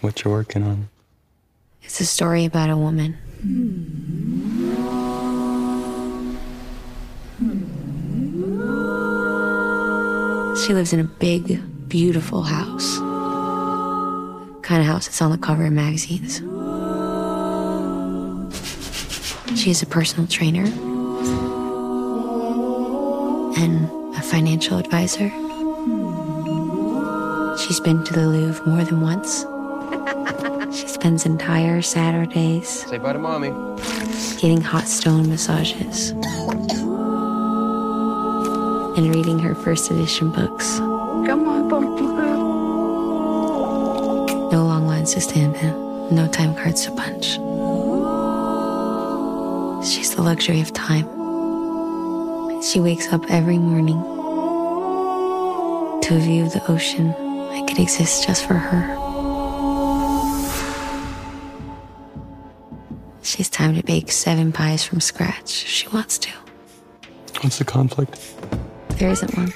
[0.00, 0.88] what you're working on.
[1.82, 3.16] It's a story about a woman.
[10.66, 12.98] She lives in a big, beautiful house.
[14.62, 16.40] Kind of house that's on the cover of magazines.
[19.58, 20.64] She is a personal trainer
[23.56, 25.30] and a financial advisor.
[27.58, 29.44] She's been to the Louvre more than once.
[30.98, 33.50] She spends entire Saturdays Say bye to mommy.
[34.40, 36.10] getting hot stone massages
[38.90, 40.80] and reading her first edition books.
[40.80, 41.36] No
[44.66, 47.34] long lines to stand in, no time cards to punch.
[49.88, 51.06] She's the luxury of time.
[52.60, 54.02] She wakes up every morning
[56.02, 57.12] to a view of the ocean
[57.52, 58.97] that could exist just for her.
[63.58, 66.30] Time to bake seven pies from scratch if she wants to.
[67.42, 68.16] What's the conflict?
[68.98, 69.52] There isn't one.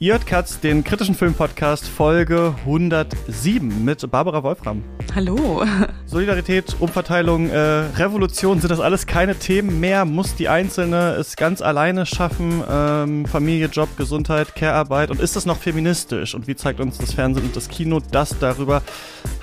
[0.00, 4.84] Ihr hört Katz, den kritischen Filmpodcast Folge 107 mit Barbara Wolfram.
[5.12, 5.64] Hallo.
[6.06, 10.04] Solidarität, Umverteilung, äh, Revolution, sind das alles keine Themen mehr?
[10.04, 12.62] Muss die Einzelne es ganz alleine schaffen?
[12.70, 15.10] Ähm, Familie, Job, Gesundheit, Care-Arbeit?
[15.10, 16.34] Und ist das noch feministisch?
[16.34, 18.82] Und wie zeigt uns das Fernsehen und das Kino das darüber?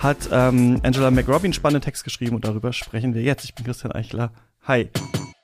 [0.06, 3.44] Hat ähm, Angela McRobin einen spannenden Text geschrieben und darüber sprechen wir jetzt.
[3.44, 4.32] Ich bin Christian Eichler.
[4.68, 4.92] Hi.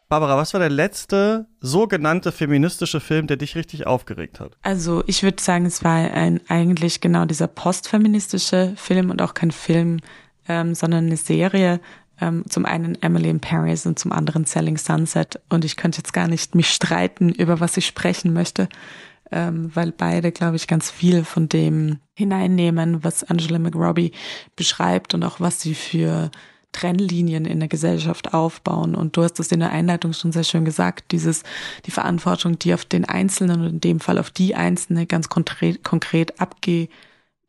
[0.08, 4.56] Barbara, was war der letzte sogenannte feministische Film, der dich richtig aufgeregt hat?
[4.62, 9.50] Also ich würde sagen, es war ein eigentlich genau dieser postfeministische Film und auch kein
[9.50, 10.00] Film,
[10.48, 11.80] ähm, sondern eine Serie.
[12.20, 15.40] Ähm, zum einen Emily in Paris und zum anderen Selling Sunset.
[15.50, 18.70] Und ich könnte jetzt gar nicht mich streiten, über was ich sprechen möchte,
[19.32, 24.12] ähm, weil beide, glaube ich, ganz viel von dem hineinnehmen, was Angela McRobbie
[24.56, 26.32] beschreibt und auch was sie für
[26.72, 28.96] Trennlinien in der Gesellschaft aufbauen.
[28.96, 31.44] Und du hast es in der Einleitung schon sehr schön gesagt, dieses,
[31.86, 35.84] die Verantwortung, die auf den Einzelnen und in dem Fall auf die Einzelne ganz konkret,
[35.84, 36.88] konkret abge,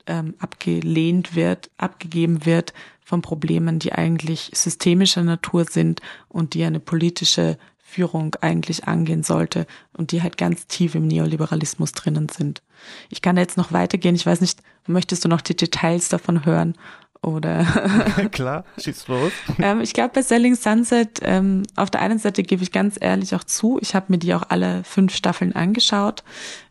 [0.06, 2.72] ähm, abgelehnt wird, abgegeben wird
[3.04, 7.58] von Problemen, die eigentlich systemischer Natur sind und die eine politische
[7.92, 12.62] Führung eigentlich angehen sollte und die halt ganz tief im Neoliberalismus drinnen sind.
[13.10, 14.14] Ich kann jetzt noch weitergehen.
[14.14, 16.74] Ich weiß nicht, möchtest du noch die Details davon hören
[17.20, 17.64] oder
[18.32, 19.32] Klar, schieß los.
[19.58, 23.34] ähm, ich glaube, bei Selling Sunset, ähm, auf der einen Seite gebe ich ganz ehrlich
[23.34, 26.24] auch zu, ich habe mir die auch alle fünf Staffeln angeschaut.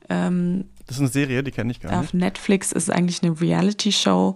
[0.10, 2.16] Ähm, Das ist eine Serie, die kenne ich gar auf nicht.
[2.16, 4.36] Netflix ist es eigentlich eine Reality-Show.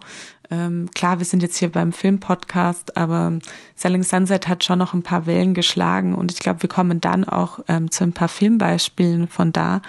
[0.55, 3.39] Ähm, klar, wir sind jetzt hier beim Filmpodcast, aber
[3.75, 7.25] Selling Sunset hat schon noch ein paar Wellen geschlagen und ich glaube, wir kommen dann
[7.25, 9.81] auch ähm, zu ein paar Filmbeispielen von da.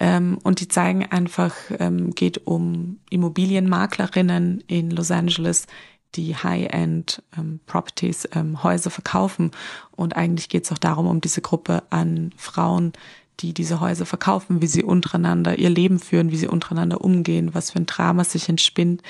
[0.00, 5.66] Ähm, und die zeigen einfach, ähm, geht um Immobilienmaklerinnen in Los Angeles,
[6.14, 9.50] die High-End ähm, Properties, ähm, Häuser verkaufen.
[9.90, 12.94] Und eigentlich geht es auch darum, um diese Gruppe an Frauen,
[13.40, 17.70] die diese Häuser verkaufen, wie sie untereinander ihr Leben führen, wie sie untereinander umgehen, was
[17.70, 19.02] für ein Drama sich entspinnt.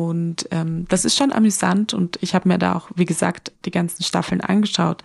[0.00, 3.70] Und ähm, das ist schon amüsant und ich habe mir da auch, wie gesagt, die
[3.70, 5.02] ganzen Staffeln angeschaut.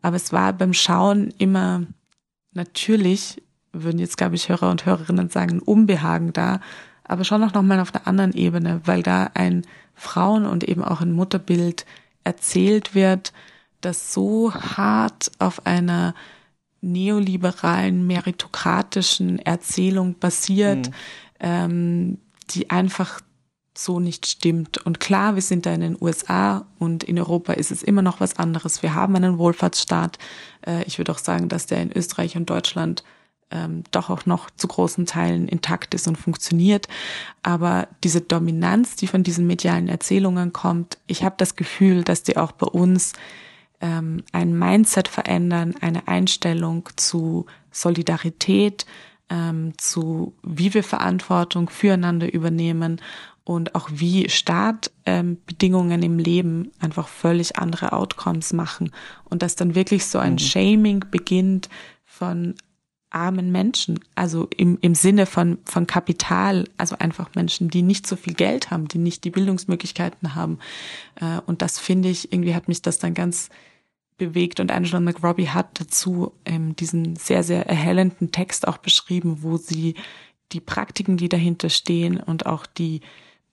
[0.00, 1.82] Aber es war beim Schauen immer
[2.52, 3.42] natürlich,
[3.74, 6.60] würden jetzt, glaube ich, Hörer und Hörerinnen sagen, ein Unbehagen da,
[7.04, 11.02] aber schon auch nochmal auf einer anderen Ebene, weil da ein Frauen- und eben auch
[11.02, 11.84] ein Mutterbild
[12.24, 13.34] erzählt wird,
[13.82, 16.14] das so hart auf einer
[16.80, 20.90] neoliberalen, meritokratischen Erzählung basiert,
[21.38, 22.16] ähm,
[22.50, 23.20] die einfach
[23.78, 24.78] so nicht stimmt.
[24.78, 28.18] Und klar, wir sind da in den USA und in Europa ist es immer noch
[28.18, 28.82] was anderes.
[28.82, 30.18] Wir haben einen Wohlfahrtsstaat.
[30.66, 33.04] Äh, ich würde auch sagen, dass der in Österreich und Deutschland
[33.52, 36.88] ähm, doch auch noch zu großen Teilen intakt ist und funktioniert.
[37.44, 42.36] Aber diese Dominanz, die von diesen medialen Erzählungen kommt, ich habe das Gefühl, dass die
[42.36, 43.12] auch bei uns
[43.80, 48.86] ähm, ein Mindset verändern, eine Einstellung zu Solidarität,
[49.30, 53.00] ähm, zu wie wir Verantwortung füreinander übernehmen
[53.48, 58.90] und auch wie Startbedingungen im Leben einfach völlig andere Outcomes machen.
[59.24, 61.70] Und dass dann wirklich so ein Shaming beginnt
[62.04, 62.56] von
[63.08, 68.16] armen Menschen, also im, im Sinne von, von Kapital, also einfach Menschen, die nicht so
[68.16, 70.58] viel Geld haben, die nicht die Bildungsmöglichkeiten haben.
[71.18, 73.48] Äh, Und das finde ich, irgendwie hat mich das dann ganz
[74.18, 74.60] bewegt.
[74.60, 79.94] Und Angela McRobbie hat dazu ähm, diesen sehr, sehr erhellenden Text auch beschrieben, wo sie
[80.52, 83.00] die Praktiken, die dahinter stehen und auch die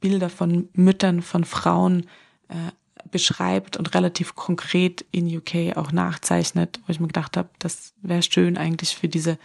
[0.05, 2.05] Bilder von Müttern, von Frauen
[2.49, 2.71] äh,
[3.09, 8.21] beschreibt und relativ konkret in UK auch nachzeichnet, wo ich mir gedacht habe, das wäre
[8.21, 9.39] schön eigentlich für diese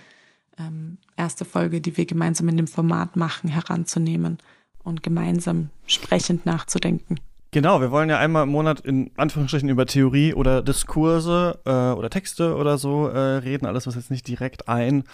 [0.59, 4.37] ähm, erste Folge, die wir gemeinsam in dem Format machen, heranzunehmen.
[4.83, 7.17] und gemeinsam sprechend nachzudenken.
[7.53, 12.11] Genau, wir wollen ja einmal im Monat in Anführungsstrichen über Theorie oder Diskurse äh, oder
[12.11, 15.05] Texte oder so äh, reden, alles was jetzt nicht direkt ein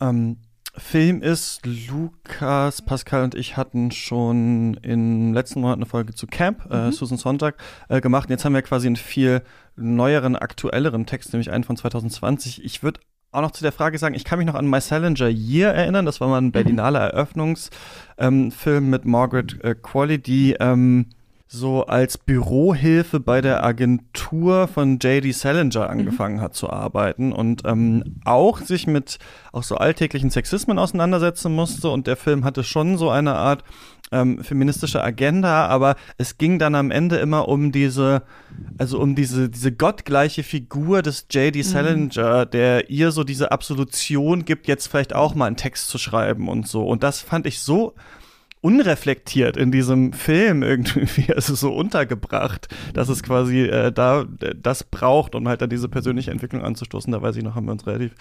[0.00, 0.38] ähm,
[0.78, 1.64] Film ist.
[1.64, 6.92] Lukas, Pascal und ich hatten schon im letzten Monat eine Folge zu Camp, äh, mhm.
[6.92, 7.56] Susan Sonntag,
[7.88, 8.28] äh, gemacht.
[8.28, 9.42] Und jetzt haben wir quasi einen viel
[9.76, 12.64] neueren, aktuelleren Text, nämlich einen von 2020.
[12.64, 13.00] Ich würde
[13.32, 16.06] auch noch zu der Frage sagen, ich kann mich noch an My Salinger Year erinnern.
[16.06, 16.52] Das war mal ein mhm.
[16.52, 21.06] Berlinale Eröffnungsfilm ähm, mit Margaret äh, Qualley, die ähm,
[21.48, 25.30] so als Bürohilfe bei der Agentur von J.D.
[25.30, 25.90] Salinger mhm.
[25.90, 26.40] angefangen mhm.
[26.40, 29.18] hat zu arbeiten und ähm, auch sich mit
[29.52, 31.90] auch so alltäglichen Sexismen auseinandersetzen musste.
[31.90, 33.62] Und der Film hatte schon so eine Art
[34.10, 38.22] ähm, feministische Agenda, aber es ging dann am Ende immer um diese,
[38.76, 41.60] also um diese, diese gottgleiche Figur des J.D.
[41.60, 41.62] Mhm.
[41.62, 42.50] Salinger, mhm.
[42.50, 46.66] der ihr so diese Absolution gibt, jetzt vielleicht auch mal einen Text zu schreiben und
[46.66, 46.86] so.
[46.86, 47.94] Und das fand ich so
[48.66, 54.24] unreflektiert in diesem Film irgendwie, also so untergebracht, dass es quasi äh, da
[54.56, 57.12] das braucht, um halt dann diese persönliche Entwicklung anzustoßen.
[57.12, 58.16] Da weiß ich noch, haben wir uns relativ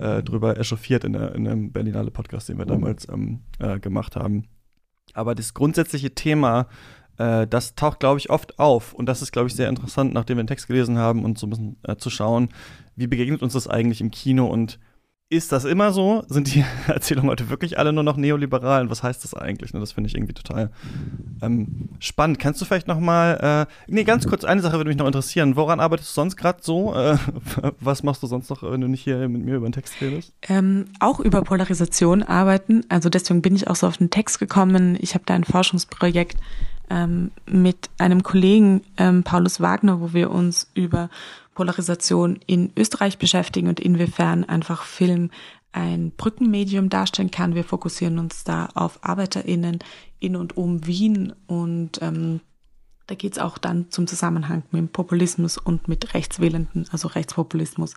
[0.00, 4.16] äh, drüber echauffiert in, der, in dem Berlinale Podcast, den wir damals ähm, äh, gemacht
[4.16, 4.48] haben.
[5.12, 6.66] Aber das grundsätzliche Thema,
[7.18, 8.94] äh, das taucht, glaube ich, oft auf.
[8.94, 11.46] Und das ist, glaube ich, sehr interessant, nachdem wir den Text gelesen haben und so
[11.46, 12.48] ein bisschen äh, zu schauen,
[12.96, 14.80] wie begegnet uns das eigentlich im Kino und
[15.30, 16.24] ist das immer so?
[16.28, 18.82] Sind die Erzählungen heute wirklich alle nur noch neoliberal?
[18.82, 19.72] Und was heißt das eigentlich?
[19.72, 20.70] Ne, das finde ich irgendwie total
[21.42, 22.38] ähm, spannend.
[22.38, 25.56] Kannst du vielleicht noch mal, äh, nee, ganz kurz, eine Sache würde mich noch interessieren.
[25.56, 26.94] Woran arbeitest du sonst gerade so?
[26.94, 27.16] Äh,
[27.80, 30.32] was machst du sonst noch, wenn du nicht hier mit mir über den Text redest?
[30.42, 32.84] Ähm, auch über Polarisation arbeiten.
[32.88, 34.96] Also deswegen bin ich auch so auf den Text gekommen.
[35.00, 36.36] Ich habe da ein Forschungsprojekt
[36.90, 41.08] ähm, mit einem Kollegen, ähm, Paulus Wagner, wo wir uns über
[41.54, 45.30] Polarisation in Österreich beschäftigen und inwiefern einfach Film
[45.72, 47.54] ein Brückenmedium darstellen kann.
[47.54, 49.78] Wir fokussieren uns da auf ArbeiterInnen
[50.20, 52.40] in und um Wien und ähm,
[53.06, 57.94] da geht es auch dann zum Zusammenhang mit Populismus und mit Rechtswählenden, also Rechtspopulismus.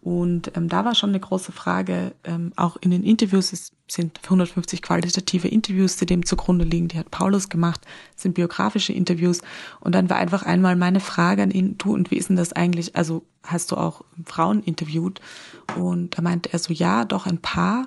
[0.00, 4.20] Und ähm, da war schon eine große Frage, ähm, auch in den Interviews, es sind
[4.24, 7.80] 150 qualitative Interviews, die dem zugrunde liegen, die hat Paulus gemacht,
[8.16, 9.42] sind biografische Interviews.
[9.80, 12.52] Und dann war einfach einmal meine Frage an ihn, du, und wie ist denn das
[12.52, 15.20] eigentlich, also hast du auch Frauen interviewt?
[15.78, 17.86] Und da meinte er so, ja, doch ein paar,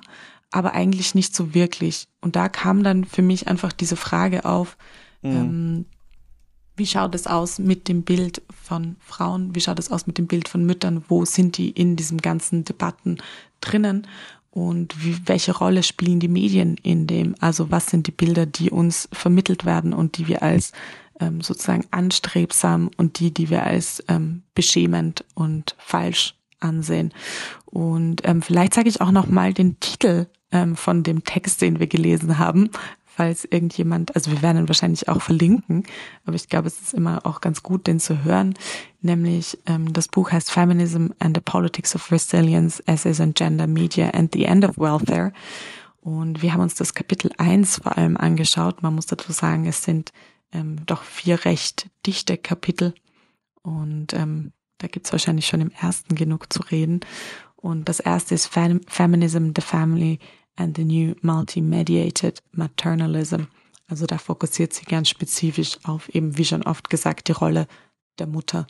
[0.50, 2.06] aber eigentlich nicht so wirklich.
[2.22, 4.78] Und da kam dann für mich einfach diese Frage auf,
[5.22, 5.30] mhm.
[5.30, 5.86] ähm,
[6.76, 9.54] wie schaut es aus mit dem Bild von Frauen?
[9.54, 11.04] Wie schaut es aus mit dem Bild von Müttern?
[11.08, 13.18] Wo sind die in diesem ganzen Debatten
[13.60, 14.06] drinnen?
[14.50, 17.34] Und wie, welche Rolle spielen die Medien in dem?
[17.40, 20.72] Also was sind die Bilder, die uns vermittelt werden und die wir als
[21.20, 27.12] ähm, sozusagen anstrebsam und die, die wir als ähm, beschämend und falsch ansehen?
[27.66, 31.80] Und ähm, vielleicht sage ich auch noch mal den Titel ähm, von dem Text, den
[31.80, 32.70] wir gelesen haben,
[33.16, 35.84] falls irgendjemand, also wir werden ihn wahrscheinlich auch verlinken,
[36.24, 38.54] aber ich glaube, es ist immer auch ganz gut, den zu hören.
[39.00, 44.10] Nämlich ähm, das Buch heißt Feminism and the Politics of Resilience, Essays on Gender, Media
[44.10, 45.32] and the End of Welfare.
[46.00, 48.82] Und wir haben uns das Kapitel 1 vor allem angeschaut.
[48.82, 50.12] Man muss dazu sagen, es sind
[50.52, 52.94] ähm, doch vier recht dichte Kapitel.
[53.62, 57.00] Und ähm, da gibt's wahrscheinlich schon im ersten genug zu reden.
[57.56, 60.18] Und das erste ist Fem Feminism, the Family
[60.56, 63.44] and the New Multi-Mediated Maternalism.
[63.88, 67.66] Also da fokussiert sie ganz spezifisch auf eben, wie schon oft gesagt, die Rolle
[68.18, 68.66] der Mutter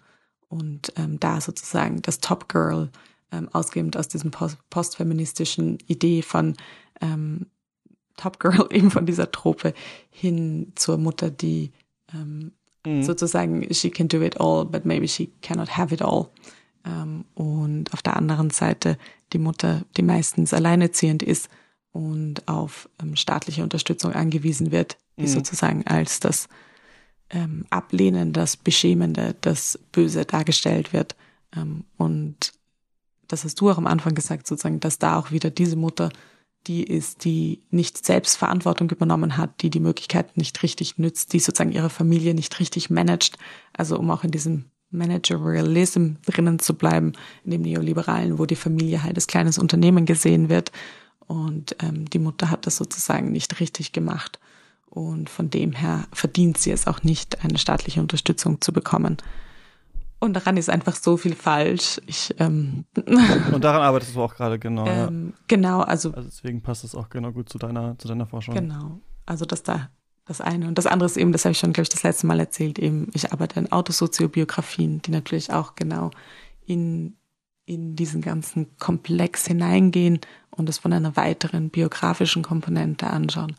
[0.49, 2.91] und ähm, da sozusagen das Top Girl,
[3.33, 6.55] ähm, ausgehend aus diesem post postfeministischen Idee von
[7.00, 7.47] ähm,
[8.17, 9.75] Top Girl, eben von dieser Trope,
[10.11, 11.73] hin zur Mutter, die
[12.12, 12.53] ähm,
[12.87, 13.03] mhm.
[13.03, 16.29] sozusagen, she can do it all, but maybe she cannot have it all.
[16.85, 18.99] Ähm, und auf der anderen Seite
[19.33, 21.49] die Mutter, die meistens alleinerziehend ist
[21.95, 25.29] und auf ähm, staatliche Unterstützung angewiesen wird, die mhm.
[25.29, 26.49] sozusagen als das
[27.31, 31.15] ähm, Ablehnen, das Beschämende, das Böse dargestellt wird.
[31.57, 32.53] Ähm, und
[33.29, 36.11] das hast du auch am Anfang gesagt, sozusagen, dass da auch wieder diese Mutter
[36.67, 41.39] die ist, die nicht selbst Verantwortung übernommen hat, die die Möglichkeiten nicht richtig nützt, die
[41.39, 43.37] sozusagen ihre Familie nicht richtig managt.
[43.73, 47.13] Also um auch in diesem Managerialism drinnen zu bleiben,
[47.45, 50.73] in dem Neoliberalen, wo die Familie halt als kleines Unternehmen gesehen wird
[51.26, 54.38] und ähm, die Mutter hat das sozusagen nicht richtig gemacht.
[54.87, 59.16] Und von dem her verdient sie es auch nicht, eine staatliche Unterstützung zu bekommen.
[60.21, 62.00] Und daran ist einfach so viel falsch.
[62.07, 62.85] Ich, ähm,
[63.52, 64.87] und daran arbeitest du auch gerade genau.
[64.87, 65.38] Ähm, ja.
[65.49, 68.54] Genau, also, also deswegen passt es auch genau gut zu deiner, zu deiner Forschung.
[68.54, 69.00] Genau.
[69.26, 69.90] Also dass da
[70.26, 70.69] das eine.
[70.69, 72.78] Und das andere ist eben, das habe ich schon, glaube ich, das letzte Mal erzählt,
[72.78, 76.11] eben, ich arbeite in Autosoziobiografien, die natürlich auch genau
[76.64, 77.16] in
[77.66, 80.21] in diesen ganzen Komplex hineingehen
[80.57, 83.57] und es von einer weiteren biografischen Komponente anschauen.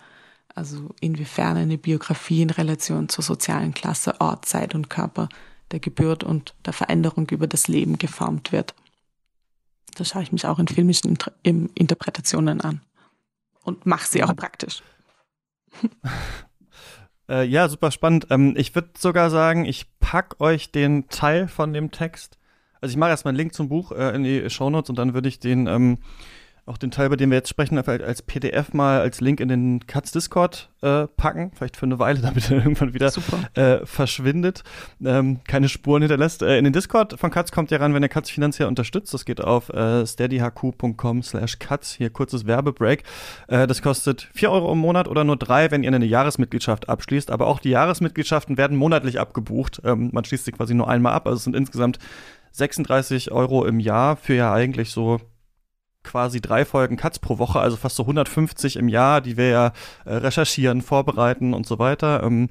[0.54, 5.28] Also inwiefern eine Biografie in Relation zur sozialen Klasse, Ort, Zeit und Körper
[5.72, 8.74] der Geburt und der Veränderung über das Leben geformt wird.
[9.96, 12.82] Da schaue ich mich auch in filmischen Inter Interpretationen an
[13.64, 14.82] und mache sie auch praktisch.
[17.28, 18.28] Äh, ja, super spannend.
[18.30, 22.38] Ähm, ich würde sogar sagen, ich pack euch den Teil von dem Text.
[22.82, 25.28] Also ich mache erstmal einen Link zum Buch äh, in die Shownotes und dann würde
[25.28, 25.98] ich den ähm,
[26.68, 29.86] auch den Teil, über den wir jetzt sprechen, als PDF mal als Link in den
[29.86, 33.12] Katz Discord äh, packen, vielleicht für eine Weile, damit er irgendwann wieder
[33.54, 34.64] äh, verschwindet,
[35.04, 36.42] ähm, keine Spuren hinterlässt.
[36.42, 39.14] Äh, in den Discord von Katz kommt ihr ran, wenn ihr Katz finanziell unterstützt.
[39.14, 41.94] Das geht auf äh, steadyhq.com slash Katz.
[41.94, 43.04] Hier kurzes Werbebreak.
[43.48, 47.30] Äh, das kostet vier Euro im Monat oder nur drei, wenn ihr eine Jahresmitgliedschaft abschließt.
[47.30, 49.82] Aber auch die Jahresmitgliedschaften werden monatlich abgebucht.
[49.86, 51.28] Ähm, man schließt sie quasi nur einmal ab.
[51.28, 52.00] Also es sind insgesamt
[52.54, 55.20] 36 Euro im Jahr für ja eigentlich so
[56.06, 59.74] quasi drei Folgen Cuts pro Woche, also fast so 150 im Jahr, die wir ja
[60.06, 62.24] äh, recherchieren, vorbereiten und so weiter.
[62.24, 62.50] Ähm,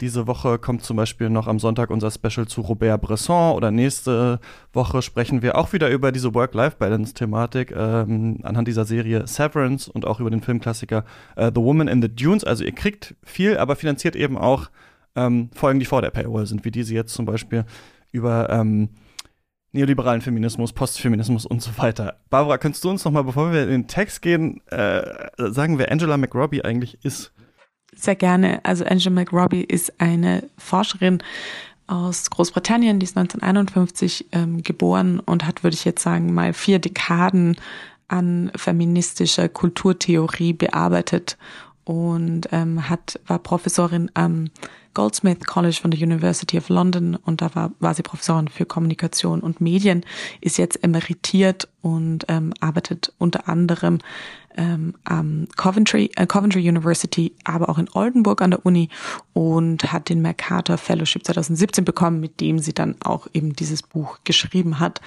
[0.00, 4.38] diese Woche kommt zum Beispiel noch am Sonntag unser Special zu Robert Bresson oder nächste
[4.72, 10.20] Woche sprechen wir auch wieder über diese Work-Life-Balance-Thematik ähm, anhand dieser Serie Severance und auch
[10.20, 12.44] über den Filmklassiker äh, The Woman in the Dunes.
[12.44, 14.70] Also ihr kriegt viel, aber finanziert eben auch
[15.16, 17.64] ähm, Folgen, die vor der Paywall sind, wie diese jetzt zum Beispiel
[18.12, 18.90] über ähm,
[19.72, 22.20] neoliberalen Feminismus, Postfeminismus und so weiter.
[22.30, 25.02] Barbara, könntest du uns noch mal, bevor wir in den Text gehen, äh,
[25.36, 27.32] sagen, wer Angela McRobbie eigentlich ist?
[27.94, 28.64] Sehr gerne.
[28.64, 31.22] Also Angela McRobbie ist eine Forscherin
[31.86, 36.78] aus Großbritannien, die ist 1951 ähm, geboren und hat, würde ich jetzt sagen, mal vier
[36.78, 37.56] Dekaden
[38.08, 41.38] an feministischer Kulturtheorie bearbeitet
[41.84, 44.50] und ähm, hat, war Professorin am
[44.94, 49.40] Goldsmith College von der University of London und da war, war sie Professorin für Kommunikation
[49.40, 50.04] und Medien,
[50.40, 53.98] ist jetzt emeritiert und ähm, arbeitet unter anderem
[54.58, 58.88] ähm, am Coventry, äh, Coventry University, aber auch in Oldenburg an der Uni
[59.32, 64.18] und hat den Mercator Fellowship 2017 bekommen, mit dem sie dann auch eben dieses Buch
[64.24, 65.00] geschrieben hat.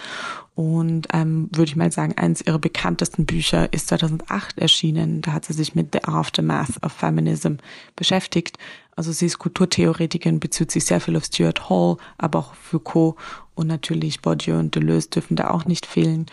[0.62, 5.22] Und ähm, würde ich mal sagen, eines ihrer bekanntesten Bücher ist 2008 erschienen.
[5.22, 7.56] Da hat sie sich mit The Aftermath of Feminism
[7.96, 8.60] beschäftigt.
[8.96, 13.15] Also sie ist Kulturtheoretikerin, bezieht sich sehr viel auf Stuart Hall, aber auch Foucault
[13.56, 16.27] und natürlich Bourdieu und Deleuze dürfen da auch nicht fehlen.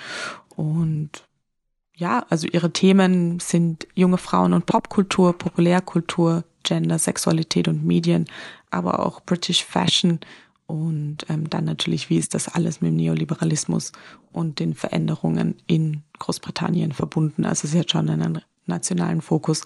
[0.54, 1.08] Und
[1.94, 8.26] ja, also ihre Themen sind junge Frauen und Popkultur, Populärkultur, Gender, Sexualität und Medien,
[8.70, 10.20] aber auch British Fashion
[10.68, 13.92] und ähm, dann natürlich, wie ist das alles mit dem Neoliberalismus
[14.32, 17.46] und den Veränderungen in Großbritannien verbunden.
[17.46, 19.62] Also sie hat schon einen nationalen Fokus,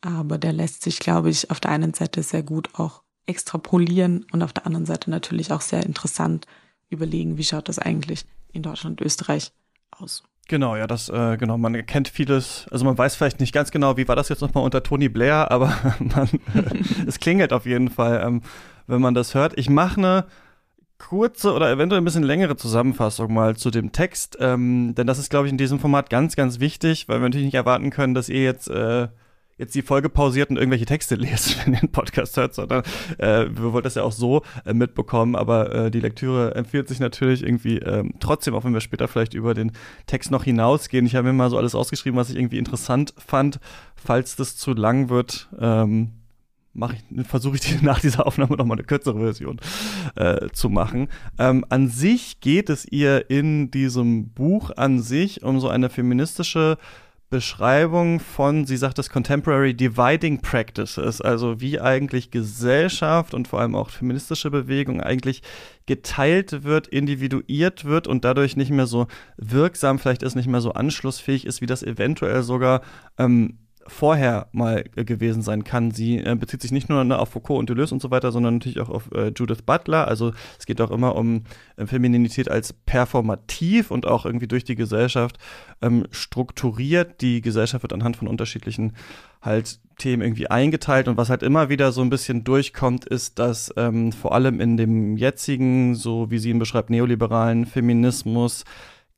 [0.00, 4.44] aber der lässt sich, glaube ich, auf der einen Seite sehr gut auch extrapolieren und
[4.44, 6.46] auf der anderen Seite natürlich auch sehr interessant
[6.88, 9.50] überlegen, wie schaut das eigentlich in Deutschland und Österreich
[9.90, 10.22] aus.
[10.46, 13.96] Genau, ja, das, äh, genau, man kennt vieles, also man weiß vielleicht nicht ganz genau,
[13.96, 16.28] wie war das jetzt nochmal unter Tony Blair, aber man,
[17.08, 18.42] es klingelt auf jeden Fall, ähm,
[18.88, 19.56] wenn man das hört.
[19.56, 20.24] Ich mache eine
[20.98, 25.30] kurze oder eventuell ein bisschen längere Zusammenfassung mal zu dem Text, ähm, denn das ist,
[25.30, 28.28] glaube ich, in diesem Format ganz, ganz wichtig, weil wir natürlich nicht erwarten können, dass
[28.28, 29.06] ihr jetzt äh,
[29.58, 32.82] jetzt die Folge pausiert und irgendwelche Texte lest, wenn ihr den Podcast hört, sondern
[33.18, 37.00] äh, wir wollten das ja auch so äh, mitbekommen, aber äh, die Lektüre empfiehlt sich
[37.00, 39.72] natürlich irgendwie ähm, trotzdem, auch wenn wir später vielleicht über den
[40.06, 41.06] Text noch hinausgehen.
[41.06, 43.58] Ich habe mir mal so alles ausgeschrieben, was ich irgendwie interessant fand.
[43.96, 46.12] Falls das zu lang wird, ähm,
[46.92, 49.60] ich, versuche ich nach dieser Aufnahme noch mal eine kürzere Version
[50.16, 51.08] äh, zu machen.
[51.38, 56.78] Ähm, an sich geht es ihr in diesem Buch an sich um so eine feministische
[57.30, 63.74] Beschreibung von, sie sagt das Contemporary Dividing Practices, also wie eigentlich Gesellschaft und vor allem
[63.74, 65.42] auch feministische Bewegung eigentlich
[65.84, 70.72] geteilt wird, individuiert wird und dadurch nicht mehr so wirksam, vielleicht ist nicht mehr so
[70.72, 72.80] anschlussfähig ist, wie das eventuell sogar
[73.18, 73.58] ähm,
[73.88, 75.90] vorher mal äh, gewesen sein kann.
[75.90, 78.54] Sie äh, bezieht sich nicht nur ne, auf Foucault und Deleuze und so weiter, sondern
[78.54, 80.06] natürlich auch auf äh, Judith Butler.
[80.06, 81.44] Also es geht auch immer um
[81.76, 85.38] äh, Femininität als performativ und auch irgendwie durch die Gesellschaft
[85.82, 87.20] ähm, strukturiert.
[87.20, 88.92] Die Gesellschaft wird anhand von unterschiedlichen
[89.40, 93.72] halt Themen irgendwie eingeteilt und was halt immer wieder so ein bisschen durchkommt, ist, dass
[93.76, 98.64] ähm, vor allem in dem jetzigen, so wie sie ihn beschreibt, neoliberalen Feminismus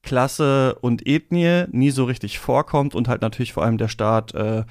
[0.03, 4.65] Klasse und Ethnie nie so richtig vorkommt und halt natürlich vor allem der Staat, äh,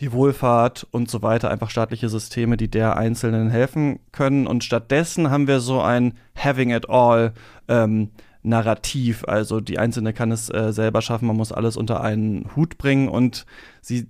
[0.00, 4.46] die Wohlfahrt und so weiter, einfach staatliche Systeme, die der Einzelnen helfen können.
[4.46, 7.32] Und stattdessen haben wir so ein Having it all
[7.66, 8.10] ähm,
[8.42, 9.24] Narrativ.
[9.26, 13.08] Also die Einzelne kann es äh, selber schaffen, man muss alles unter einen Hut bringen.
[13.08, 13.44] Und
[13.80, 14.06] sie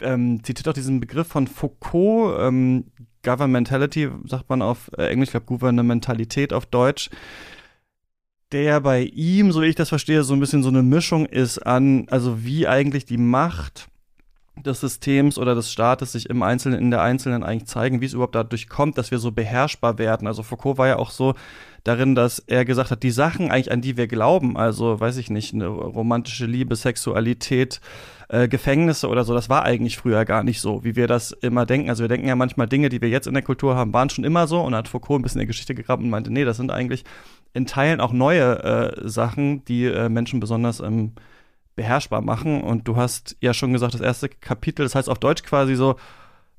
[0.00, 2.84] ähm, zitiert auch diesen Begriff von Foucault, ähm,
[3.24, 7.10] Governmentality, sagt man auf äh, Englisch, ich glaube Gouvernementalität auf Deutsch
[8.52, 11.58] der bei ihm, so wie ich das verstehe, so ein bisschen so eine Mischung ist
[11.58, 13.88] an, also wie eigentlich die Macht
[14.62, 18.14] des Systems oder des Staates sich im Einzelnen, in der Einzelnen eigentlich zeigen, wie es
[18.14, 20.26] überhaupt dadurch kommt, dass wir so beherrschbar werden.
[20.26, 21.34] Also Foucault war ja auch so
[21.84, 25.30] darin, dass er gesagt hat, die Sachen eigentlich, an die wir glauben, also weiß ich
[25.30, 27.80] nicht, eine romantische Liebe, Sexualität,
[28.28, 31.64] äh, Gefängnisse oder so, das war eigentlich früher gar nicht so, wie wir das immer
[31.64, 31.88] denken.
[31.88, 34.24] Also wir denken ja manchmal Dinge, die wir jetzt in der Kultur haben, waren schon
[34.24, 36.56] immer so und hat Foucault ein bisschen in der Geschichte gegraben und meinte, nee, das
[36.56, 37.04] sind eigentlich
[37.52, 41.12] in Teilen auch neue äh, Sachen, die äh, Menschen besonders ähm,
[41.74, 42.60] beherrschbar machen.
[42.62, 45.96] Und du hast ja schon gesagt, das erste Kapitel, das heißt auf Deutsch quasi so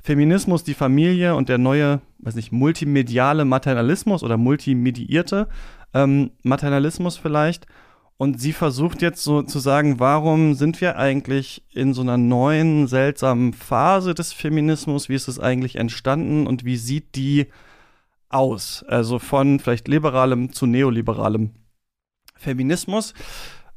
[0.01, 5.47] Feminismus, die Familie und der neue, weiß nicht, multimediale Maternalismus oder multimediierte
[5.93, 7.67] ähm, Maternalismus vielleicht.
[8.17, 12.87] Und sie versucht jetzt so zu sagen, warum sind wir eigentlich in so einer neuen,
[12.87, 15.07] seltsamen Phase des Feminismus?
[15.07, 17.47] Wie ist es eigentlich entstanden und wie sieht die
[18.29, 18.83] aus?
[18.87, 21.51] Also von vielleicht liberalem zu neoliberalem
[22.35, 23.13] Feminismus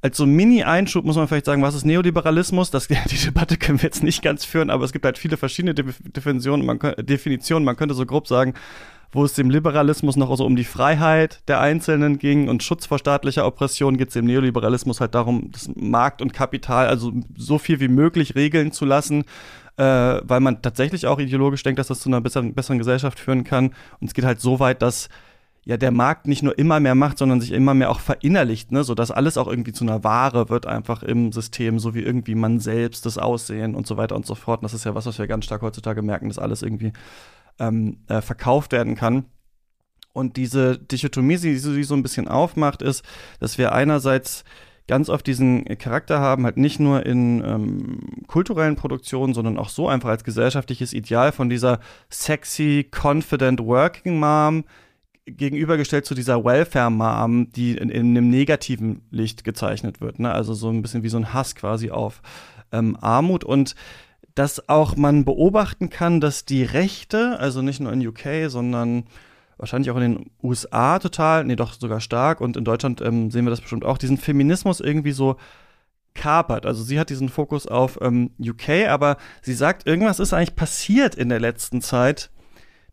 [0.03, 2.73] als so Mini-Einschub muss man vielleicht sagen, was ist Neoliberalismus?
[2.73, 5.75] Das, die Debatte können wir jetzt nicht ganz führen, aber es gibt halt viele verschiedene
[5.75, 6.67] Definitionen.
[6.67, 7.65] Man, Definitionen.
[7.65, 8.55] man könnte so grob sagen,
[9.13, 12.99] wo es dem Liberalismus noch so um die Freiheit der Einzelnen ging und Schutz vor
[12.99, 17.79] staatlicher Oppression, geht es dem Neoliberalismus halt darum, das Markt und Kapital, also so viel
[17.79, 19.25] wie möglich regeln zu lassen,
[19.77, 23.45] äh, weil man tatsächlich auch ideologisch denkt, dass das zu einer besseren, besseren Gesellschaft führen
[23.45, 23.75] kann.
[24.01, 25.09] Und es geht halt so weit, dass
[25.65, 28.83] ja der Markt nicht nur immer mehr macht, sondern sich immer mehr auch verinnerlicht, ne,
[28.83, 32.59] so alles auch irgendwie zu einer Ware wird einfach im System, so wie irgendwie man
[32.59, 34.61] selbst das Aussehen und so weiter und so fort.
[34.61, 36.93] Und das ist ja was, was wir ganz stark heutzutage merken, dass alles irgendwie
[37.59, 39.27] ähm, äh, verkauft werden kann.
[40.13, 43.05] Und diese Dichotomie, die sie so ein bisschen aufmacht, ist,
[43.41, 44.45] dass wir einerseits
[44.89, 49.89] ganz oft diesen Charakter haben, halt nicht nur in ähm, kulturellen Produktionen, sondern auch so
[49.89, 54.65] einfach als gesellschaftliches Ideal von dieser sexy, confident Working Mom,
[55.27, 60.19] gegenübergestellt zu dieser Welfare-Mom, die in, in, einem negativen Licht gezeichnet wird.
[60.19, 60.33] Ne?
[60.33, 62.23] Also so ein bisschen wie so ein Hass quasi auf
[62.73, 63.77] ähm, Armut und
[64.35, 69.05] dass auch man beobachten kann, dass die Rechte, also nicht nur in UK, sondern
[69.63, 73.47] wahrscheinlich auch in den USA total, nee, doch sogar stark und in Deutschland ähm, sehen
[73.47, 75.37] wir das bestimmt auch, diesen Feminismus irgendwie so
[76.15, 76.67] kapert.
[76.67, 81.15] Also sie hat diesen Fokus auf ähm, UK, aber sie sagt, irgendwas ist eigentlich passiert
[81.15, 82.31] in der letzten Zeit,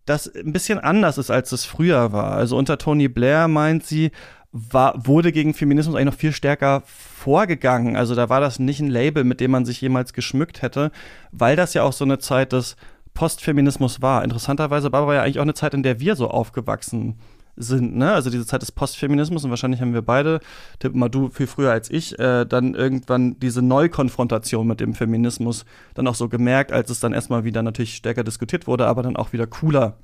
[0.06, 2.34] das ein bisschen anders ist, als es früher war.
[2.34, 4.12] Also unter Tony Blair meint sie,
[4.52, 7.96] war, wurde gegen Feminismus eigentlich noch viel stärker vorgegangen.
[7.96, 10.92] Also da war das nicht ein Label, mit dem man sich jemals geschmückt hätte,
[11.32, 12.76] weil das ja auch so eine Zeit des
[13.20, 14.24] Postfeminismus war.
[14.24, 17.20] Interessanterweise war aber ja eigentlich auch eine Zeit, in der wir so aufgewachsen
[17.58, 18.14] sind, ne?
[18.14, 20.40] Also diese Zeit des Postfeminismus und wahrscheinlich haben wir beide,
[20.80, 25.66] tipp mal du viel früher als ich, äh, dann irgendwann diese Neukonfrontation mit dem Feminismus
[25.96, 29.18] dann auch so gemerkt, als es dann erstmal wieder natürlich stärker diskutiert wurde, aber dann
[29.18, 29.98] auch wieder cooler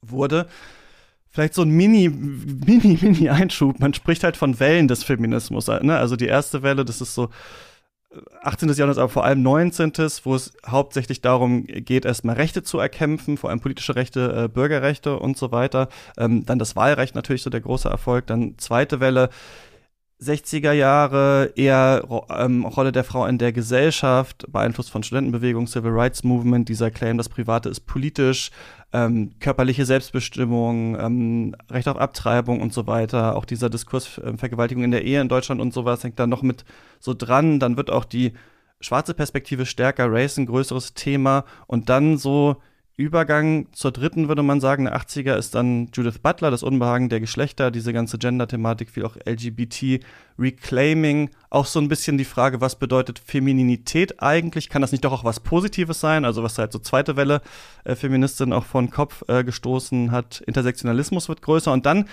[0.00, 0.46] wurde.
[1.28, 3.78] Vielleicht so ein Mini, Mini, Mini-Einschub.
[3.78, 5.66] Man spricht halt von Wellen des Feminismus.
[5.66, 5.98] Ne?
[5.98, 7.28] Also die erste Welle, das ist so
[8.42, 8.68] 18.
[8.70, 9.92] Jahrhundert, aber vor allem 19.,
[10.24, 15.18] wo es hauptsächlich darum geht, erstmal Rechte zu erkämpfen, vor allem politische Rechte, äh, Bürgerrechte
[15.18, 15.88] und so weiter.
[16.18, 18.26] Ähm, dann das Wahlrecht natürlich so der große Erfolg.
[18.26, 19.30] Dann zweite Welle,
[20.22, 26.22] 60er Jahre eher ähm, Rolle der Frau in der Gesellschaft, beeinflusst von Studentenbewegung, Civil Rights
[26.22, 28.50] Movement, dieser Claim, das Private ist politisch,
[28.92, 34.84] ähm, körperliche Selbstbestimmung, ähm, Recht auf Abtreibung und so weiter, auch dieser Diskurs äh, Vergewaltigung
[34.84, 36.64] in der Ehe in Deutschland und sowas hängt da noch mit
[37.00, 37.58] so dran.
[37.58, 38.32] Dann wird auch die
[38.80, 42.56] schwarze Perspektive stärker, Race ein größeres Thema und dann so
[42.96, 47.20] Übergang zur dritten, würde man sagen, der 80er ist dann Judith Butler, das Unbehagen der
[47.20, 50.04] Geschlechter, diese ganze Gender-Thematik, viel auch LGBT,
[50.38, 54.68] Reclaiming, auch so ein bisschen die Frage, was bedeutet Femininität eigentlich?
[54.68, 56.26] Kann das nicht doch auch was Positives sein?
[56.26, 57.40] Also was halt so zweite Welle
[57.84, 60.42] äh, Feministin auch vor den Kopf äh, gestoßen hat.
[60.46, 62.06] Intersektionalismus wird größer und dann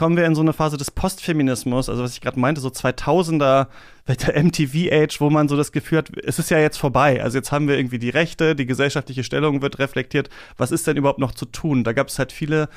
[0.00, 3.66] kommen wir in so eine Phase des Postfeminismus, also was ich gerade meinte, so 2000er,
[4.08, 7.22] der MTV-Age, wo man so das Gefühl hat, es ist ja jetzt vorbei.
[7.22, 10.30] Also jetzt haben wir irgendwie die Rechte, die gesellschaftliche Stellung wird reflektiert.
[10.56, 11.84] Was ist denn überhaupt noch zu tun?
[11.84, 12.70] Da gab es halt viele,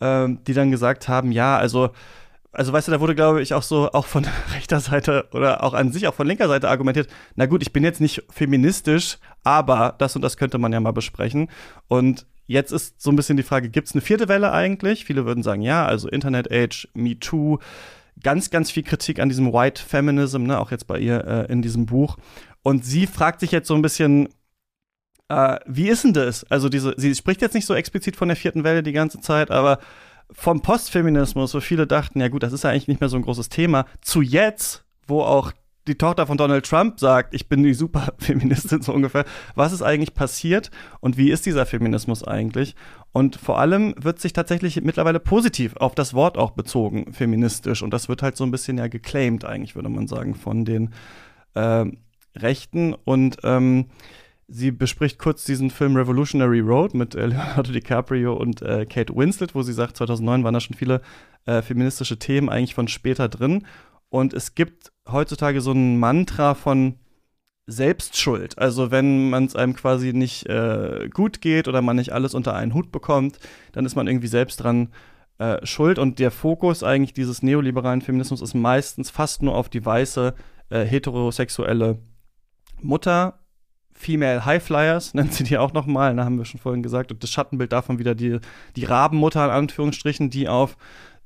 [0.00, 1.90] ähm, die dann gesagt haben, ja, also
[2.50, 5.74] also weißt du, da wurde, glaube ich, auch so, auch von rechter Seite oder auch
[5.74, 9.96] an sich, auch von linker Seite argumentiert, na gut, ich bin jetzt nicht feministisch, aber
[9.98, 11.50] das und das könnte man ja mal besprechen.
[11.88, 15.04] Und Jetzt ist so ein bisschen die Frage, gibt es eine vierte Welle eigentlich?
[15.04, 17.60] Viele würden sagen, ja, also Internet Age, Me Too,
[18.24, 21.62] ganz, ganz viel Kritik an diesem White Feminism, ne, auch jetzt bei ihr äh, in
[21.62, 22.16] diesem Buch.
[22.64, 24.30] Und sie fragt sich jetzt so ein bisschen,
[25.28, 26.42] äh, wie ist denn das?
[26.50, 29.52] Also diese, sie spricht jetzt nicht so explizit von der vierten Welle die ganze Zeit,
[29.52, 29.78] aber
[30.32, 33.22] vom Postfeminismus, wo viele dachten, ja gut, das ist ja eigentlich nicht mehr so ein
[33.22, 35.52] großes Thema, zu jetzt, wo auch
[35.86, 39.24] die Tochter von Donald Trump sagt, ich bin die Superfeministin so ungefähr.
[39.54, 42.74] Was ist eigentlich passiert und wie ist dieser Feminismus eigentlich?
[43.12, 47.82] Und vor allem wird sich tatsächlich mittlerweile positiv auf das Wort auch bezogen, feministisch.
[47.82, 50.90] Und das wird halt so ein bisschen ja geclaimed eigentlich, würde man sagen, von den
[51.54, 51.86] äh,
[52.36, 52.94] Rechten.
[52.94, 53.86] Und ähm,
[54.52, 59.54] Sie bespricht kurz diesen Film Revolutionary Road mit äh, Leonardo DiCaprio und äh, Kate Winslet,
[59.54, 61.02] wo sie sagt, 2009 waren da schon viele
[61.46, 63.64] äh, feministische Themen eigentlich von später drin.
[64.08, 66.96] Und es gibt heutzutage so ein Mantra von
[67.66, 68.58] Selbstschuld.
[68.58, 72.54] Also wenn man es einem quasi nicht äh, gut geht oder man nicht alles unter
[72.54, 73.38] einen Hut bekommt,
[73.72, 74.88] dann ist man irgendwie selbst dran
[75.38, 75.98] äh, schuld.
[75.98, 80.34] Und der Fokus eigentlich dieses neoliberalen Feminismus ist meistens fast nur auf die weiße
[80.70, 81.98] äh, heterosexuelle
[82.80, 83.38] Mutter.
[83.92, 87.12] Female Highflyers nennt sie die auch nochmal, da haben wir schon vorhin gesagt.
[87.12, 88.38] Und das Schattenbild davon wieder die,
[88.76, 90.76] die Rabenmutter in Anführungsstrichen, die auf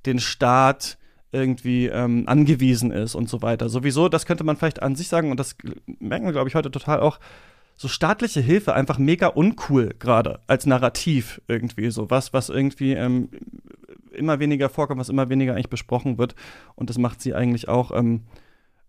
[0.06, 0.98] den Staat
[1.34, 3.68] irgendwie ähm, angewiesen ist und so weiter.
[3.68, 5.56] Sowieso, das könnte man vielleicht an sich sagen, und das
[5.98, 7.18] merken wir, glaube ich, heute total auch,
[7.76, 13.30] so staatliche Hilfe einfach mega uncool gerade als Narrativ irgendwie so was, was irgendwie ähm,
[14.12, 16.36] immer weniger vorkommt, was immer weniger eigentlich besprochen wird.
[16.76, 18.22] Und das macht sie eigentlich auch ähm,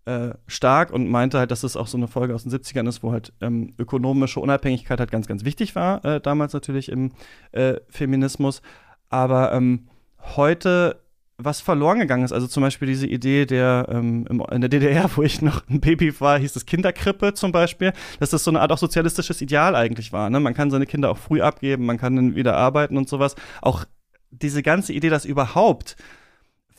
[0.04, 3.02] äh, stark und meinte halt, dass es auch so eine Folge aus den 70ern ist,
[3.02, 7.10] wo halt ähm, ökonomische Unabhängigkeit halt ganz, ganz wichtig war, äh, damals natürlich im
[7.50, 8.62] äh, Feminismus.
[9.08, 9.88] Aber ähm,
[10.36, 11.00] heute
[11.38, 12.32] was verloren gegangen ist.
[12.32, 16.18] Also zum Beispiel diese Idee der ähm, in der DDR, wo ich noch ein Baby
[16.20, 20.12] war, hieß es Kinderkrippe zum Beispiel, dass das so eine Art auch sozialistisches Ideal eigentlich
[20.12, 20.30] war.
[20.30, 20.40] Ne?
[20.40, 23.34] Man kann seine Kinder auch früh abgeben, man kann dann wieder arbeiten und sowas.
[23.60, 23.84] Auch
[24.30, 25.96] diese ganze Idee, dass überhaupt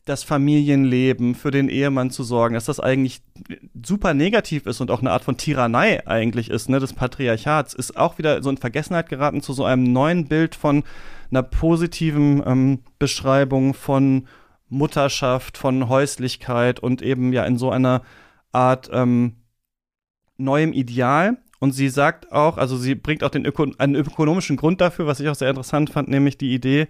[0.05, 3.21] das Familienleben für den Ehemann zu sorgen, dass das eigentlich
[3.85, 7.97] super negativ ist und auch eine Art von Tyrannei eigentlich ist, ne, des Patriarchats, ist
[7.97, 10.83] auch wieder so in Vergessenheit geraten zu so einem neuen Bild von
[11.29, 14.27] einer positiven ähm, Beschreibung von
[14.69, 18.03] Mutterschaft, von Häuslichkeit und eben ja in so einer
[18.51, 19.37] Art ähm,
[20.37, 21.37] neuem Ideal.
[21.59, 25.19] Und sie sagt auch, also sie bringt auch den Öko einen ökonomischen Grund dafür, was
[25.19, 26.87] ich auch sehr interessant fand, nämlich die Idee,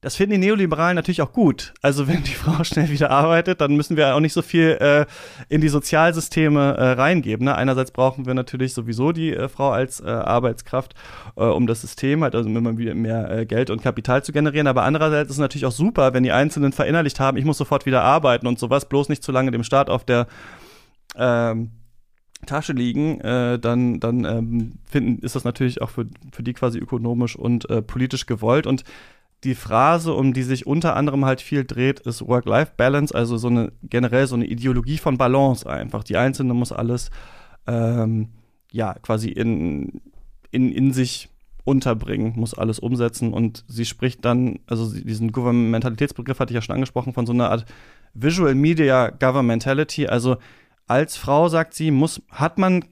[0.00, 1.74] das finden die Neoliberalen natürlich auch gut.
[1.82, 5.06] Also wenn die Frau schnell wieder arbeitet, dann müssen wir auch nicht so viel äh,
[5.48, 7.46] in die Sozialsysteme äh, reingeben.
[7.46, 7.54] Ne?
[7.56, 10.94] Einerseits brauchen wir natürlich sowieso die äh, Frau als äh, Arbeitskraft,
[11.36, 14.68] äh, um das System halt, also immer wieder mehr äh, Geld und Kapital zu generieren.
[14.68, 17.84] Aber andererseits ist es natürlich auch super, wenn die Einzelnen verinnerlicht haben, ich muss sofort
[17.84, 20.28] wieder arbeiten und sowas, bloß nicht zu lange dem Staat auf der
[21.16, 21.70] ähm,
[22.46, 26.78] Tasche liegen, äh, dann, dann ähm, finden, ist das natürlich auch für, für die quasi
[26.78, 28.66] ökonomisch und äh, politisch gewollt.
[28.66, 28.84] Und
[29.44, 33.72] die Phrase, um die sich unter anderem halt viel dreht, ist Work-Life-Balance, also so eine
[33.82, 36.02] generell so eine Ideologie von Balance einfach.
[36.02, 37.10] Die Einzelne muss alles
[37.66, 38.30] ähm,
[38.72, 40.00] ja quasi in,
[40.50, 41.28] in, in sich
[41.64, 46.74] unterbringen, muss alles umsetzen und sie spricht dann, also diesen Governmentalitätsbegriff hatte ich ja schon
[46.74, 47.66] angesprochen, von so einer Art
[48.14, 50.38] Visual Media Governmentality, also
[50.86, 52.84] als Frau, sagt sie, muss, hat man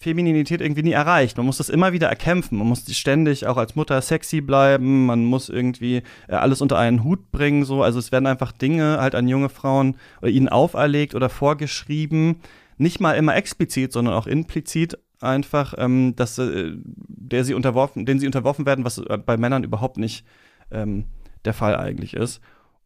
[0.00, 1.36] Femininität irgendwie nie erreicht.
[1.36, 2.58] Man muss das immer wieder erkämpfen.
[2.58, 5.06] Man muss ständig auch als Mutter sexy bleiben.
[5.06, 7.64] Man muss irgendwie äh, alles unter einen Hut bringen.
[7.64, 12.36] So, also es werden einfach Dinge halt an junge Frauen oder ihnen auferlegt oder vorgeschrieben.
[12.76, 18.20] Nicht mal immer explizit, sondern auch implizit einfach, ähm, dass äh, der sie unterworfen, denen
[18.20, 20.24] sie unterworfen werden, was äh, bei Männern überhaupt nicht
[20.70, 21.06] ähm,
[21.44, 22.40] der Fall eigentlich ist.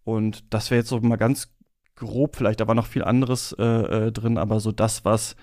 [0.05, 1.53] Und das wäre jetzt so mal ganz
[1.95, 2.61] grob vielleicht.
[2.61, 3.65] Da war noch viel anderes äh,
[4.07, 5.37] äh, drin, aber so das, was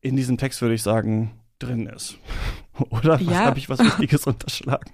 [0.00, 2.18] in diesem Text, würde ich sagen, drin ist.
[2.90, 3.38] Oder ja.
[3.46, 4.90] habe ich was Wichtiges unterschlagen?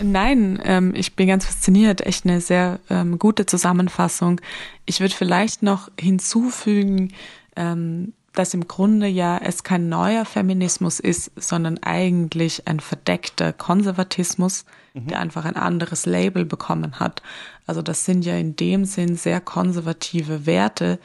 [0.00, 2.02] Nein, ähm, ich bin ganz fasziniert.
[2.02, 4.40] Echt eine sehr ähm, gute Zusammenfassung.
[4.86, 7.12] Ich würde vielleicht noch hinzufügen,
[7.56, 14.64] ähm, dass im Grunde ja es kein neuer Feminismus ist, sondern eigentlich ein verdeckter Konservatismus,
[14.94, 15.08] mhm.
[15.08, 17.20] der einfach ein anderes Label bekommen hat.
[17.66, 21.00] Also das sind ja in dem Sinn sehr konservative Werte,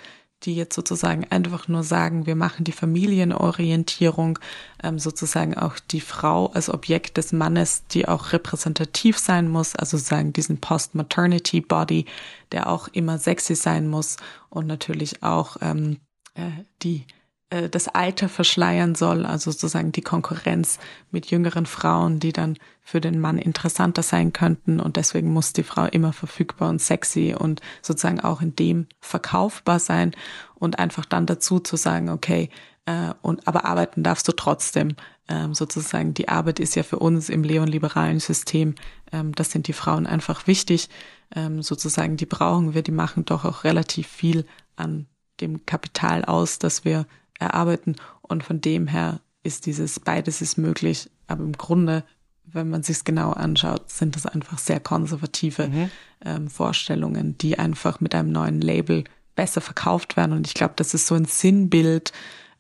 [0.45, 4.39] die jetzt sozusagen einfach nur sagen, wir machen die Familienorientierung,
[4.83, 9.97] ähm, sozusagen auch die Frau als Objekt des Mannes, die auch repräsentativ sein muss, also
[9.97, 12.05] sozusagen diesen Post-Maternity Body,
[12.51, 14.17] der auch immer sexy sein muss
[14.49, 15.97] und natürlich auch ähm,
[16.35, 16.49] äh,
[16.81, 17.05] die
[17.53, 20.79] äh, das Alter verschleiern soll, also sozusagen die Konkurrenz
[21.11, 25.63] mit jüngeren Frauen, die dann für den Mann interessanter sein könnten und deswegen muss die
[25.63, 30.11] Frau immer verfügbar und sexy und sozusagen auch in dem verkaufbar sein
[30.55, 32.49] und einfach dann dazu zu sagen, okay,
[32.85, 34.95] äh, und aber arbeiten darfst du trotzdem.
[35.29, 38.75] Ähm, sozusagen die Arbeit ist ja für uns im neoliberalen System,
[39.11, 40.89] ähm, das sind die Frauen einfach wichtig.
[41.35, 45.05] Ähm, sozusagen die brauchen wir, die machen doch auch relativ viel an
[45.39, 47.05] dem Kapital aus, das wir
[47.43, 47.95] erarbeiten.
[48.21, 51.09] Und von dem her ist dieses beides ist möglich.
[51.27, 52.03] Aber im Grunde,
[52.45, 55.91] wenn man sich es genau anschaut, sind das einfach sehr konservative mhm.
[56.23, 59.03] ähm, Vorstellungen, die einfach mit einem neuen Label
[59.35, 60.33] besser verkauft werden.
[60.33, 62.11] Und ich glaube, das ist so ein Sinnbild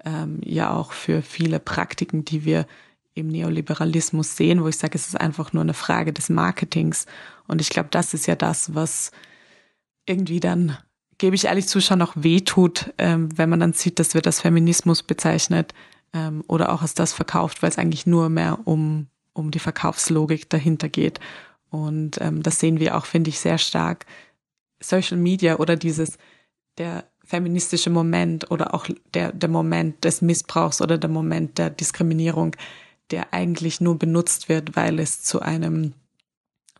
[0.03, 2.65] ähm, ja auch für viele Praktiken, die wir
[3.13, 7.05] im Neoliberalismus sehen, wo ich sage, es ist einfach nur eine Frage des Marketings.
[7.47, 9.11] Und ich glaube, das ist ja das, was
[10.05, 10.77] irgendwie dann
[11.23, 14.41] gebe ich ehrlich zu, schon noch wehtut, ähm, wenn man dann sieht, dass wir das
[14.41, 15.73] Feminismus bezeichnet,
[16.11, 20.49] ähm, oder auch als das verkauft, weil es eigentlich nur mehr um, um die Verkaufslogik
[20.49, 21.21] dahinter geht.
[21.69, 24.05] Und ähm, das sehen wir auch, finde ich, sehr stark.
[24.81, 26.17] Social Media oder dieses,
[26.77, 32.53] der feministische Moment oder auch der, der Moment des Missbrauchs oder der Moment der Diskriminierung,
[33.11, 35.93] der eigentlich nur benutzt wird, weil es zu einem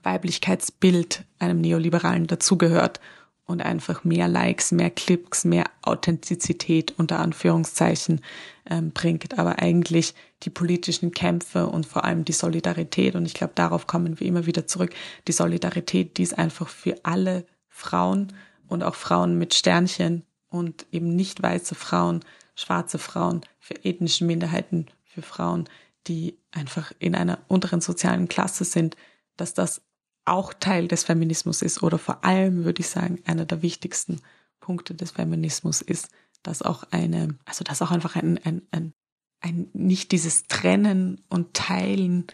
[0.03, 2.99] Weiblichkeitsbild, einem neoliberalen dazugehört
[3.45, 8.21] und einfach mehr Likes, mehr Klicks, mehr Authentizität unter Anführungszeichen
[8.69, 13.53] ähm, bringt, aber eigentlich die politischen Kämpfe und vor allem die Solidarität, und ich glaube,
[13.55, 14.93] darauf kommen wir immer wieder zurück,
[15.27, 18.33] die Solidarität, die ist einfach für alle Frauen
[18.67, 22.21] und auch Frauen mit Sternchen und eben nicht weiße Frauen,
[22.55, 25.67] schwarze Frauen, für ethnische Minderheiten, für Frauen,
[26.07, 28.95] die einfach in einer unteren sozialen Klasse sind,
[29.37, 29.81] dass das
[30.25, 34.21] auch Teil des Feminismus ist oder vor allem würde ich sagen, einer der wichtigsten
[34.59, 36.09] Punkte des Feminismus ist,
[36.43, 38.93] dass auch eine, also dass auch einfach ein, ein, ein,
[39.41, 42.27] ein nicht dieses Trennen und Teilen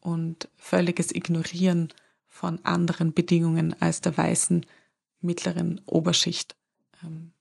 [0.00, 1.92] und völliges Ignorieren
[2.28, 4.66] von anderen Bedingungen als der weißen
[5.20, 6.56] mittleren Oberschicht
[7.04, 7.32] ähm,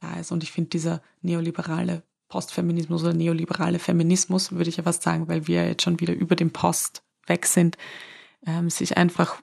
[0.00, 0.32] da ist.
[0.32, 5.46] Und ich finde dieser neoliberale Postfeminismus oder neoliberale Feminismus, würde ich ja fast sagen, weil
[5.46, 7.76] wir jetzt schon wieder über den Post weg sind,
[8.46, 9.42] ähm, sich einfach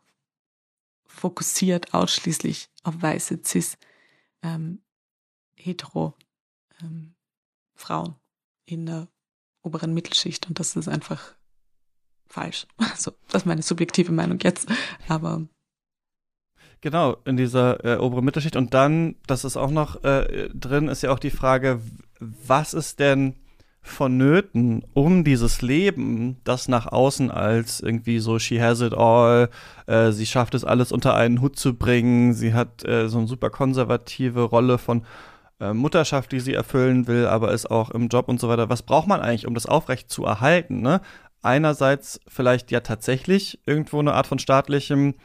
[1.06, 3.78] fokussiert ausschließlich auf weiße, cis,
[4.44, 4.82] ähm,
[5.56, 6.16] hetero
[6.82, 7.16] ähm,
[7.76, 8.16] Frauen
[8.66, 9.08] in der
[9.64, 10.48] oberen Mittelschicht.
[10.48, 11.36] Und das ist einfach
[12.28, 12.68] falsch.
[12.78, 14.68] Also, das ist meine subjektive Meinung jetzt.
[15.08, 15.48] Aber
[16.82, 18.56] Genau, in dieser äh, oberen Mittelschicht.
[18.56, 21.82] Und dann, das ist auch noch äh, drin, ist ja auch die Frage,
[22.20, 23.36] was ist denn
[23.90, 29.50] vonnöten, um dieses Leben, das nach außen als irgendwie so she has it all,
[29.88, 33.28] äh, sie schafft es alles unter einen Hut zu bringen, sie hat äh, so eine
[33.28, 35.04] super konservative Rolle von
[35.60, 38.70] äh, Mutterschaft, die sie erfüllen will, aber ist auch im Job und so weiter.
[38.70, 40.82] Was braucht man eigentlich, um das aufrecht zu erhalten?
[40.82, 41.02] Ne?
[41.42, 45.16] Einerseits vielleicht ja tatsächlich irgendwo eine Art von staatlichem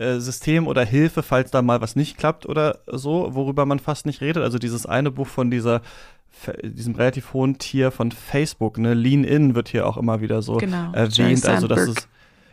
[0.00, 4.06] äh, System oder Hilfe, falls da mal was nicht klappt oder so, worüber man fast
[4.06, 4.42] nicht redet.
[4.42, 5.82] Also dieses eine Buch von dieser
[6.62, 10.56] diesem relativ hohen Tier von Facebook, ne, Lean In wird hier auch immer wieder so
[10.56, 11.46] genau, erwähnt.
[11.46, 12.08] Also das ist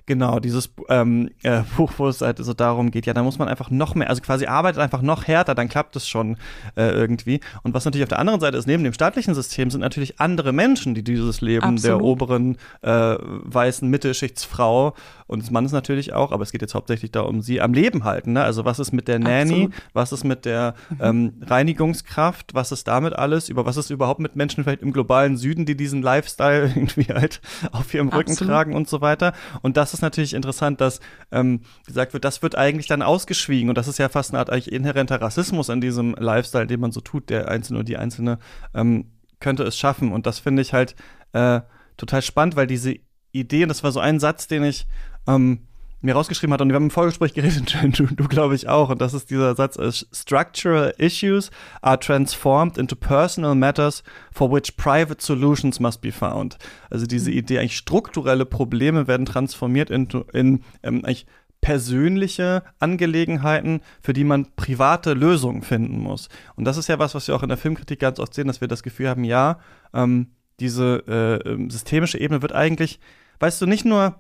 [0.08, 3.50] Genau, dieses ähm, äh, Buch, wo es halt so darum geht, ja, da muss man
[3.50, 6.38] einfach noch mehr, also quasi arbeitet einfach noch härter, dann klappt es schon
[6.78, 7.42] äh, irgendwie.
[7.62, 10.54] Und was natürlich auf der anderen Seite ist, neben dem staatlichen System sind natürlich andere
[10.54, 11.84] Menschen, die dieses Leben Absolut.
[11.84, 14.96] der oberen äh, weißen Mittelschichtsfrau
[15.28, 18.32] und des Mannes natürlich auch, aber es geht jetzt hauptsächlich darum, sie am Leben halten.
[18.32, 18.44] Ne?
[18.44, 19.74] Also was ist mit der Nanny, Absolut.
[19.92, 20.98] was ist mit der mhm.
[21.02, 25.36] ähm, Reinigungskraft, was ist damit alles, über was ist überhaupt mit Menschen vielleicht im globalen
[25.36, 27.42] Süden, die diesen Lifestyle irgendwie halt
[27.74, 28.54] auf ihrem Rücken Absolut.
[28.54, 29.34] tragen und so weiter.
[29.62, 31.00] Und das ist natürlich interessant, dass
[31.32, 34.50] ähm, gesagt wird, das wird eigentlich dann ausgeschwiegen und das ist ja fast eine Art
[34.50, 38.40] eigentlich inhärenter Rassismus an diesem Lifestyle, den man so tut, der Einzelne oder die Einzelne
[38.74, 40.12] ähm, könnte es schaffen.
[40.12, 40.96] Und das finde ich halt
[41.34, 41.62] äh,
[41.98, 42.96] total spannend, weil diese
[43.32, 44.88] Idee, und das war so ein Satz, den ich
[45.28, 45.67] ähm,
[46.02, 49.02] mir rausgeschrieben hat und wir haben im Vorgespräch geredet, du, du glaube ich auch, und
[49.02, 51.50] das ist dieser Satz, äh, Structural issues
[51.82, 56.58] are transformed into personal matters for which private solutions must be found.
[56.90, 57.38] Also diese mhm.
[57.38, 61.26] Idee, eigentlich strukturelle Probleme werden transformiert into, in ähm, eigentlich
[61.62, 66.30] persönliche Angelegenheiten, für die man private Lösungen finden muss.
[66.56, 68.62] Und das ist ja was, was wir auch in der Filmkritik ganz oft sehen, dass
[68.62, 69.60] wir das Gefühl haben, ja,
[69.94, 70.28] ähm,
[70.60, 73.00] diese äh, ähm, systemische Ebene wird eigentlich,
[73.40, 74.16] weißt du, nicht nur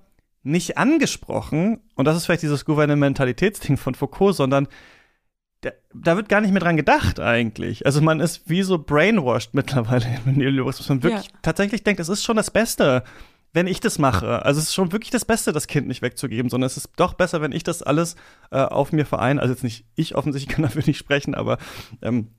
[0.47, 4.67] nicht angesprochen, und das ist vielleicht dieses Gouvernementalitätsding von Foucault, sondern
[5.61, 7.85] da, da, wird gar nicht mehr dran gedacht eigentlich.
[7.85, 10.89] Also man ist wie so brainwashed mittlerweile im Neoliberalismus.
[10.89, 11.39] Man wirklich ja.
[11.41, 13.03] tatsächlich denkt, es ist schon das Beste,
[13.53, 14.45] wenn ich das mache.
[14.45, 17.15] Also es ist schon wirklich das Beste, das Kind nicht wegzugeben, sondern es ist doch
[17.15, 18.15] besser, wenn ich das alles
[18.51, 19.41] äh, auf mir vereine.
[19.41, 21.57] Also jetzt nicht ich offensichtlich kann dafür nicht sprechen, aber
[22.01, 22.29] ähm,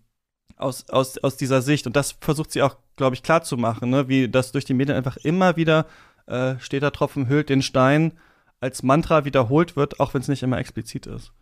[0.57, 1.87] aus, aus, aus dieser Sicht.
[1.87, 4.09] Und das versucht sie auch, glaube ich, klar zu machen, ne?
[4.09, 5.87] wie das durch die Medien einfach immer wieder
[6.29, 8.13] äh, steht da Tropfen hüllt den Stein
[8.61, 11.33] als Mantra wiederholt wird, auch wenn es nicht immer explizit ist.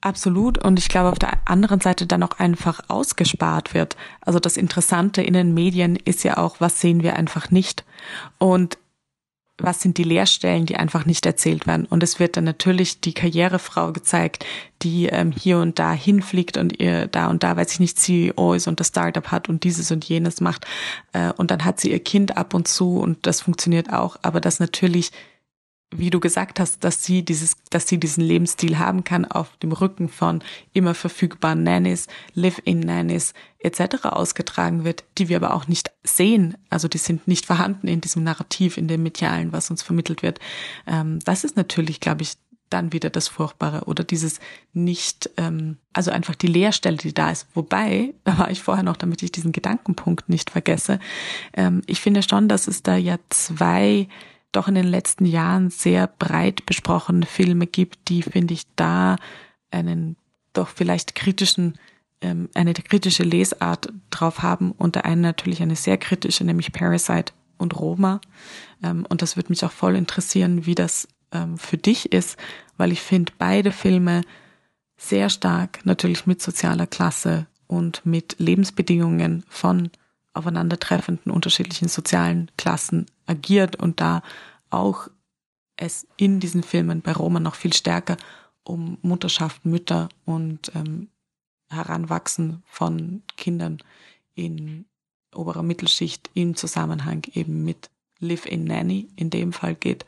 [0.00, 0.62] Absolut.
[0.62, 3.96] Und ich glaube, auf der anderen Seite dann auch einfach ausgespart wird.
[4.20, 7.84] Also das Interessante in den Medien ist ja auch, was sehen wir einfach nicht.
[8.38, 8.76] Und
[9.58, 11.86] was sind die Leerstellen, die einfach nicht erzählt werden.
[11.86, 14.44] Und es wird dann natürlich die Karrierefrau gezeigt,
[14.82, 18.54] die ähm, hier und da hinfliegt und ihr da und da, weiß ich nicht, CEO
[18.54, 20.66] ist und das Startup hat und dieses und jenes macht.
[21.12, 24.16] Äh, und dann hat sie ihr Kind ab und zu und das funktioniert auch.
[24.22, 25.12] Aber das natürlich
[25.98, 29.72] wie du gesagt hast, dass sie dieses, dass sie diesen Lebensstil haben kann auf dem
[29.72, 34.04] Rücken von immer verfügbaren Nannies, Live-in-Nannies etc.
[34.04, 36.56] ausgetragen wird, die wir aber auch nicht sehen.
[36.70, 40.38] Also die sind nicht vorhanden in diesem Narrativ, in dem Medialen, was uns vermittelt wird.
[40.86, 42.34] Ähm, das ist natürlich, glaube ich,
[42.70, 44.40] dann wieder das Furchtbare oder dieses
[44.72, 47.46] nicht, ähm, also einfach die Leerstelle, die da ist.
[47.54, 50.98] Wobei, da war ich vorher noch, damit ich diesen Gedankenpunkt nicht vergesse,
[51.52, 54.08] ähm, ich finde schon, dass es da ja zwei
[54.56, 59.16] doch in den letzten Jahren sehr breit besprochene Filme gibt, die, finde ich, da
[59.70, 60.16] einen
[60.52, 61.78] doch vielleicht kritischen,
[62.20, 64.72] ähm, eine kritische Lesart drauf haben.
[64.72, 68.20] Und der eine natürlich eine sehr kritische, nämlich Parasite und Roma.
[68.82, 72.38] Ähm, und das würde mich auch voll interessieren, wie das ähm, für dich ist,
[72.76, 74.22] weil ich finde beide Filme
[74.96, 79.90] sehr stark natürlich mit sozialer Klasse und mit Lebensbedingungen von
[80.34, 84.22] aufeinandertreffenden unterschiedlichen sozialen Klassen agiert und da
[84.70, 85.08] auch
[85.76, 88.16] es in diesen Filmen bei Roma noch viel stärker
[88.62, 91.08] um Mutterschaft, Mütter und ähm,
[91.70, 93.78] Heranwachsen von Kindern
[94.34, 94.86] in
[95.34, 100.06] oberer Mittelschicht im Zusammenhang eben mit Live-in Nanny in dem Fall geht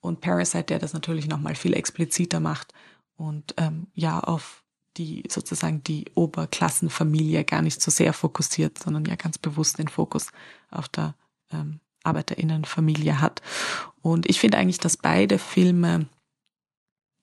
[0.00, 2.74] und Parasite, der das natürlich nochmal viel expliziter macht
[3.16, 4.63] und ähm, ja auf
[4.96, 10.28] die sozusagen die Oberklassenfamilie gar nicht so sehr fokussiert, sondern ja ganz bewusst den Fokus
[10.70, 11.14] auf der
[11.52, 13.42] ähm, Arbeiterinnenfamilie hat.
[14.02, 16.06] Und ich finde eigentlich, dass beide Filme,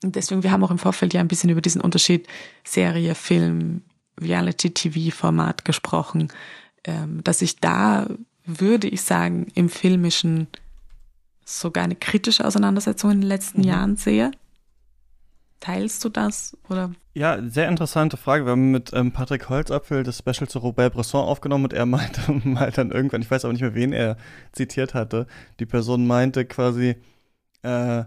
[0.04, 2.28] und deswegen, wir haben auch im Vorfeld ja ein bisschen über diesen Unterschied
[2.64, 3.84] Serie, Film,
[4.20, 6.32] Reality-TV-Format gesprochen,
[6.84, 8.08] ähm, dass ich da,
[8.46, 10.48] würde ich sagen, im filmischen
[11.46, 13.68] sogar eine kritische Auseinandersetzung in den letzten mhm.
[13.68, 14.32] Jahren sehe.
[15.60, 16.92] Teilst du das oder?
[17.14, 18.46] Ja, sehr interessante Frage.
[18.46, 22.32] Wir haben mit ähm, Patrick Holzapfel das Special zu Robert Bresson aufgenommen und er meinte
[22.46, 24.16] mal dann irgendwann, ich weiß aber nicht mehr, wen er
[24.54, 25.28] zitiert hatte,
[25.60, 26.96] die Person meinte quasi,
[27.64, 28.04] äh,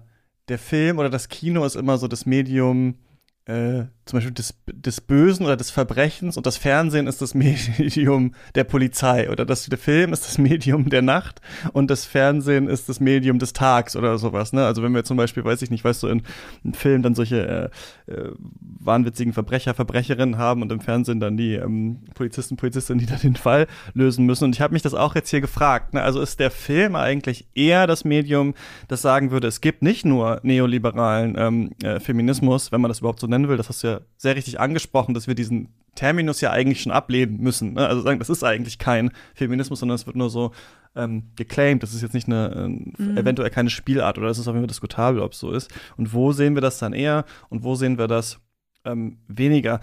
[0.48, 2.98] der Film oder das Kino ist immer so das Medium
[3.46, 8.34] äh, zum Beispiel des, des Bösen oder des Verbrechens und das Fernsehen ist das Medium
[8.54, 11.40] der Polizei oder das, der Film ist das Medium der Nacht
[11.72, 14.52] und das Fernsehen ist das Medium des Tags oder sowas.
[14.52, 14.64] Ne?
[14.64, 16.22] Also wenn wir zum Beispiel, weiß ich nicht, weißt du, in
[16.64, 17.70] einem Film dann solche
[18.06, 23.06] äh, äh, wahnwitzigen Verbrecher, Verbrecherinnen haben und im Fernsehen dann die ähm, Polizisten, Polizistinnen, die
[23.06, 24.44] dann den Fall lösen müssen.
[24.44, 25.94] Und ich habe mich das auch jetzt hier gefragt.
[25.94, 26.02] Ne?
[26.02, 28.54] Also ist der Film eigentlich eher das Medium,
[28.88, 33.20] das sagen würde, es gibt nicht nur neoliberalen ähm, äh, Feminismus, wenn man das überhaupt
[33.20, 36.50] so nennen will, das hast du ja sehr richtig angesprochen, dass wir diesen Terminus ja
[36.50, 37.74] eigentlich schon ablehnen müssen.
[37.74, 37.86] Ne?
[37.86, 40.52] Also sagen, das ist eigentlich kein Feminismus, sondern es wird nur so
[40.96, 41.82] ähm, geclaimed.
[41.82, 42.50] Das ist jetzt nicht eine,
[42.96, 43.16] äh, mhm.
[43.16, 45.70] eventuell keine Spielart oder es ist auf jeden Fall diskutabel, ob es so ist.
[45.96, 48.40] Und wo sehen wir das dann eher und wo sehen wir das
[48.84, 49.80] ähm, weniger?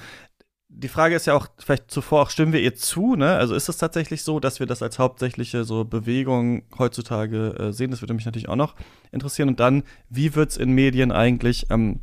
[0.73, 3.15] Die Frage ist ja auch vielleicht zuvor auch, stimmen wir ihr zu?
[3.15, 3.35] Ne?
[3.35, 7.91] Also ist es tatsächlich so, dass wir das als hauptsächliche so Bewegung heutzutage äh, sehen?
[7.91, 8.75] Das würde mich natürlich auch noch
[9.11, 9.49] interessieren.
[9.49, 11.99] Und dann, wie wird es in Medien eigentlich ähm,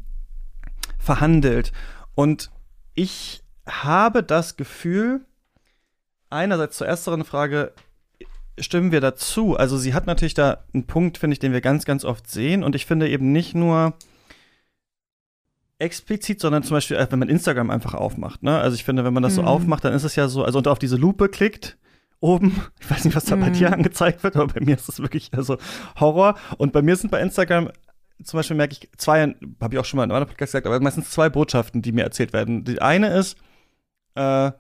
[1.08, 1.72] verhandelt?
[2.14, 2.50] Und
[2.94, 5.22] ich habe das Gefühl,
[6.28, 7.72] einerseits zur ersteren Frage,
[8.58, 9.56] stimmen wir dazu.
[9.56, 12.62] Also sie hat natürlich da einen Punkt, finde ich, den wir ganz, ganz oft sehen.
[12.62, 13.94] Und ich finde eben nicht nur
[15.78, 18.42] explizit, sondern zum Beispiel, äh, wenn man Instagram einfach aufmacht.
[18.42, 18.58] Ne?
[18.58, 19.36] Also ich finde, wenn man das mhm.
[19.36, 21.78] so aufmacht, dann ist es ja so, also und auf diese Lupe klickt,
[22.20, 23.40] oben, ich weiß nicht, was da mhm.
[23.40, 25.56] bei dir angezeigt wird, aber bei mir ist das wirklich also
[25.98, 26.34] Horror.
[26.58, 27.70] Und bei mir sind bei Instagram
[28.24, 30.66] zum Beispiel merke ich zwei, habe ich auch schon mal in einem anderen Podcast gesagt,
[30.66, 32.64] aber meistens zwei Botschaften, die mir erzählt werden.
[32.64, 33.37] Die eine ist,
[34.14, 34.52] äh,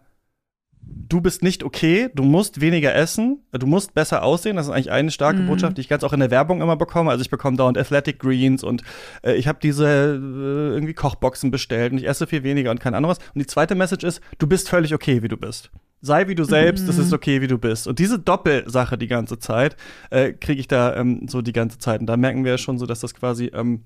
[0.80, 4.56] du bist nicht okay, du musst weniger essen, du musst besser aussehen.
[4.56, 5.48] Das ist eigentlich eine starke mhm.
[5.48, 7.10] Botschaft, die ich ganz auch in der Werbung immer bekomme.
[7.10, 8.82] Also ich bekomme dauernd Athletic Greens und
[9.22, 12.94] äh, ich habe diese äh, irgendwie Kochboxen bestellt und ich esse viel weniger und kein
[12.94, 13.18] anderes.
[13.34, 15.70] Und die zweite Message ist, du bist völlig okay, wie du bist.
[16.00, 16.90] Sei wie du selbst, mhm.
[16.90, 17.86] es ist okay, wie du bist.
[17.88, 19.76] Und diese Doppelsache die ganze Zeit
[20.10, 22.00] äh, kriege ich da ähm, so die ganze Zeit.
[22.00, 23.84] Und da merken wir ja schon so, dass das quasi ähm,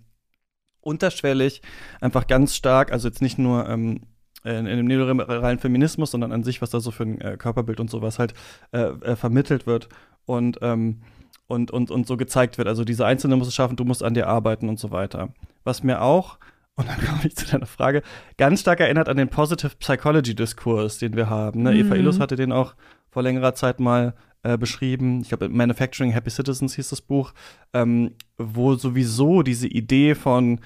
[0.81, 1.63] unterschwellig
[2.01, 4.01] einfach ganz stark, also jetzt nicht nur ähm,
[4.45, 7.81] in, in dem neoliberalen Feminismus, sondern an sich, was da so für ein äh, Körperbild
[7.81, 8.35] und sowas halt
[8.73, 9.89] äh, äh, vermittelt wird
[10.27, 11.03] und, ähm,
[11.47, 12.69] und, und, und so gezeigt wird.
[12.69, 15.33] Also diese Einzelne muss es schaffen, du musst an dir arbeiten und so weiter.
[15.65, 16.39] Was mir auch
[16.77, 18.03] und dann komme ich zu deiner Frage,
[18.37, 21.63] ganz stark erinnert an den Positive Psychology Diskurs, den wir haben.
[21.63, 21.73] Ne?
[21.73, 21.81] Mhm.
[21.81, 22.75] Eva Illus hatte den auch
[23.11, 25.21] vor längerer Zeit mal äh, beschrieben.
[25.21, 27.33] Ich glaube, Manufacturing Happy Citizens hieß das Buch,
[27.73, 30.61] ähm, wo sowieso diese Idee von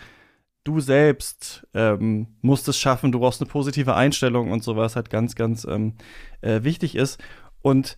[0.64, 5.36] du selbst ähm, musst es schaffen, du brauchst eine positive Einstellung und sowas halt ganz,
[5.36, 5.94] ganz ähm,
[6.40, 7.22] äh, wichtig ist.
[7.62, 7.96] Und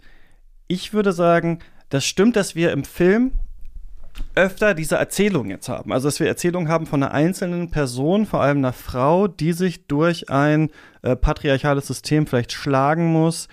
[0.67, 3.33] ich würde sagen, das stimmt, dass wir im Film
[4.35, 5.93] öfter diese Erzählung jetzt haben.
[5.93, 9.87] Also, dass wir Erzählungen haben von einer einzelnen Person, vor allem einer Frau, die sich
[9.87, 10.71] durch ein
[11.03, 13.49] äh, patriarchales System vielleicht schlagen muss,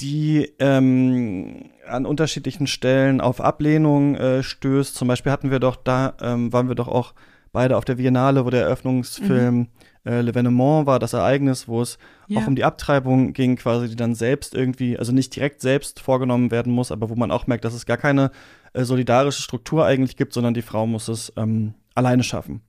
[0.00, 4.94] die ähm, an unterschiedlichen Stellen auf Ablehnung äh, stößt.
[4.94, 7.14] Zum Beispiel hatten wir doch da, ähm, waren wir doch auch
[7.52, 9.68] beide auf der Biennale, wo der Eröffnungsfilm mhm.
[10.04, 11.98] äh, L'Evenement war, das Ereignis, wo es
[12.28, 12.40] ja.
[12.40, 16.50] auch um die Abtreibung ging, quasi, die dann selbst irgendwie, also nicht direkt selbst vorgenommen
[16.50, 18.30] werden muss, aber wo man auch merkt, dass es gar keine
[18.72, 22.62] äh, solidarische Struktur eigentlich gibt, sondern die Frau muss es ähm, alleine schaffen.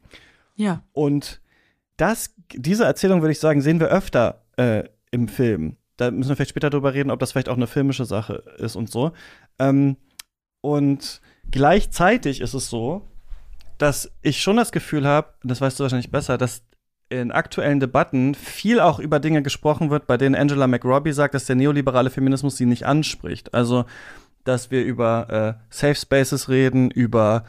[0.56, 0.84] Ja.
[0.93, 1.41] Und
[1.97, 5.78] das, diese Erzählung, würde ich sagen, sehen wir öfter äh, im Film.
[5.97, 8.76] Da müssen wir vielleicht später drüber reden, ob das vielleicht auch eine filmische Sache ist
[8.76, 9.12] und so.
[9.60, 9.97] Ähm,
[10.62, 11.22] und
[11.52, 13.08] gleichzeitig ist es so,
[13.78, 16.64] dass ich schon das Gefühl habe, das weißt du wahrscheinlich besser, dass
[17.10, 21.45] in aktuellen Debatten viel auch über Dinge gesprochen wird, bei denen Angela McRobbie sagt, dass
[21.45, 23.54] der neoliberale Feminismus sie nicht anspricht.
[23.54, 23.86] Also,
[24.44, 27.44] dass wir über äh, Safe Spaces reden, über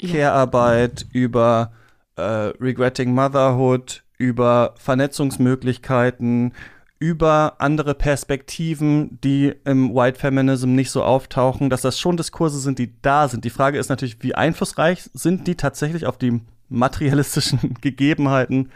[0.00, 0.12] Ja.
[0.12, 1.72] Care-Arbeit, über
[2.16, 6.52] äh, Regretting Motherhood, über Vernetzungsmöglichkeiten,
[6.98, 12.78] über andere Perspektiven, die im White Feminism nicht so auftauchen, dass das schon Diskurse sind,
[12.78, 13.44] die da sind.
[13.44, 18.70] Die Frage ist natürlich, wie einflussreich sind die tatsächlich auf die materialistischen Gegebenheiten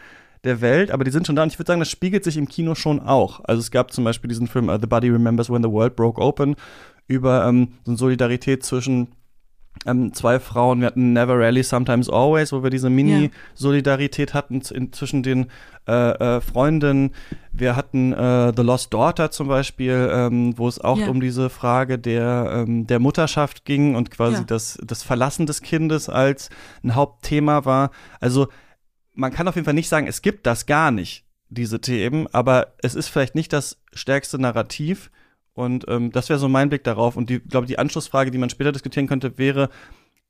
[0.45, 2.49] der Welt, aber die sind schon da und ich würde sagen, das spiegelt sich im
[2.49, 3.41] Kino schon auch.
[3.45, 6.21] Also es gab zum Beispiel diesen Film uh, The Body Remembers When the World Broke
[6.21, 6.57] Open
[7.07, 9.09] über ähm, so eine Solidarität zwischen
[9.87, 10.81] ähm, zwei Frauen.
[10.81, 15.47] Wir hatten Never Rarely, Sometimes Always, wo wir diese Mini-Solidarität hatten z- in, zwischen den
[15.89, 17.11] äh, äh, Freundinnen.
[17.53, 21.09] Wir hatten äh, The Lost Daughter zum Beispiel, ähm, wo es auch Ja.
[21.09, 24.45] um diese Frage der, ähm, der Mutterschaft ging und quasi Ja.
[24.45, 26.51] das, das Verlassen des Kindes als
[26.85, 27.91] ein Hauptthema war.
[28.21, 28.49] Also
[29.15, 32.75] man kann auf jeden Fall nicht sagen, es gibt das gar nicht, diese Themen, aber
[32.83, 35.11] es ist vielleicht nicht das stärkste Narrativ.
[35.55, 37.17] Und ähm, das wäre so mein Blick darauf.
[37.17, 39.69] Und die, glaube die Anschlussfrage, die man später diskutieren könnte, wäre,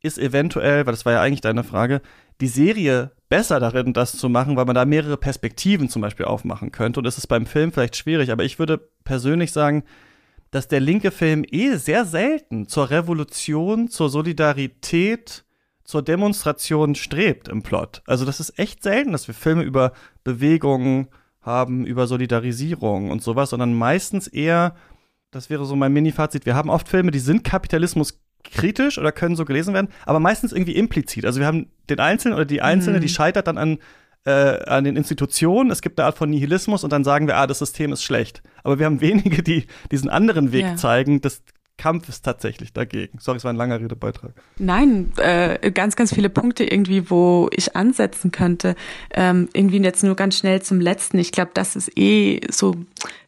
[0.01, 2.03] ist eventuell, weil das war ja eigentlich deine Frage,
[2.41, 6.73] die Serie besser darin, das zu machen, weil man da mehrere Perspektiven zum Beispiel aufmachen
[6.73, 7.01] könnte.
[7.01, 9.85] Und das ist beim Film vielleicht schwierig, aber ich würde persönlich sagen,
[10.51, 15.45] dass der linke Film eh sehr selten zur Revolution, zur Solidarität,
[15.85, 18.03] zur Demonstration strebt im Plot.
[18.07, 19.93] Also das ist echt selten, dass wir Filme über
[20.25, 21.09] Bewegungen
[21.41, 24.75] haben, über Solidarisierung und sowas, sondern meistens eher,
[25.33, 29.35] das wäre so mein Mini-Fazit, wir haben oft Filme, die sind Kapitalismus kritisch oder können
[29.37, 31.25] so gelesen werden, aber meistens irgendwie implizit.
[31.27, 33.03] Also wir haben den Einzelnen oder die Einzelne, Mhm.
[33.03, 33.79] die scheitert dann an,
[34.25, 35.71] äh, an den Institutionen.
[35.71, 38.43] Es gibt eine Art von Nihilismus und dann sagen wir, ah, das System ist schlecht.
[38.65, 40.77] Aber wir haben wenige, die diesen anderen Weg Ja.
[40.77, 41.43] zeigen, des
[41.79, 43.19] Kampfes tatsächlich dagegen.
[43.19, 44.35] Sorry, es war ein langer Redebeitrag.
[44.59, 48.77] Nein, äh, ganz, ganz viele Punkte irgendwie, wo ich ansetzen könnte.
[49.13, 51.19] Ähm, irgendwie jetzt nur ganz schnell zum letzten.
[51.19, 52.77] Ich glaube, das ist eh so,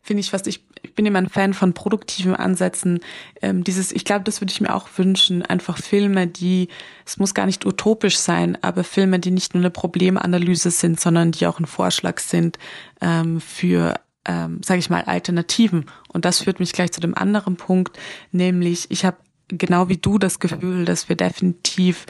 [0.02, 0.62] finde ich fast, ich,
[0.94, 3.00] ich bin immer ein Fan von produktiven Ansätzen.
[3.42, 5.42] Ähm, dieses, ich glaube, das würde ich mir auch wünschen.
[5.42, 6.68] Einfach Filme, die,
[7.04, 11.32] es muss gar nicht utopisch sein, aber Filme, die nicht nur eine Problemanalyse sind, sondern
[11.32, 12.60] die auch ein Vorschlag sind
[13.00, 15.86] ähm, für ähm, sage ich mal, Alternativen.
[16.12, 17.98] Und das führt mich gleich zu dem anderen Punkt,
[18.30, 19.16] nämlich ich habe
[19.48, 22.06] genau wie du das Gefühl, dass wir definitiv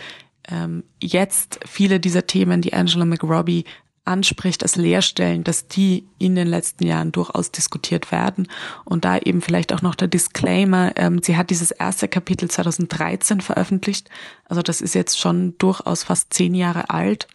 [0.50, 3.64] ähm, jetzt viele dieser Themen, die Angela McRobbie
[4.04, 8.48] anspricht, als Leerstellen, dass die in den letzten Jahren durchaus diskutiert werden.
[8.84, 13.40] Und da eben vielleicht auch noch der Disclaimer, ähm, sie hat dieses erste Kapitel 2013
[13.40, 14.10] veröffentlicht.
[14.46, 17.28] Also das ist jetzt schon durchaus fast zehn Jahre alt.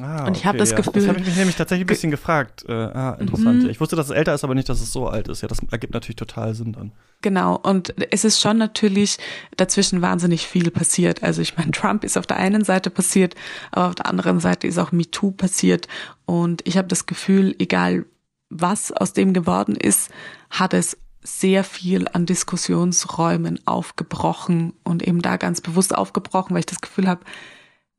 [0.00, 0.76] Ah, Und ich hab das ja.
[0.78, 2.64] Gefühl- Das habe ich mich nämlich tatsächlich ein bisschen gefragt.
[2.68, 3.64] Äh, ah, interessant.
[3.68, 5.42] Ich wusste, dass es älter ist, aber nicht, dass es so alt ist.
[5.42, 6.90] Ja, das ergibt natürlich total Sinn dann.
[7.22, 9.16] Genau, und es ist schon natürlich
[9.56, 11.22] dazwischen wahnsinnig viel passiert.
[11.22, 13.36] Also ich meine, Trump ist auf der einen Seite passiert,
[13.70, 15.86] aber auf der anderen Seite ist auch MeToo passiert.
[16.24, 18.06] Und ich habe das Gefühl, egal
[18.50, 20.10] was aus dem geworden ist,
[20.50, 26.66] hat es sehr viel an Diskussionsräumen aufgebrochen und eben da ganz bewusst aufgebrochen, weil ich
[26.66, 27.22] das Gefühl habe,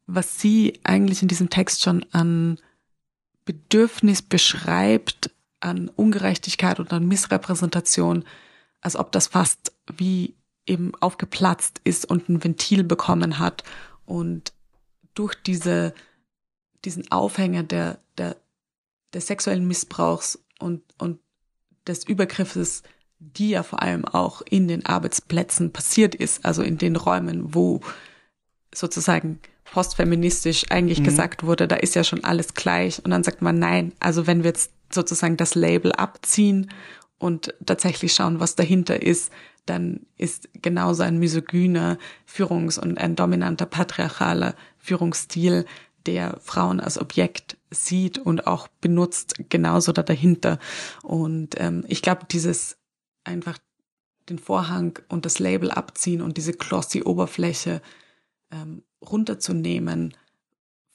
[0.08, 2.60] was sie eigentlich in diesem Text schon an
[3.46, 8.24] Bedürfnis beschreibt, an Ungerechtigkeit und an Missrepräsentation,
[8.82, 10.34] als ob das fast wie
[10.66, 13.64] eben aufgeplatzt ist und ein Ventil bekommen hat.
[14.06, 14.54] Und
[15.14, 15.94] durch diese,
[16.86, 18.38] diesen Aufhänger der, der,
[19.14, 21.20] der sexuellen Missbrauchs und, und
[21.88, 22.84] des Übergriffes,
[23.20, 27.82] die ja vor allem auch in den Arbeitsplätzen passiert ist, also in den Räumen, wo
[28.74, 29.40] sozusagen
[29.72, 31.06] postfeministisch eigentlich Mhm.
[31.06, 33.04] gesagt wurde, da ist ja schon alles gleich.
[33.04, 36.72] Und dann sagt man, nein, also wenn wir jetzt sozusagen das Label abziehen
[37.20, 39.32] und tatsächlich schauen, was dahinter ist,
[39.66, 45.66] dann ist genauso ein misogyner Führungs- und ein dominanter patriarchaler Führungsstil,
[46.06, 50.58] der Frauen als Objekt sieht und auch benutzt, genauso da dahinter.
[51.04, 52.78] Und ähm, ich glaube, dieses
[53.26, 53.58] einfach
[54.30, 57.82] den Vorhang und das Label abziehen und diese glossy Oberfläche
[58.52, 60.14] ähm, runterzunehmen,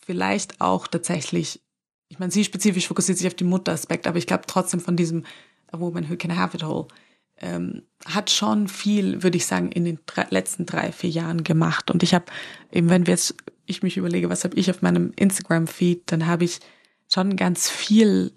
[0.05, 1.61] vielleicht auch tatsächlich,
[2.09, 5.25] ich meine, sie spezifisch fokussiert sich auf den Mutteraspekt, aber ich glaube trotzdem von diesem
[5.71, 6.87] A Woman Who Can Have It All,
[7.39, 11.91] ähm, hat schon viel, würde ich sagen, in den drei, letzten drei, vier Jahren gemacht.
[11.91, 12.27] Und ich habe,
[12.71, 13.35] eben wenn wir jetzt,
[13.67, 16.61] ich mich überlege, was habe ich auf meinem Instagram-Feed, dann habe ich
[17.13, 18.33] schon ganz viel,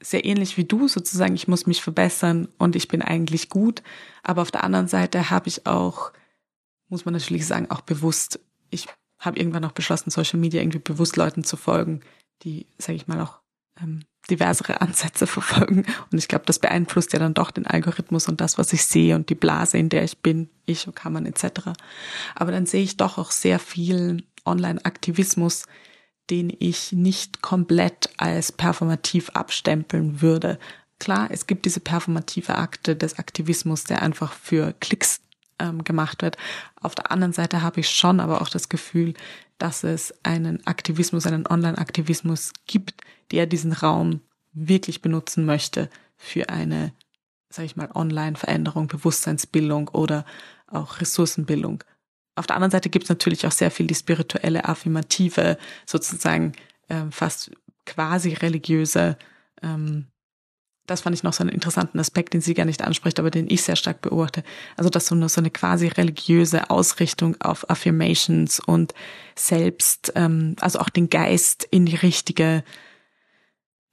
[0.00, 3.82] sehr ähnlich wie du sozusagen, ich muss mich verbessern und ich bin eigentlich gut.
[4.22, 6.12] Aber auf der anderen Seite habe ich auch,
[6.88, 8.40] muss man natürlich sagen, auch bewusst,
[8.70, 8.86] ich
[9.18, 12.00] habe irgendwann auch beschlossen, Social Media irgendwie bewusst Leuten zu folgen,
[12.42, 13.40] die, sage ich mal, auch
[13.80, 15.84] ähm, diversere Ansätze verfolgen.
[16.10, 19.14] Und ich glaube, das beeinflusst ja dann doch den Algorithmus und das, was ich sehe
[19.16, 21.70] und die Blase, in der ich bin, ich und Kammern etc.
[22.34, 25.66] Aber dann sehe ich doch auch sehr viel Online-Aktivismus,
[26.30, 30.58] den ich nicht komplett als performativ abstempeln würde.
[30.98, 35.20] Klar, es gibt diese performative Akte des Aktivismus, der einfach für Klicks
[35.58, 36.36] ähm, gemacht wird.
[36.80, 39.14] Auf der anderen Seite habe ich schon aber auch das Gefühl,
[39.58, 43.02] dass es einen Aktivismus, einen Online-Aktivismus gibt,
[43.32, 44.20] der diesen Raum
[44.52, 46.92] wirklich benutzen möchte für eine,
[47.50, 50.24] sage ich mal, Online-Veränderung, Bewusstseinsbildung oder
[50.66, 51.84] auch Ressourcenbildung.
[52.36, 56.52] Auf der anderen Seite gibt es natürlich auch sehr viel die spirituelle, affirmative, sozusagen
[56.88, 57.50] äh, fast
[57.84, 59.16] quasi religiöse
[59.62, 60.06] ähm,
[60.88, 63.48] das fand ich noch so einen interessanten Aspekt, den sie gar nicht anspricht, aber den
[63.48, 64.42] ich sehr stark beobachte.
[64.76, 68.94] Also, dass so eine, so eine quasi religiöse Ausrichtung auf Affirmations und
[69.36, 72.64] selbst, ähm, also auch den Geist in die richtige,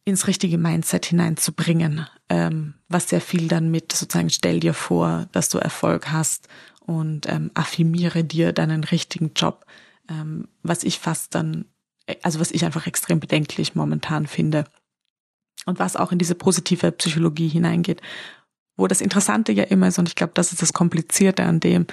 [0.06, 5.50] ins richtige Mindset hineinzubringen, ähm, was sehr viel dann mit sozusagen stell dir vor, dass
[5.50, 6.48] du Erfolg hast
[6.80, 9.66] und ähm, affirmiere dir deinen richtigen Job,
[10.10, 11.66] ähm, was ich fast dann,
[12.22, 14.66] also was ich einfach extrem bedenklich momentan finde
[15.66, 18.02] und was auch in diese positive Psychologie hineingeht.
[18.78, 21.88] Wo das Interessante ja immer ist, und ich glaube, das ist das Komplizierte an dem,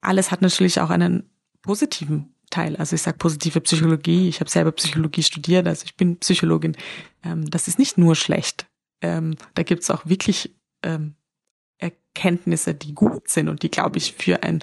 [0.00, 1.28] alles hat natürlich auch einen
[1.62, 2.76] positiven Teil.
[2.76, 6.76] Also ich sage positive Psychologie, ich habe selber Psychologie studiert, also ich bin Psychologin.
[7.22, 8.66] Ähm, das ist nicht nur schlecht.
[9.02, 11.14] Ähm, da gibt es auch wirklich ähm,
[11.78, 14.62] Erkenntnisse, die gut sind und die, glaube ich, für ein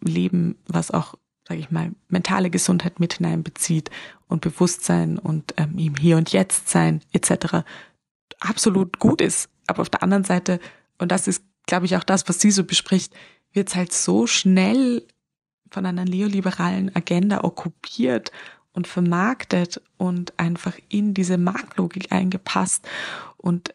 [0.00, 1.16] Leben, was auch
[1.50, 3.90] sage ich mal, mentale Gesundheit mit hineinbezieht
[4.28, 7.64] und Bewusstsein und ähm, im Hier und Jetzt sein etc.
[8.38, 9.50] absolut gut ist.
[9.66, 10.60] Aber auf der anderen Seite,
[10.98, 13.12] und das ist, glaube ich, auch das, was sie so bespricht,
[13.52, 15.04] wird es halt so schnell
[15.72, 18.30] von einer neoliberalen Agenda okkupiert
[18.72, 22.88] und vermarktet und einfach in diese Marktlogik eingepasst.
[23.38, 23.74] Und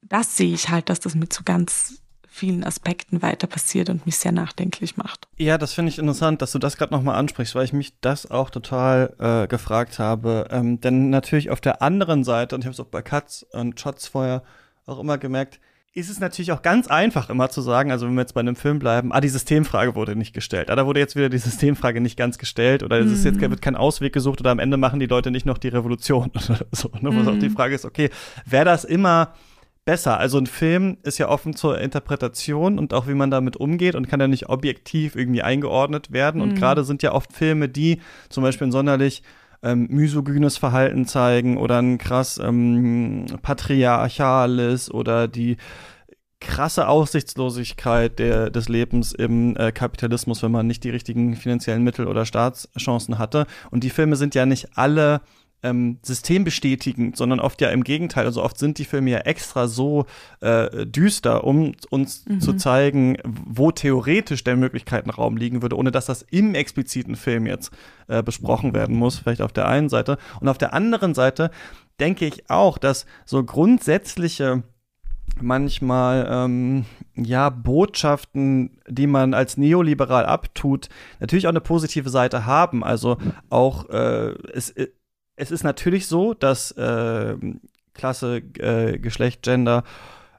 [0.00, 2.01] das sehe ich halt, dass das mit so ganz
[2.32, 5.28] vielen Aspekten weiter passiert und mich sehr nachdenklich macht.
[5.36, 8.30] Ja, das finde ich interessant, dass du das gerade nochmal ansprichst, weil ich mich das
[8.30, 10.48] auch total äh, gefragt habe.
[10.50, 13.78] Ähm, denn natürlich auf der anderen Seite, und ich habe es auch bei Katz und
[13.78, 14.42] Shots vorher
[14.86, 15.60] auch immer gemerkt,
[15.94, 18.56] ist es natürlich auch ganz einfach immer zu sagen, also wenn wir jetzt bei einem
[18.56, 20.70] Film bleiben, ah, die Systemfrage wurde nicht gestellt.
[20.70, 23.50] Ah, da wurde jetzt wieder die Systemfrage nicht ganz gestellt oder es ist jetzt mhm.
[23.50, 26.60] wird kein Ausweg gesucht oder am Ende machen die Leute nicht noch die Revolution oder
[26.70, 26.90] so.
[26.98, 27.14] Ne?
[27.14, 27.54] Wo auch die mhm.
[27.54, 28.08] Frage ist, okay,
[28.46, 29.34] wäre das immer
[29.84, 30.18] besser.
[30.18, 34.08] Also ein Film ist ja offen zur Interpretation und auch wie man damit umgeht und
[34.08, 36.40] kann ja nicht objektiv irgendwie eingeordnet werden.
[36.40, 36.48] Mhm.
[36.48, 39.22] Und gerade sind ja oft Filme, die zum Beispiel ein sonderlich
[39.62, 45.56] ähm, misogynes Verhalten zeigen oder ein krass ähm, patriarchales oder die
[46.40, 52.08] krasse Aussichtslosigkeit der, des Lebens im äh, Kapitalismus, wenn man nicht die richtigen finanziellen Mittel
[52.08, 53.46] oder Staatschancen hatte.
[53.70, 55.20] Und die Filme sind ja nicht alle
[55.62, 58.26] ähm, systembestätigend, sondern oft ja im Gegenteil.
[58.26, 60.06] Also oft sind die Filme ja extra so
[60.40, 62.40] äh, düster, um uns mhm.
[62.40, 67.72] zu zeigen, wo theoretisch der Möglichkeitenraum liegen würde, ohne dass das im expliziten Film jetzt
[68.08, 69.18] äh, besprochen werden muss.
[69.18, 70.18] Vielleicht auf der einen Seite.
[70.40, 71.50] Und auf der anderen Seite
[72.00, 74.62] denke ich auch, dass so grundsätzliche
[75.40, 76.84] manchmal ähm,
[77.14, 80.88] ja Botschaften, die man als neoliberal abtut,
[81.20, 82.84] natürlich auch eine positive Seite haben.
[82.84, 84.74] Also auch äh, es
[85.42, 87.36] es ist natürlich so, dass äh,
[87.94, 89.82] Klasse, äh, Geschlecht, Gender,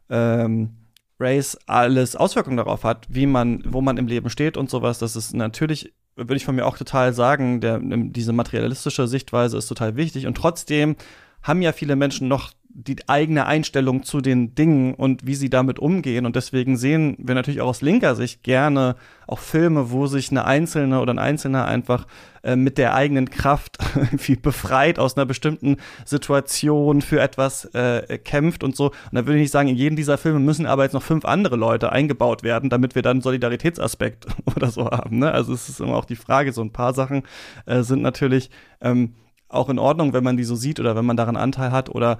[0.10, 0.78] ähm,
[1.20, 4.99] Race alles Auswirkungen darauf hat, wie man, wo man im Leben steht und sowas.
[4.99, 9.68] Das ist natürlich, würde ich von mir auch total sagen, der, diese materialistische Sichtweise ist
[9.68, 10.26] total wichtig.
[10.26, 10.95] Und trotzdem
[11.41, 15.78] haben ja viele Menschen noch die eigene Einstellung zu den Dingen und wie sie damit
[15.78, 16.26] umgehen.
[16.26, 18.95] Und deswegen sehen wir natürlich auch aus linker Sicht gerne
[19.28, 22.07] auch Filme, wo sich eine Einzelne oder ein Einzelner einfach
[22.41, 28.63] äh, mit der eigenen Kraft irgendwie befreit aus einer bestimmten Situation für etwas äh, kämpft
[28.63, 28.88] und so.
[28.88, 31.26] Und da würde ich nicht sagen, in jedem dieser Filme müssen aber jetzt noch fünf
[31.26, 35.19] andere Leute eingebaut werden, damit wir dann Solidaritätsaspekt oder so haben.
[35.19, 35.32] Ne?
[35.32, 37.24] Also es ist immer auch die Frage, so ein paar Sachen
[37.67, 38.49] äh, sind natürlich
[38.82, 39.13] ähm,
[39.47, 42.17] auch in Ordnung, wenn man die so sieht oder wenn man daran Anteil hat oder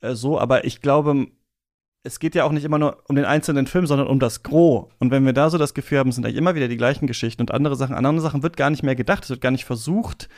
[0.00, 0.38] äh, so.
[0.38, 1.28] Aber ich glaube,
[2.02, 4.88] es geht ja auch nicht immer nur um den einzelnen Film, sondern um das Gros.
[4.98, 7.42] Und wenn wir da so das Gefühl haben, sind eigentlich immer wieder die gleichen Geschichten
[7.42, 9.64] und andere Sachen, an andere Sachen wird gar nicht mehr gedacht, es wird gar nicht
[9.64, 10.28] versucht,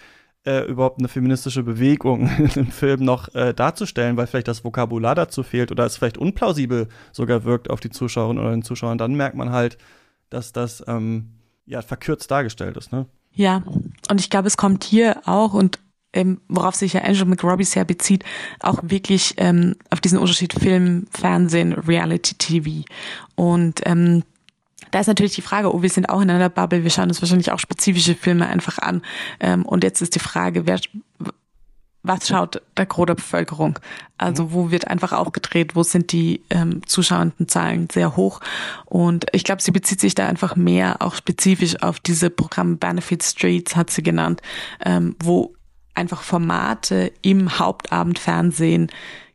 [0.45, 5.43] äh, überhaupt eine feministische Bewegung dem Film noch äh, darzustellen, weil vielleicht das Vokabular dazu
[5.43, 9.37] fehlt oder es vielleicht unplausibel sogar wirkt auf die Zuschauerinnen oder den Zuschauern, dann merkt
[9.37, 9.79] man halt,
[10.31, 11.35] dass das ähm,
[11.65, 12.91] ja verkürzt dargestellt ist.
[12.91, 13.07] Ne?
[13.35, 13.63] Ja,
[14.11, 15.79] und ich glaube, es kommt hier auch und
[16.13, 18.25] ähm, worauf sich ja Angel McRobbie sehr bezieht,
[18.61, 22.85] auch wirklich ähm, auf diesen Unterschied Film, Fernsehen, Reality TV.
[23.35, 24.23] Und ähm,
[24.91, 27.23] da ist natürlich die Frage, oh, wir sind auch in einer Bubble, wir schauen uns
[27.23, 29.03] wahrscheinlich auch spezifische Filme einfach an.
[29.41, 30.81] Ähm, und jetzt ist die Frage, wer,
[32.03, 33.79] was schaut der Gros der Bevölkerung?
[34.19, 38.41] Also wo wird einfach aufgedreht, wo sind die ähm, Zuschauendenzahlen sehr hoch?
[38.85, 43.23] Und ich glaube, sie bezieht sich da einfach mehr auch spezifisch auf diese Programme Benefit
[43.23, 44.43] Streets, hat sie genannt,
[44.85, 45.55] ähm, wo
[45.95, 48.91] einfach Formate im Hauptabendfernsehen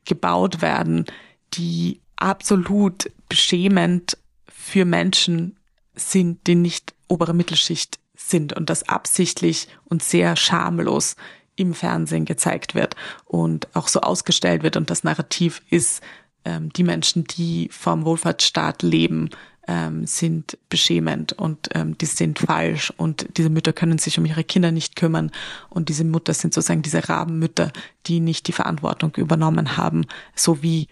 [0.05, 1.05] gebaut werden,
[1.53, 5.57] die absolut beschämend für Menschen
[5.95, 11.15] sind, die nicht obere Mittelschicht sind und das absichtlich und sehr schamlos
[11.55, 12.95] im Fernsehen gezeigt wird
[13.25, 14.77] und auch so ausgestellt wird.
[14.77, 16.01] Und das Narrativ ist,
[16.45, 19.29] ähm, die Menschen, die vom Wohlfahrtsstaat leben,
[19.67, 22.93] ähm, sind beschämend und ähm, die sind falsch.
[22.95, 25.31] Und diese Mütter können sich um ihre Kinder nicht kümmern.
[25.69, 27.71] Und diese Mutter sind sozusagen diese Rabenmütter,
[28.05, 30.05] die nicht die Verantwortung übernommen haben,
[30.35, 30.87] so wie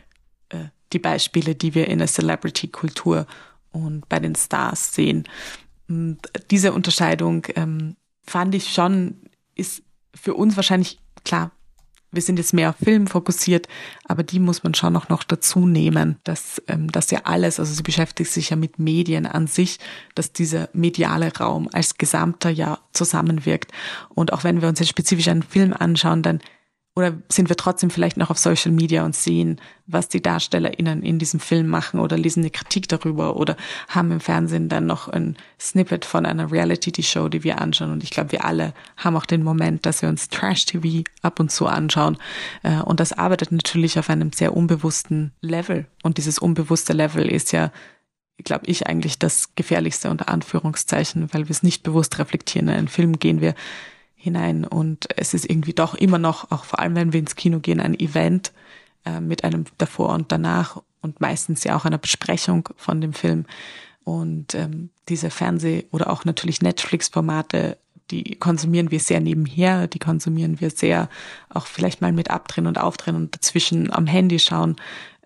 [0.49, 3.25] äh, die Beispiele, die wir in der Celebrity-Kultur
[3.71, 5.23] und bei den Stars sehen.
[5.87, 6.19] Und
[6.51, 9.21] diese Unterscheidung ähm, fand ich schon,
[9.55, 11.51] ist für uns wahrscheinlich klar,
[12.11, 13.67] wir sind jetzt mehr auf Film fokussiert,
[14.05, 17.73] aber die muss man schon auch noch dazu nehmen, dass ähm, dass ja alles, also
[17.73, 19.79] sie beschäftigt sich ja mit Medien an sich,
[20.15, 23.71] dass dieser mediale Raum als gesamter ja zusammenwirkt.
[24.09, 26.39] Und auch wenn wir uns jetzt spezifisch einen Film anschauen, dann
[26.97, 31.19] oder sind wir trotzdem vielleicht noch auf Social Media und sehen, was die DarstellerInnen in
[31.19, 33.57] diesem Film machen oder lesen eine Kritik darüber oder
[33.89, 37.91] haben im Fernsehen dann noch ein Snippet von einer Reality-Show, die wir anschauen.
[37.91, 41.51] Und ich glaube, wir alle haben auch den Moment, dass wir uns Trash-TV ab und
[41.51, 42.17] zu anschauen.
[42.63, 45.87] Äh, und das arbeitet natürlich auf einem sehr unbewussten Level.
[46.01, 47.71] Und dieses unbewusste Level ist ja
[48.43, 52.67] glaube ich, eigentlich das Gefährlichste unter Anführungszeichen, weil wir es nicht bewusst reflektieren.
[52.67, 53.55] In einen Film gehen wir
[54.25, 54.65] hinein.
[54.65, 57.79] Und es ist irgendwie doch immer noch, auch vor allem wenn wir ins Kino gehen,
[57.79, 58.51] ein Event
[59.05, 63.45] äh, mit einem davor und danach und meistens ja auch einer Besprechung von dem Film.
[64.03, 67.77] Und ähm, diese Fernseh- oder auch natürlich Netflix-Formate,
[68.11, 71.09] die konsumieren wir sehr nebenher, die konsumieren wir sehr
[71.49, 74.75] auch vielleicht mal mit abdrehen und aufdrehen und dazwischen am Handy schauen.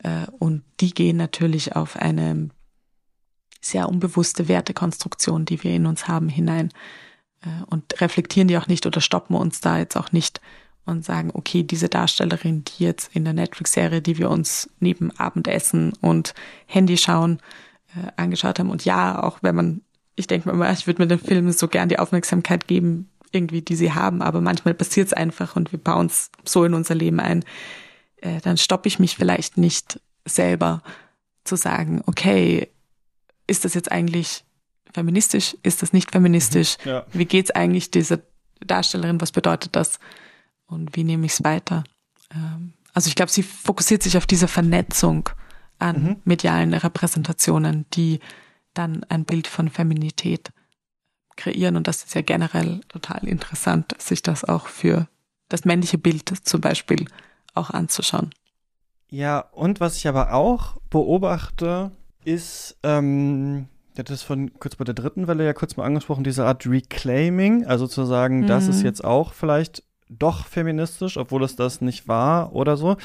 [0.03, 2.49] Äh, und die gehen natürlich auf eine
[3.61, 6.69] sehr unbewusste Wertekonstruktion, die wir in uns haben, hinein.
[7.41, 10.41] Äh, und reflektieren die auch nicht oder stoppen uns da jetzt auch nicht
[10.85, 15.93] und sagen, okay, diese Darstellerin, die jetzt in der Netflix-Serie, die wir uns neben Abendessen
[16.01, 16.33] und
[16.65, 17.39] Handy schauen,
[17.95, 18.69] äh, angeschaut haben.
[18.69, 19.81] Und ja, auch wenn man,
[20.15, 23.75] ich denke mal, ich würde mir den Filmen so gern die Aufmerksamkeit geben, irgendwie, die
[23.75, 27.19] sie haben, aber manchmal passiert es einfach und wir bauen es so in unser Leben
[27.19, 27.45] ein.
[28.17, 30.81] Äh, dann stoppe ich mich vielleicht nicht selber
[31.43, 32.69] zu sagen, okay,
[33.47, 34.43] ist das jetzt eigentlich
[34.93, 36.77] feministisch, ist das nicht feministisch?
[36.83, 36.89] Mhm.
[36.89, 37.05] Ja.
[37.11, 38.19] Wie geht's eigentlich dieser
[38.59, 39.21] Darstellerin?
[39.21, 39.99] Was bedeutet das?
[40.65, 41.83] Und wie nehme ich es weiter?
[42.33, 45.29] Ähm, also ich glaube, sie fokussiert sich auf diese Vernetzung
[45.79, 46.15] an mhm.
[46.25, 48.19] medialen Repräsentationen, die
[48.73, 50.51] dann ein Bild von Feminität
[51.35, 51.77] kreieren.
[51.77, 55.07] Und das ist ja generell total interessant, sich das auch für
[55.47, 57.05] das männliche Bild zum Beispiel
[57.55, 58.31] auch anzuschauen.
[59.09, 61.91] Ja, und was ich aber auch beobachte,
[62.23, 63.67] ist, ähm,
[63.99, 66.65] der hat das von kurz bei der dritten Welle ja kurz mal angesprochen, diese Art
[66.65, 68.47] Reclaiming, also zu sagen, mhm.
[68.47, 68.85] das ist mhm.
[68.85, 72.95] jetzt auch vielleicht doch feministisch, obwohl es das nicht war oder so.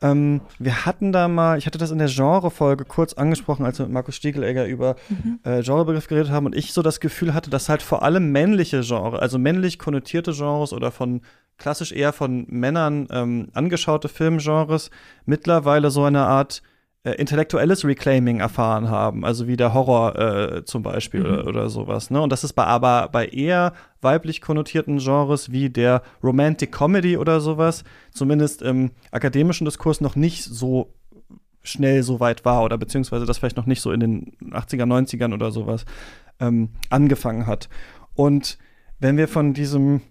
[0.00, 3.86] Ähm, wir hatten da mal, ich hatte das in der Genre-Folge kurz angesprochen, als wir
[3.86, 5.38] mit Markus Stiegelegger über mhm.
[5.44, 8.80] äh, Genrebegriff geredet haben und ich so das Gefühl hatte, dass halt vor allem männliche
[8.80, 11.20] Genre, also männlich konnotierte Genres oder von
[11.56, 14.90] klassisch eher von Männern ähm, angeschaute Filmgenres
[15.24, 16.64] mittlerweile so eine Art
[17.04, 21.26] äh, intellektuelles Reclaiming erfahren haben, also wie der Horror äh, zum Beispiel mhm.
[21.26, 22.10] oder, oder, sowas.
[22.10, 22.20] Ne?
[22.20, 27.40] Und das ist bei aber bei eher weiblich konnotierten Genres wie der Romantic Comedy oder
[27.40, 27.82] sowas,
[28.12, 30.94] zumindest im akademischen Diskurs noch nicht so
[31.64, 35.32] schnell so weit war oder beziehungsweise das vielleicht noch nicht so in den 80er, 90ern
[35.32, 35.84] oder sowas
[36.40, 37.68] ähm, angefangen hat.
[38.14, 38.58] Und
[39.00, 40.02] wenn wir von diesem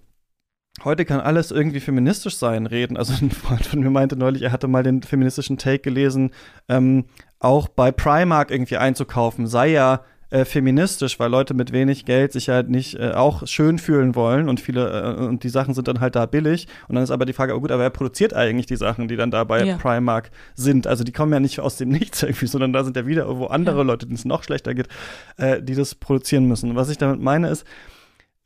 [0.83, 2.97] heute kann alles irgendwie feministisch sein, reden.
[2.97, 6.31] Also ein Freund von mir meinte neulich, er hatte mal den feministischen Take gelesen,
[6.69, 7.05] ähm,
[7.39, 10.01] auch bei Primark irgendwie einzukaufen, sei ja
[10.31, 14.47] äh, feministisch, weil Leute mit wenig Geld sich halt nicht äh, auch schön fühlen wollen
[14.47, 17.25] und viele äh, und die Sachen sind dann halt da billig und dann ist aber
[17.25, 19.77] die Frage, oh gut, aber wer produziert eigentlich die Sachen, die dann da bei ja.
[19.77, 20.87] Primark sind?
[20.87, 23.47] Also die kommen ja nicht aus dem Nichts irgendwie, sondern da sind ja wieder irgendwo
[23.47, 23.83] andere ja.
[23.83, 24.87] Leute, denen es noch schlechter geht,
[25.35, 26.75] äh, die das produzieren müssen.
[26.77, 27.65] Was ich damit meine ist,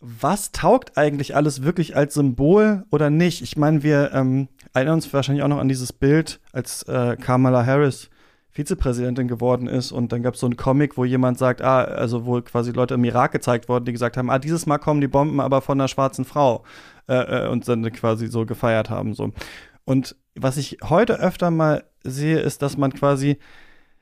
[0.08, 3.42] was taugt eigentlich alles wirklich als Symbol oder nicht?
[3.42, 7.66] Ich meine, wir ähm, erinnern uns wahrscheinlich auch noch an dieses Bild, als äh, Kamala
[7.66, 8.10] Harris
[8.52, 12.26] Vizepräsidentin geworden ist und dann gab es so einen Comic, wo jemand sagt, ah, also
[12.26, 15.10] wo quasi Leute im Irak gezeigt wurden, die gesagt haben, ah, dieses Mal kommen die
[15.10, 16.64] Bomben aber von einer schwarzen Frau
[17.10, 19.34] äh, äh, und dann quasi so gefeiert haben so.
[19.84, 23.38] Und was ich heute öfter mal sehe, ist, dass man quasi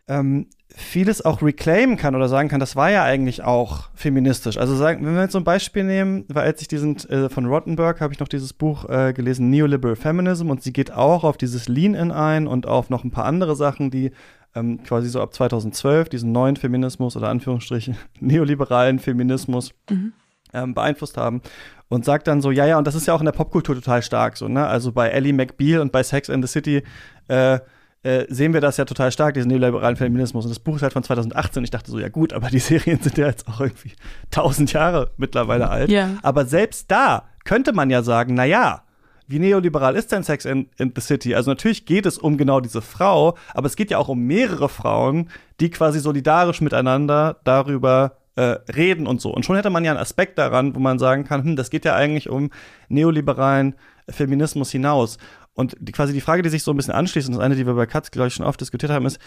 [0.08, 4.58] ähm, vieles auch reclaimen kann oder sagen kann, das war ja eigentlich auch feministisch.
[4.58, 7.46] Also sagen, wenn wir jetzt so ein Beispiel nehmen, weil als ich diesen äh, von
[7.46, 11.38] Rottenberg habe ich noch dieses Buch äh, gelesen, Neoliberal Feminism, und sie geht auch auf
[11.38, 14.12] dieses Lean-In ein und auf noch ein paar andere Sachen, die
[14.56, 20.14] ähm, quasi so ab 2012 diesen neuen Feminismus oder Anführungsstrichen neoliberalen Feminismus mhm.
[20.54, 21.42] ähm, beeinflusst haben
[21.90, 24.02] und sagt dann so, ja, ja, und das ist ja auch in der Popkultur total
[24.02, 24.66] stark so, ne?
[24.66, 26.84] Also bei Ellie McBeal und bei Sex and the City
[27.28, 27.60] äh,
[28.04, 30.46] äh, sehen wir das ja total stark, diesen neoliberalen Feminismus.
[30.46, 31.64] Und das Buch ist halt von 2018.
[31.64, 33.94] Ich dachte so, ja gut, aber die Serien sind ja jetzt auch irgendwie
[34.30, 35.90] tausend Jahre mittlerweile alt.
[35.90, 36.12] Ja.
[36.22, 38.84] Aber selbst da könnte man ja sagen, na ja,
[39.28, 41.34] wie neoliberal ist denn Sex in, in, the City?
[41.34, 44.68] Also natürlich geht es um genau diese Frau, aber es geht ja auch um mehrere
[44.68, 45.30] Frauen,
[45.62, 49.34] die quasi solidarisch miteinander darüber äh, reden und so.
[49.34, 51.86] Und schon hätte man ja einen Aspekt daran, wo man sagen kann, hm, das geht
[51.86, 52.50] ja eigentlich um
[52.90, 53.76] neoliberalen
[54.10, 55.18] Feminismus hinaus.
[55.54, 57.66] Und die, quasi die Frage, die sich so ein bisschen anschließt, und das eine, die
[57.66, 59.20] wir bei Katz, glaube ich, schon oft diskutiert haben, ist,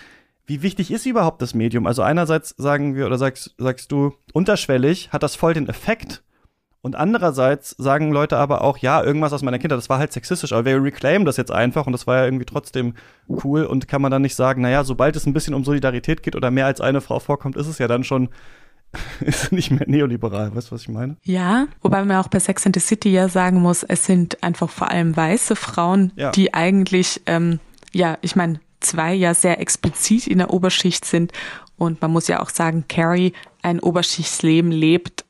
[0.47, 1.87] wie wichtig ist überhaupt das Medium?
[1.87, 6.23] Also einerseits sagen wir oder sagst, sagst du, unterschwellig hat das voll den Effekt.
[6.83, 10.53] Und andererseits sagen Leute aber auch, ja, irgendwas aus meiner Kindheit, das war halt sexistisch,
[10.53, 12.95] aber wir reclaimen das jetzt einfach und das war ja irgendwie trotzdem
[13.29, 16.37] cool und kann man dann nicht sagen, naja, sobald es ein bisschen um Solidarität geht
[16.37, 18.29] oder mehr als eine Frau vorkommt, ist es ja dann schon
[19.21, 20.55] ist nicht mehr neoliberal.
[20.55, 21.17] Weißt du, was ich meine?
[21.23, 24.71] Ja, wobei man auch bei Sex and the City ja sagen muss, es sind einfach
[24.71, 26.31] vor allem weiße Frauen, ja.
[26.31, 27.61] die eigentlich, ähm,
[27.93, 31.33] ja, ich meine, zwei ja sehr explizit in der Oberschicht sind.
[31.77, 33.33] Und man muss ja auch sagen, Carrie
[33.63, 35.26] ein Oberschichtsleben lebt,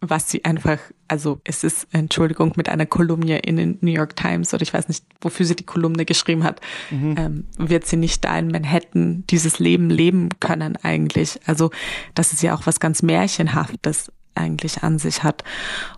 [0.00, 0.78] was sie einfach,
[1.08, 4.88] also es ist, Entschuldigung, mit einer Kolumne in den New York Times oder ich weiß
[4.88, 7.14] nicht, wofür sie die Kolumne geschrieben hat, mhm.
[7.18, 11.40] ähm, wird sie nicht da in Manhattan dieses Leben leben können eigentlich.
[11.46, 11.70] Also
[12.14, 15.42] das ist ja auch was ganz Märchenhaftes eigentlich an sich hat.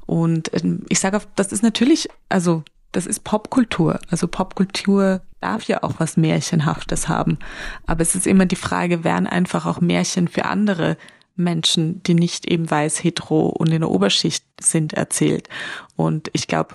[0.06, 4.00] Und ähm, ich sage, das ist natürlich, also das ist Popkultur.
[4.10, 7.38] Also Popkultur darf ja auch was Märchenhaftes haben.
[7.86, 10.96] Aber es ist immer die Frage, werden einfach auch Märchen für andere
[11.40, 15.48] Menschen, die nicht eben weiß, hetero und in der Oberschicht sind, erzählt.
[15.96, 16.74] Und ich glaube,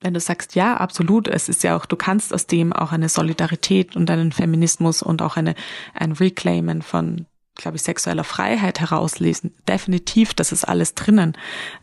[0.00, 3.08] wenn du sagst, ja, absolut, es ist ja auch, du kannst aus dem auch eine
[3.08, 5.54] Solidarität und einen Feminismus und auch eine,
[5.94, 9.54] ein Reclaimen von, glaube ich, sexueller Freiheit herauslesen.
[9.66, 11.36] Definitiv, das ist alles drinnen.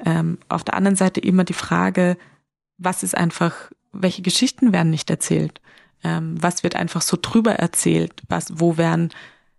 [0.06, 2.18] Ähm, auf der anderen Seite immer die Frage,
[2.78, 3.54] was ist einfach,
[3.92, 5.60] welche Geschichten werden nicht erzählt?
[6.04, 8.22] Ähm, was wird einfach so drüber erzählt?
[8.30, 9.10] Was, wo werden,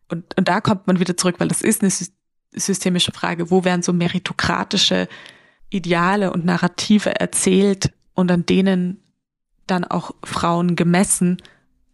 [0.08, 1.90] und, und da kommt man wieder zurück, weil das ist eine
[2.54, 5.08] systemische Frage, wo werden so meritokratische
[5.70, 9.02] Ideale und Narrative erzählt und an denen
[9.66, 11.42] dann auch Frauen gemessen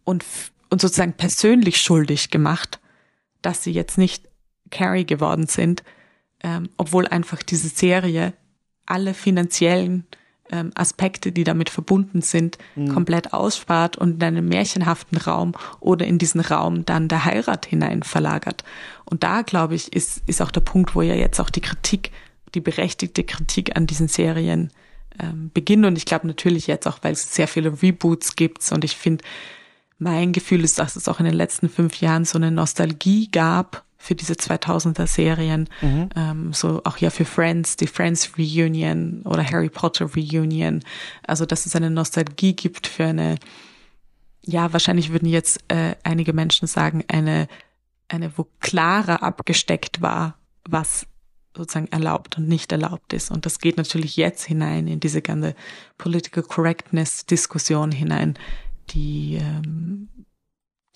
[0.03, 0.25] und,
[0.69, 2.79] und sozusagen persönlich schuldig gemacht,
[3.41, 4.27] dass sie jetzt nicht
[4.69, 5.83] Carrie geworden sind,
[6.43, 8.33] ähm, obwohl einfach diese Serie
[8.85, 10.05] alle finanziellen
[10.51, 12.93] ähm, Aspekte, die damit verbunden sind, mhm.
[12.93, 18.03] komplett ausspart und in einen märchenhaften Raum oder in diesen Raum dann der Heirat hinein
[18.03, 18.63] verlagert.
[19.05, 22.11] Und da, glaube ich, ist, ist auch der Punkt, wo ja jetzt auch die Kritik,
[22.53, 24.71] die berechtigte Kritik an diesen Serien
[25.19, 25.85] ähm, beginnt.
[25.85, 29.23] Und ich glaube natürlich jetzt auch, weil es sehr viele Reboots gibt und ich finde,
[29.99, 33.85] mein Gefühl ist, dass es auch in den letzten fünf Jahren so eine Nostalgie gab
[34.01, 36.09] für diese 2000er Serien, mhm.
[36.15, 40.81] ähm, so auch ja für Friends, die Friends Reunion oder Harry Potter Reunion,
[41.25, 43.37] also dass es eine Nostalgie gibt für eine,
[44.43, 47.47] ja wahrscheinlich würden jetzt äh, einige Menschen sagen eine
[48.11, 50.35] eine wo klarer abgesteckt war,
[50.65, 51.07] was
[51.55, 53.31] sozusagen erlaubt und nicht erlaubt ist.
[53.31, 55.55] Und das geht natürlich jetzt hinein in diese ganze
[55.97, 58.37] Political Correctness Diskussion hinein,
[58.89, 60.09] die ähm,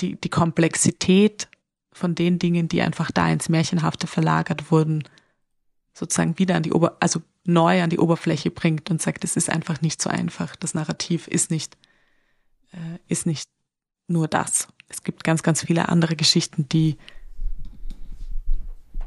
[0.02, 1.48] die, die Komplexität
[1.96, 5.04] von den Dingen, die einfach da ins Märchenhafte verlagert wurden,
[5.94, 9.50] sozusagen wieder an die Ober, also neu an die Oberfläche bringt und sagt, es ist
[9.50, 10.58] einfach nicht so einfach.
[10.58, 11.78] Das Narrativ ist nicht,
[12.74, 13.50] äh, ist nicht
[14.10, 14.68] nur das.
[14.90, 16.98] Es gibt ganz, ganz viele andere Geschichten, die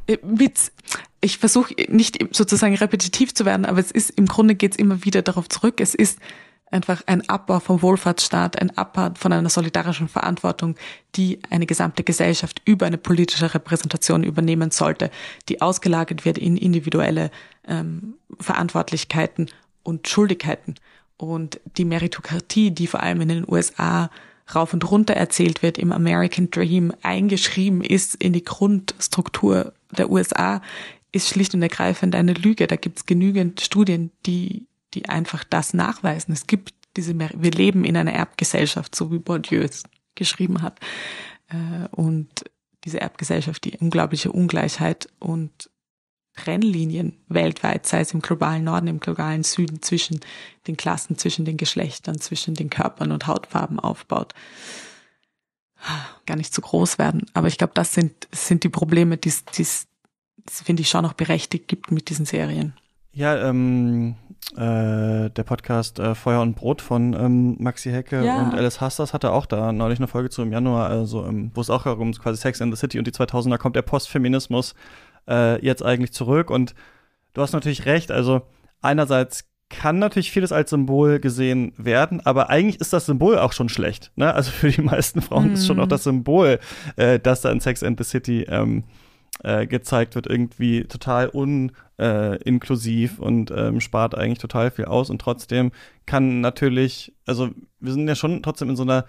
[0.06, 0.72] äh, Witz.
[1.20, 5.04] Ich versuche nicht sozusagen repetitiv zu werden, aber es ist im Grunde geht es immer
[5.04, 5.82] wieder darauf zurück.
[5.82, 6.18] Es ist
[6.70, 10.76] einfach ein Abbau vom Wohlfahrtsstaat, ein Abbau von einer solidarischen Verantwortung,
[11.14, 15.10] die eine gesamte Gesellschaft über eine politische Repräsentation übernehmen sollte,
[15.48, 17.30] die ausgelagert wird in individuelle
[17.66, 19.50] ähm, Verantwortlichkeiten
[19.82, 20.74] und Schuldigkeiten.
[21.16, 24.10] Und die Meritokratie, die vor allem in den USA
[24.54, 30.62] rauf und runter erzählt wird, im American Dream eingeschrieben ist in die Grundstruktur der USA,
[31.12, 32.66] ist schlicht und ergreifend eine Lüge.
[32.66, 36.32] Da gibt es genügend Studien, die die einfach das nachweisen.
[36.32, 39.84] Es gibt diese, wir leben in einer Erbgesellschaft, so wie Bourdieu es
[40.14, 40.80] geschrieben hat.
[41.48, 42.44] Äh, und
[42.84, 45.70] diese Erbgesellschaft, die unglaubliche Ungleichheit und
[46.34, 50.20] Trennlinien weltweit, sei es im globalen Norden, im globalen Süden, zwischen
[50.66, 54.34] den Klassen, zwischen den Geschlechtern, zwischen den Körpern und Hautfarben aufbaut.
[56.26, 57.26] gar nicht zu groß werden.
[57.34, 59.86] Aber ich glaube, das sind, sind die Probleme, die es,
[60.46, 62.74] finde ich, schon noch berechtigt gibt mit diesen Serien.
[63.12, 64.16] Ja, ähm,
[64.56, 68.42] äh, der Podcast äh, Feuer und Brot von ähm, Maxi Hecke ja.
[68.42, 71.60] und Alice Hasters hatte auch da neulich eine Folge zu im Januar, also ähm, wo
[71.60, 74.74] es auch um quasi Sex in the City und die 2000er kommt der Postfeminismus
[75.28, 76.74] äh, jetzt eigentlich zurück und
[77.34, 78.42] du hast natürlich recht, also
[78.80, 83.68] einerseits kann natürlich vieles als Symbol gesehen werden, aber eigentlich ist das Symbol auch schon
[83.68, 84.12] schlecht.
[84.16, 84.32] Ne?
[84.32, 85.54] Also für die meisten Frauen mm.
[85.54, 85.90] ist schon auch mhm.
[85.90, 86.58] das Symbol,
[86.96, 88.84] äh, dass da in Sex and the City ähm,
[89.44, 95.10] äh, gezeigt wird, irgendwie total uninklusiv äh, und ähm, spart eigentlich total viel aus.
[95.10, 95.72] Und trotzdem
[96.06, 99.04] kann natürlich, also wir sind ja schon trotzdem in so einer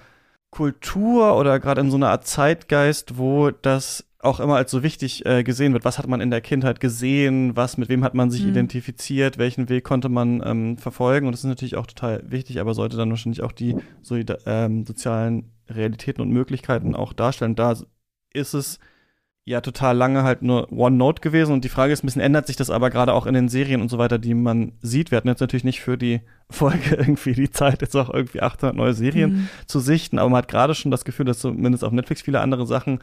[0.51, 5.25] Kultur oder gerade in so einer Art Zeitgeist, wo das auch immer als so wichtig
[5.25, 5.86] äh, gesehen wird.
[5.86, 7.55] Was hat man in der Kindheit gesehen?
[7.55, 8.49] Was, mit wem hat man sich mhm.
[8.49, 9.38] identifiziert?
[9.38, 11.25] Welchen Weg konnte man ähm, verfolgen?
[11.25, 14.86] Und das ist natürlich auch total wichtig, aber sollte dann wahrscheinlich auch die so, ähm,
[14.86, 17.55] sozialen Realitäten und Möglichkeiten auch darstellen.
[17.55, 17.77] Da
[18.34, 18.80] ist es
[19.49, 22.45] ja total lange halt nur One Note gewesen und die Frage ist, ein bisschen ändert
[22.45, 25.09] sich das aber gerade auch in den Serien und so weiter, die man sieht.
[25.09, 26.21] Wir hatten jetzt natürlich nicht für die
[26.51, 29.49] Folge irgendwie die Zeit, jetzt auch irgendwie 800 neue Serien mhm.
[29.65, 32.67] zu sichten, aber man hat gerade schon das Gefühl, dass zumindest auf Netflix viele andere
[32.67, 32.99] Sachen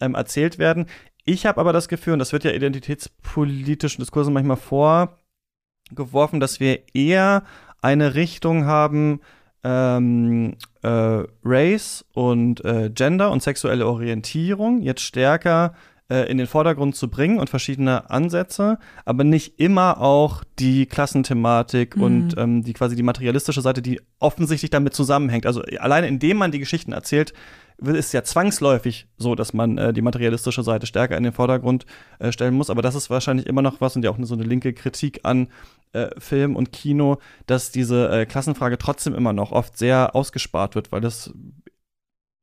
[0.00, 0.86] ähm, erzählt werden.
[1.24, 6.94] Ich habe aber das Gefühl, und das wird ja identitätspolitischen Diskursen manchmal vorgeworfen, dass wir
[6.94, 7.42] eher
[7.82, 9.20] eine Richtung haben,
[9.64, 15.74] ähm, äh, Race und äh, Gender und sexuelle Orientierung jetzt stärker
[16.10, 21.96] äh, in den Vordergrund zu bringen und verschiedene Ansätze, aber nicht immer auch die Klassenthematik
[21.96, 22.02] mhm.
[22.02, 25.44] und ähm, die quasi die materialistische Seite, die offensichtlich damit zusammenhängt.
[25.44, 27.34] Also alleine indem man die Geschichten erzählt,
[27.80, 31.86] ist ja zwangsläufig so, dass man äh, die materialistische Seite stärker in den Vordergrund
[32.18, 32.70] äh, stellen muss.
[32.70, 35.48] Aber das ist wahrscheinlich immer noch was und ja auch so eine linke Kritik an
[35.92, 40.92] äh, Film und Kino, dass diese äh, Klassenfrage trotzdem immer noch oft sehr ausgespart wird,
[40.92, 41.32] weil das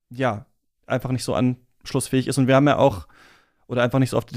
[0.10, 0.46] ja
[0.88, 2.38] einfach nicht so anschlussfähig ist.
[2.38, 3.08] Und wir haben ja auch,
[3.68, 4.32] oder einfach nicht so oft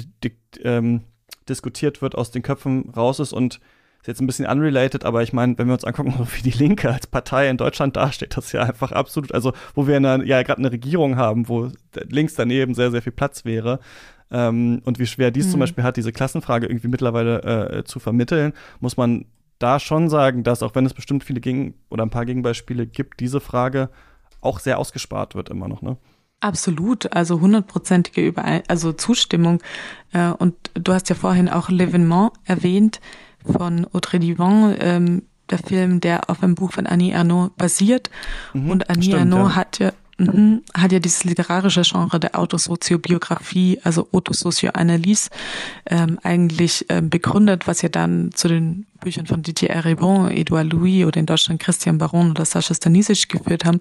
[0.62, 1.04] ähm,
[1.48, 3.60] diskutiert wird, aus den Köpfen raus ist und
[4.00, 6.90] ist jetzt ein bisschen unrelated, aber ich meine, wenn wir uns angucken, wie die Linke
[6.90, 10.42] als Partei in Deutschland dasteht, das ist ja einfach absolut, also wo wir eine, ja
[10.42, 11.70] gerade eine Regierung haben, wo
[12.08, 13.80] links daneben sehr, sehr viel Platz wäre,
[14.30, 15.50] ähm, und wie schwer dies mhm.
[15.52, 19.26] zum Beispiel hat, diese Klassenfrage irgendwie mittlerweile äh, zu vermitteln, muss man
[19.58, 23.20] da schon sagen, dass auch wenn es bestimmt viele Gegen oder ein paar Gegenbeispiele gibt,
[23.20, 23.90] diese Frage
[24.40, 25.96] auch sehr ausgespart wird immer noch, ne?
[26.40, 29.60] Absolut, also hundertprozentige Überein also Zustimmung.
[30.12, 33.00] Äh, und du hast ja vorhin auch L'Evénement erwähnt
[33.44, 38.10] von Audrey Divan, ähm, der Film, der auf einem Buch von Annie Ernaux basiert.
[38.52, 39.56] Mhm, und Annie stimmt, Ernaux ja.
[39.56, 45.30] hat ja mhm, hat ja dieses literarische Genre der Autosoziobiografie, also Autosozioanalyse,
[45.86, 51.04] ähm, eigentlich ähm, begründet, was ja dann zu den Büchern von Didier Eribon, Edouard Louis
[51.04, 53.80] oder in Deutschland Christian Baron oder Sascha Stanisic geführt haben.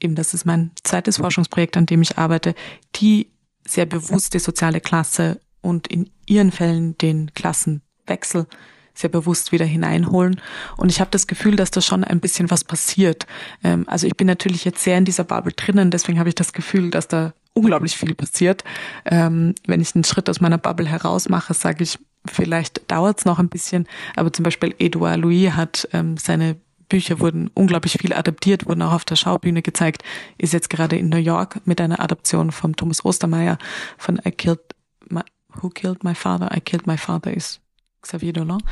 [0.00, 2.54] Eben, das ist mein zweites Forschungsprojekt, an dem ich arbeite,
[2.96, 3.28] die
[3.66, 8.46] sehr bewusst die soziale Klasse und in ihren Fällen den Klassenwechsel
[8.94, 10.40] sehr bewusst wieder hineinholen.
[10.76, 13.26] Und ich habe das Gefühl, dass da schon ein bisschen was passiert.
[13.62, 16.52] Ähm, also ich bin natürlich jetzt sehr in dieser Bubble drinnen, deswegen habe ich das
[16.52, 18.64] Gefühl, dass da unglaublich viel passiert.
[19.04, 23.24] Ähm, wenn ich einen Schritt aus meiner Bubble heraus mache, sage ich, vielleicht dauert es
[23.24, 23.86] noch ein bisschen.
[24.16, 26.56] Aber zum Beispiel Edouard Louis hat ähm, seine
[26.88, 30.02] Bücher wurden unglaublich viel adaptiert, wurden auch auf der Schaubühne gezeigt,
[30.38, 33.58] ist jetzt gerade in New York mit einer Adaption von Thomas Ostermeier
[33.96, 34.60] von I Killed
[35.08, 35.22] My,
[35.60, 36.50] Who Killed My Father?
[36.54, 37.60] I Killed My Father ist
[38.04, 38.62] Xavier Dolan.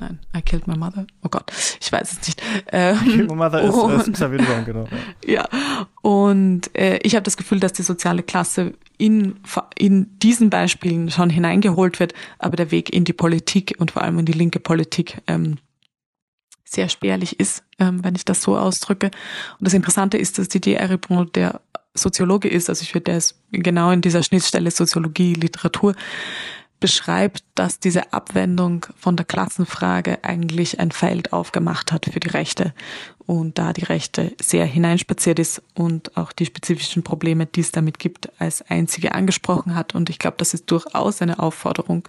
[0.00, 1.06] Nein, I Killed My Mother.
[1.22, 2.42] Oh Gott, ich weiß es nicht.
[2.72, 4.88] Ähm, I Killed My Mother ist, ist Xavier Dolan, genau.
[5.26, 5.48] Ja,
[6.02, 9.36] und äh, ich habe das Gefühl, dass die soziale Klasse in,
[9.78, 14.18] in diesen Beispielen schon hineingeholt wird, aber der Weg in die Politik und vor allem
[14.18, 15.58] in die linke Politik ähm,
[16.64, 19.06] sehr spärlich ist, ähm, wenn ich das so ausdrücke.
[19.06, 21.60] Und das Interessante ist, dass Didier Eribon der
[21.94, 25.94] Soziologe ist, also ich würde, der ist genau in dieser Schnittstelle Soziologie, Literatur,
[26.80, 32.74] beschreibt, dass diese Abwendung von der Klassenfrage eigentlich ein Feld aufgemacht hat für die Rechte
[33.26, 37.98] und da die Rechte sehr hineinspaziert ist und auch die spezifischen Probleme, die es damit
[37.98, 39.94] gibt, als einzige angesprochen hat.
[39.94, 42.06] Und ich glaube, das ist durchaus eine Aufforderung,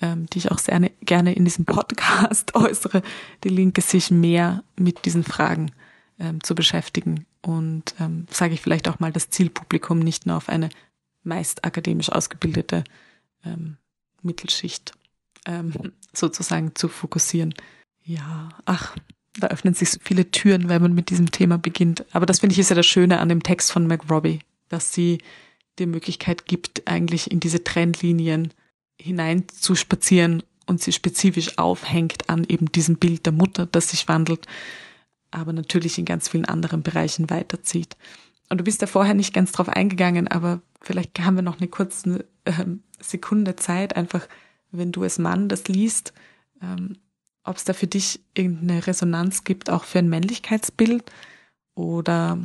[0.00, 3.02] ähm, die ich auch sehr gerne in diesem Podcast äußere,
[3.42, 5.72] die Linke sich mehr mit diesen Fragen
[6.20, 10.48] ähm, zu beschäftigen und ähm, sage ich vielleicht auch mal das Zielpublikum nicht nur auf
[10.48, 10.68] eine
[11.24, 12.84] meist akademisch ausgebildete
[13.44, 13.76] ähm,
[14.22, 14.92] Mittelschicht
[15.46, 15.72] ähm,
[16.12, 17.54] sozusagen zu fokussieren.
[18.04, 18.96] Ja, ach,
[19.38, 22.04] da öffnen sich so viele Türen, wenn man mit diesem Thema beginnt.
[22.12, 25.18] Aber das finde ich ist ja das Schöne an dem Text von McRobbie, dass sie
[25.78, 28.52] die Möglichkeit gibt, eigentlich in diese Trendlinien
[29.00, 34.06] hinein zu spazieren und sie spezifisch aufhängt an eben diesem Bild der Mutter, das sich
[34.06, 34.46] wandelt,
[35.30, 37.96] aber natürlich in ganz vielen anderen Bereichen weiterzieht.
[38.50, 41.68] und du bist da vorher nicht ganz drauf eingegangen, aber vielleicht haben wir noch eine
[41.68, 44.26] kurze ähm, Sekunde Zeit, einfach,
[44.70, 46.12] wenn du als Mann das liest,
[46.60, 46.98] ähm,
[47.44, 51.10] ob es da für dich irgendeine Resonanz gibt, auch für ein Männlichkeitsbild
[51.74, 52.38] oder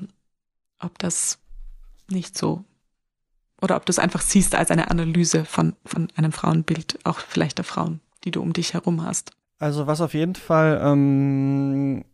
[0.79, 1.39] ob das
[2.09, 2.63] nicht so
[3.61, 7.57] oder ob du es einfach siehst als eine Analyse von, von einem Frauenbild, auch vielleicht
[7.57, 9.31] der Frauen, die du um dich herum hast.
[9.59, 12.05] Also was auf jeden Fall ähm,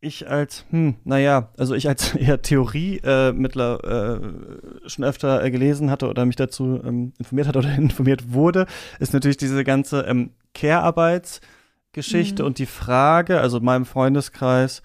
[0.00, 5.50] ich als, hm, naja, also ich als eher Theorie äh, mittler, äh, schon öfter äh,
[5.50, 8.66] gelesen hatte oder mich dazu ähm, informiert hat oder informiert wurde,
[8.98, 12.46] ist natürlich diese ganze ähm, Care-Arbeitsgeschichte mhm.
[12.46, 14.82] und die Frage, also in meinem Freundeskreis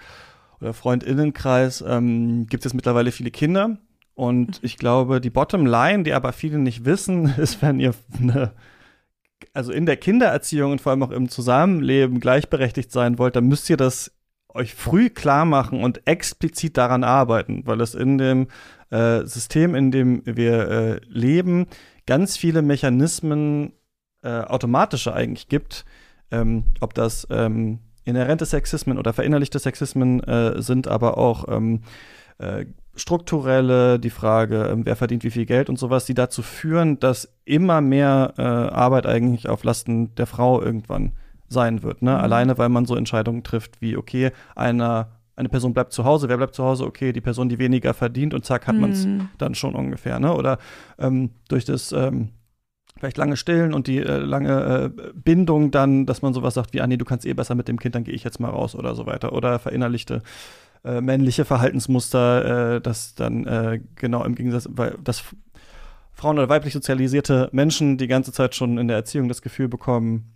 [0.59, 3.77] oder Freundinnenkreis ähm, gibt es mittlerweile viele Kinder
[4.13, 4.65] und mhm.
[4.65, 8.51] ich glaube, die Bottomline, die aber viele nicht wissen, ist, wenn ihr eine
[9.53, 13.69] also in der Kindererziehung und vor allem auch im Zusammenleben gleichberechtigt sein wollt, dann müsst
[13.69, 14.11] ihr das
[14.53, 18.47] euch früh klar machen und explizit daran arbeiten, weil es in dem
[18.89, 21.67] äh, System, in dem wir äh, leben,
[22.05, 23.73] ganz viele Mechanismen
[24.23, 25.85] äh, automatische eigentlich gibt,
[26.31, 31.81] ähm, ob das ähm, inhärente Sexismen oder verinnerlichte Sexismen äh, sind, aber auch ähm,
[32.37, 36.99] äh, strukturelle, die Frage, ähm, wer verdient wie viel Geld und sowas, die dazu führen,
[36.99, 41.13] dass immer mehr äh, Arbeit eigentlich auf Lasten der Frau irgendwann
[41.51, 42.01] sein wird.
[42.01, 42.11] Ne?
[42.11, 42.17] Mhm.
[42.17, 46.37] Alleine, weil man so Entscheidungen trifft wie, okay, einer eine Person bleibt zu Hause, wer
[46.37, 46.85] bleibt zu Hause?
[46.85, 49.29] Okay, die Person, die weniger verdient und zack, hat man es mhm.
[49.37, 50.19] dann schon ungefähr.
[50.19, 50.35] Ne?
[50.35, 50.59] Oder
[50.99, 52.29] ähm, durch das ähm,
[52.99, 56.81] vielleicht lange Stillen und die äh, lange äh, Bindung dann, dass man sowas sagt wie,
[56.81, 58.75] ah nee, du kannst eh besser mit dem Kind, dann gehe ich jetzt mal raus
[58.75, 59.33] oder so weiter.
[59.33, 60.21] Oder verinnerlichte
[60.83, 65.23] äh, männliche Verhaltensmuster, äh, das dann äh, genau im Gegensatz, weil das
[66.11, 70.33] Frauen oder weiblich sozialisierte Menschen die ganze Zeit schon in der Erziehung das Gefühl bekommen,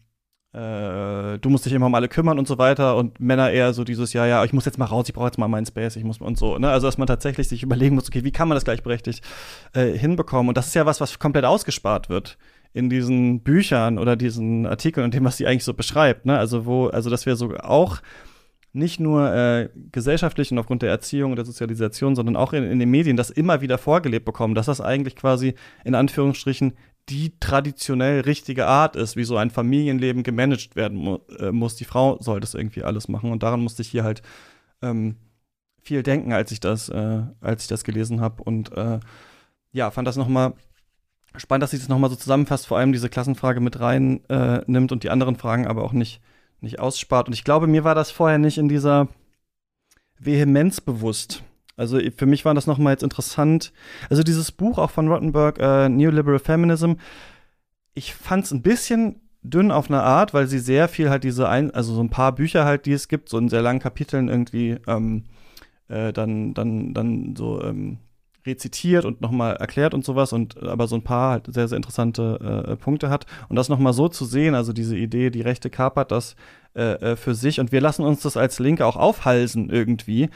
[0.55, 3.83] äh, du musst dich immer um alle kümmern und so weiter und Männer eher so
[3.83, 6.05] dieses, ja, ja, ich muss jetzt mal raus, ich brauche jetzt mal meinen Space, ich
[6.05, 6.69] muss und so, ne?
[6.69, 9.21] Also, dass man tatsächlich sich überlegen muss, okay, wie kann man das gleichberechtigt
[9.73, 10.47] äh, hinbekommen?
[10.47, 12.37] Und das ist ja was, was komplett ausgespart wird
[12.71, 16.39] in diesen Büchern oder diesen Artikeln und dem, was sie eigentlich so beschreibt, ne?
[16.39, 17.99] Also, wo, also, dass wir so auch
[18.71, 22.79] nicht nur äh, gesellschaftlich und aufgrund der Erziehung und der Sozialisation, sondern auch in, in
[22.79, 26.73] den Medien das immer wieder vorgelebt bekommen, dass das eigentlich quasi in Anführungsstrichen
[27.09, 31.75] die traditionell richtige Art ist, wie so ein Familienleben gemanagt werden mu äh, muss.
[31.75, 34.21] Die Frau soll das irgendwie alles machen und daran musste ich hier halt
[34.81, 35.17] ähm,
[35.81, 38.99] viel denken, als ich das, äh, als ich das gelesen habe und äh,
[39.71, 40.53] ja, fand das nochmal
[41.37, 44.91] spannend, dass sie das nochmal so zusammenfasst, vor allem diese Klassenfrage mit rein äh, nimmt
[44.91, 46.21] und die anderen Fragen aber auch nicht,
[46.61, 47.27] nicht ausspart.
[47.27, 49.09] Und ich glaube, mir war das vorher nicht in dieser
[50.17, 51.43] Vehemenz bewusst.
[51.77, 53.73] Also für mich war das nochmal jetzt interessant.
[54.09, 56.93] Also dieses Buch auch von Rottenberg, äh, Neoliberal Feminism,
[57.93, 61.47] ich fand es ein bisschen dünn auf eine Art, weil sie sehr viel halt diese
[61.47, 64.27] ein, also so ein paar Bücher halt, die es gibt, so in sehr langen Kapiteln
[64.27, 65.23] irgendwie ähm,
[65.87, 67.99] äh, dann, dann, dann so ähm,
[68.45, 72.65] rezitiert und nochmal erklärt und sowas und aber so ein paar halt sehr, sehr interessante
[72.67, 73.25] äh, Punkte hat.
[73.49, 76.35] Und das nochmal so zu sehen, also diese Idee, die Rechte kapert das
[76.75, 80.29] äh, äh, für sich und wir lassen uns das als Linke auch aufhalsen irgendwie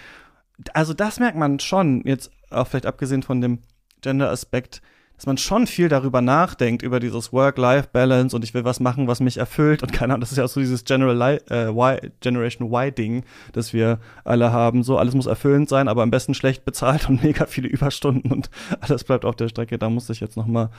[0.73, 3.59] also das merkt man schon, jetzt auch vielleicht abgesehen von dem
[4.01, 4.81] Gender-Aspekt,
[5.19, 9.19] dass man schon viel darüber nachdenkt, über dieses Work-Life-Balance und ich will was machen, was
[9.19, 12.73] mich erfüllt und keine Ahnung, das ist ja auch so dieses General äh, y, Generation
[12.73, 14.81] Y-Ding, das wir alle haben.
[14.81, 18.49] So, alles muss erfüllend sein, aber am besten schlecht bezahlt und mega viele Überstunden und
[18.79, 19.77] alles bleibt auf der Strecke.
[19.77, 20.69] Da muss ich jetzt noch mal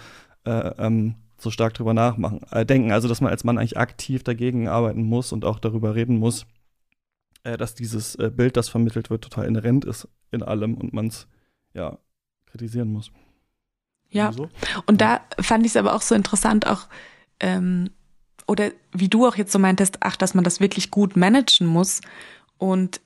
[0.47, 2.93] äh, ähm, so stark drüber nachmachen, äh, denken.
[2.93, 6.47] Also, dass man als Mann eigentlich aktiv dagegen arbeiten muss und auch darüber reden muss
[7.45, 11.09] äh, dass dieses äh, Bild, das vermittelt wird, total inhärent ist in allem und man
[11.09, 11.26] es
[11.74, 11.99] ja
[12.47, 13.11] kritisieren muss.
[14.11, 14.49] Ja, so?
[14.86, 16.88] und da fand ich es aber auch so interessant, auch
[17.38, 17.91] ähm,
[18.47, 22.01] oder wie du auch jetzt so meintest, ach, dass man das wirklich gut managen muss
[22.59, 23.01] und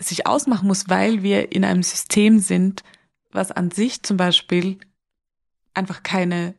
[0.00, 2.82] sich ausmachen muss, weil wir in einem System sind,
[3.30, 4.78] was an sich zum Beispiel
[5.72, 6.54] einfach keine,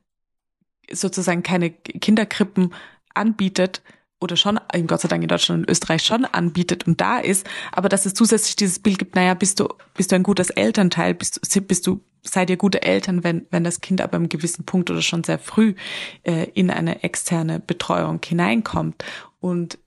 [0.89, 2.73] sozusagen keine Kinderkrippen
[3.13, 3.81] anbietet,
[4.19, 7.89] oder schon, Gott sei Dank in Deutschland und Österreich schon anbietet und da ist, aber
[7.89, 11.39] dass es zusätzlich dieses Bild gibt, naja, bist du, bist du ein gutes Elternteil, bist
[11.55, 14.89] du, bist du, seid ihr gute Eltern, wenn, wenn das Kind aber einem gewissen Punkt
[14.89, 15.75] oder schon sehr früh
[16.23, 19.03] äh, in eine externe Betreuung hineinkommt
[19.39, 19.77] und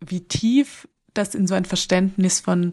[0.00, 2.72] wie tief das in so ein Verständnis von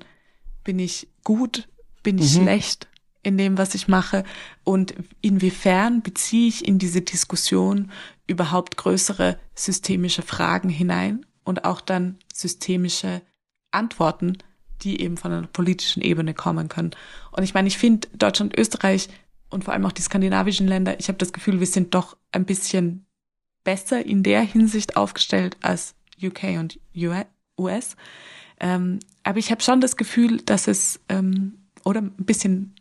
[0.64, 1.68] bin ich gut,
[2.04, 2.44] bin ich mhm.
[2.44, 2.88] schlecht,
[3.24, 4.24] in dem, was ich mache
[4.64, 7.92] und inwiefern beziehe ich in diese Diskussion
[8.28, 13.22] überhaupt größere systemische Fragen hinein und auch dann systemische
[13.72, 14.38] Antworten,
[14.82, 16.92] die eben von einer politischen Ebene kommen können.
[17.32, 19.10] Und ich meine, ich finde Deutschland, Österreich
[19.50, 22.46] und vor allem auch die skandinavischen Länder, ich habe das Gefühl, wir sind doch ein
[22.46, 23.06] bisschen
[23.64, 26.80] besser in der Hinsicht aufgestellt als UK und
[27.58, 27.98] US.
[28.60, 32.76] Ähm, aber ich habe schon das Gefühl, dass es, ähm, oder ein bisschen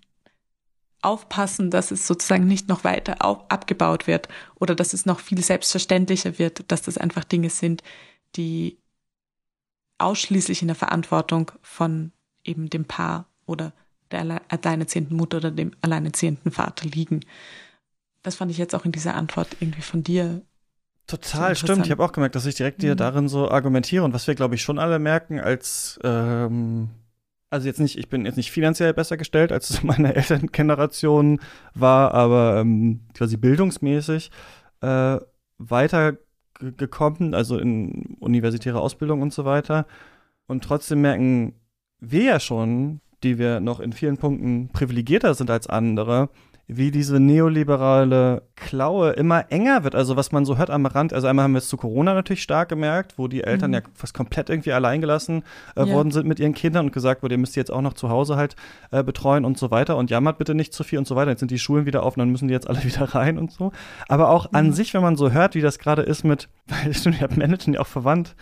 [1.02, 5.42] aufpassen, dass es sozusagen nicht noch weiter auf, abgebaut wird oder dass es noch viel
[5.42, 7.82] selbstverständlicher wird, dass das einfach Dinge sind,
[8.36, 8.78] die
[9.98, 12.12] ausschließlich in der Verantwortung von
[12.44, 13.72] eben dem Paar oder
[14.10, 17.20] der alleinerziehenden Mutter oder dem alleinerziehenden Vater liegen.
[18.22, 20.42] Das fand ich jetzt auch in dieser Antwort irgendwie von dir.
[21.06, 21.86] Total, so stimmt.
[21.86, 22.98] Ich habe auch gemerkt, dass ich direkt dir mhm.
[22.98, 26.90] darin so argumentiere und was wir, glaube ich, schon alle merken als ähm,
[27.50, 31.40] also jetzt nicht, ich bin jetzt nicht finanziell besser gestellt, als es meine Elterngeneration
[31.74, 34.30] war, aber ähm, quasi bildungsmäßig
[34.80, 35.18] äh,
[35.58, 39.86] weitergekommen, also in universitäre Ausbildung und so weiter.
[40.46, 41.54] Und trotzdem merken
[42.00, 46.30] wir ja schon, die wir noch in vielen Punkten privilegierter sind als andere,
[46.70, 49.94] wie diese neoliberale Klaue immer enger wird.
[49.94, 52.42] Also was man so hört am Rand, also einmal haben wir es zu Corona natürlich
[52.42, 53.74] stark gemerkt, wo die Eltern mhm.
[53.76, 55.44] ja fast komplett irgendwie alleingelassen
[55.76, 55.88] äh, ja.
[55.88, 58.10] worden sind mit ihren Kindern und gesagt wurde, ihr müsst die jetzt auch noch zu
[58.10, 58.54] Hause halt
[58.90, 61.30] äh, betreuen und so weiter und jammert bitte nicht zu viel und so weiter.
[61.30, 63.50] Jetzt sind die Schulen wieder auf und dann müssen die jetzt alle wieder rein und
[63.50, 63.72] so.
[64.06, 64.56] Aber auch mhm.
[64.56, 67.34] an sich, wenn man so hört, wie das gerade ist mit, weil stimmt, ich habe
[67.36, 68.36] Managen ja auch verwandt,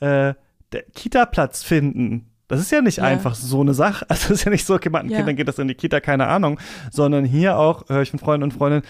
[0.00, 0.34] äh,
[0.72, 3.04] der Kita-Platz finden das ist ja nicht ja.
[3.04, 4.06] einfach so eine Sache.
[4.08, 5.18] Also es ist ja nicht so, okay, man, ja.
[5.18, 6.58] Kindern geht das in die Kita, keine Ahnung,
[6.90, 8.84] sondern hier auch höre ich von Freunden und Freundinnen,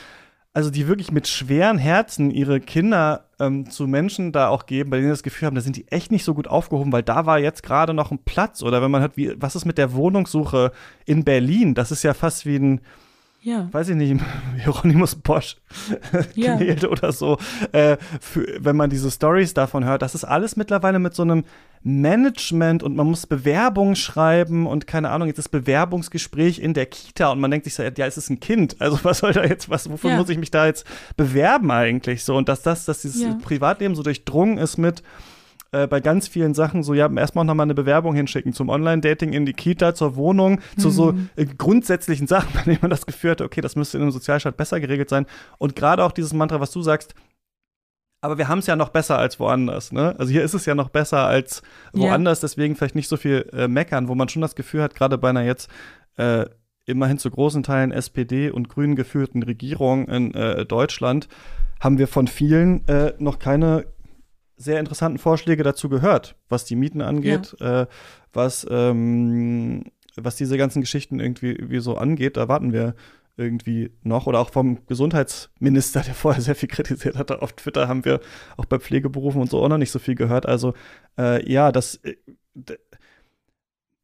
[0.55, 4.97] also die wirklich mit schweren Herzen ihre Kinder ähm, zu Menschen da auch geben, bei
[4.97, 7.27] denen sie das Gefühl haben, da sind die echt nicht so gut aufgehoben, weil da
[7.27, 8.63] war jetzt gerade noch ein Platz.
[8.63, 10.73] Oder wenn man hört, wie, was ist mit der Wohnungssuche
[11.05, 11.75] in Berlin?
[11.75, 12.81] Das ist ja fast wie ein,
[13.41, 13.69] ja.
[13.73, 14.21] weiß ich nicht,
[14.63, 15.57] Hieronymus Bosch
[16.35, 16.59] ja.
[16.89, 17.39] Oder so,
[17.73, 21.45] äh, für, wenn man diese Stories davon hört, das ist alles mittlerweile mit so einem
[21.83, 27.31] Management und man muss Bewerbungen schreiben und keine Ahnung, jetzt ist Bewerbungsgespräch in der Kita
[27.31, 29.71] und man denkt sich so, ja, es ist ein Kind, also was soll da jetzt,
[29.71, 30.17] was, wofür ja.
[30.17, 30.87] muss ich mich da jetzt
[31.17, 33.39] bewerben eigentlich so und dass das, dass dieses.
[33.43, 35.03] Privatleben so durchdrungen ist mit
[35.73, 39.33] äh, bei ganz vielen Sachen so, ja, erstmal noch mal eine Bewerbung hinschicken zum Online-Dating
[39.33, 40.81] in die Kita, zur Wohnung, mhm.
[40.81, 41.29] zu so mhm.
[41.37, 44.57] äh, grundsätzlichen Sachen, bei denen man das Gefühl hatte, okay, das müsste in einem Sozialstaat
[44.57, 45.27] besser geregelt sein.
[45.59, 47.15] Und gerade auch dieses Mantra, was du sagst,
[48.21, 50.17] aber wir haben es ja noch besser als woanders, ne?
[50.19, 51.63] Also hier ist es ja noch besser als
[51.93, 52.49] woanders, ja.
[52.49, 55.31] deswegen vielleicht nicht so viel äh, meckern, wo man schon das Gefühl hat, gerade bei
[55.31, 55.71] einer jetzt
[56.17, 56.47] äh,
[56.85, 61.29] immerhin zu großen Teilen SPD und Grünen geführten Regierung in äh, Deutschland,
[61.81, 63.85] haben wir von vielen äh, noch keine
[64.59, 67.83] sehr interessanten Vorschläge dazu gehört, was die Mieten angeht, ja.
[67.83, 67.87] äh,
[68.33, 69.85] was, ähm,
[70.17, 72.37] was diese ganzen Geschichten irgendwie wie so angeht.
[72.37, 72.95] Da warten wir
[73.37, 74.27] irgendwie noch.
[74.27, 78.21] Oder auch vom Gesundheitsminister, der vorher sehr viel kritisiert hatte auf Twitter, haben wir
[78.57, 80.45] auch bei Pflegeberufen und so auch noch nicht so viel gehört.
[80.45, 80.75] Also
[81.17, 81.97] äh, ja, das.
[81.97, 82.17] Äh,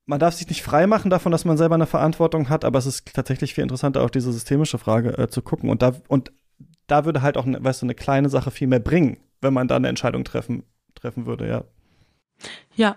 [0.07, 2.84] man darf sich nicht frei machen davon, dass man selber eine Verantwortung hat, aber es
[2.84, 5.70] ist tatsächlich viel interessanter, auf diese systemische Frage äh, zu gucken.
[5.70, 6.30] Und da, und
[6.86, 9.68] da würde halt auch, ne, weißt du, eine kleine Sache viel mehr bringen, wenn man
[9.68, 10.64] da eine Entscheidung treffen,
[10.95, 11.64] treffen würde, ja.
[12.74, 12.97] Ja.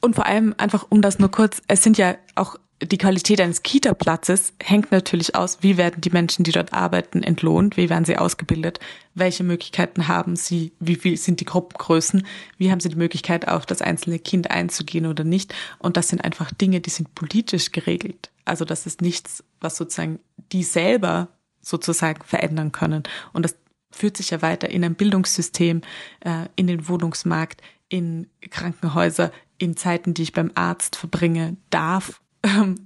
[0.00, 3.62] Und vor allem einfach, um das nur kurz, es sind ja auch die Qualität eines
[3.62, 8.18] Kita-Platzes hängt natürlich aus, wie werden die Menschen, die dort arbeiten, entlohnt, wie werden sie
[8.18, 8.80] ausgebildet,
[9.14, 12.26] welche Möglichkeiten haben sie, wie viel sind die Gruppengrößen,
[12.58, 15.54] wie haben sie die Möglichkeit, auf das einzelne Kind einzugehen oder nicht.
[15.78, 18.30] Und das sind einfach Dinge, die sind politisch geregelt.
[18.44, 20.20] Also das ist nichts, was sozusagen
[20.52, 21.28] die selber
[21.62, 23.04] sozusagen verändern können.
[23.32, 23.56] Und das
[23.96, 25.82] führt sich ja weiter in ein Bildungssystem,
[26.20, 32.20] äh, in den Wohnungsmarkt, in Krankenhäuser, in Zeiten, die ich beim Arzt verbringe, darf,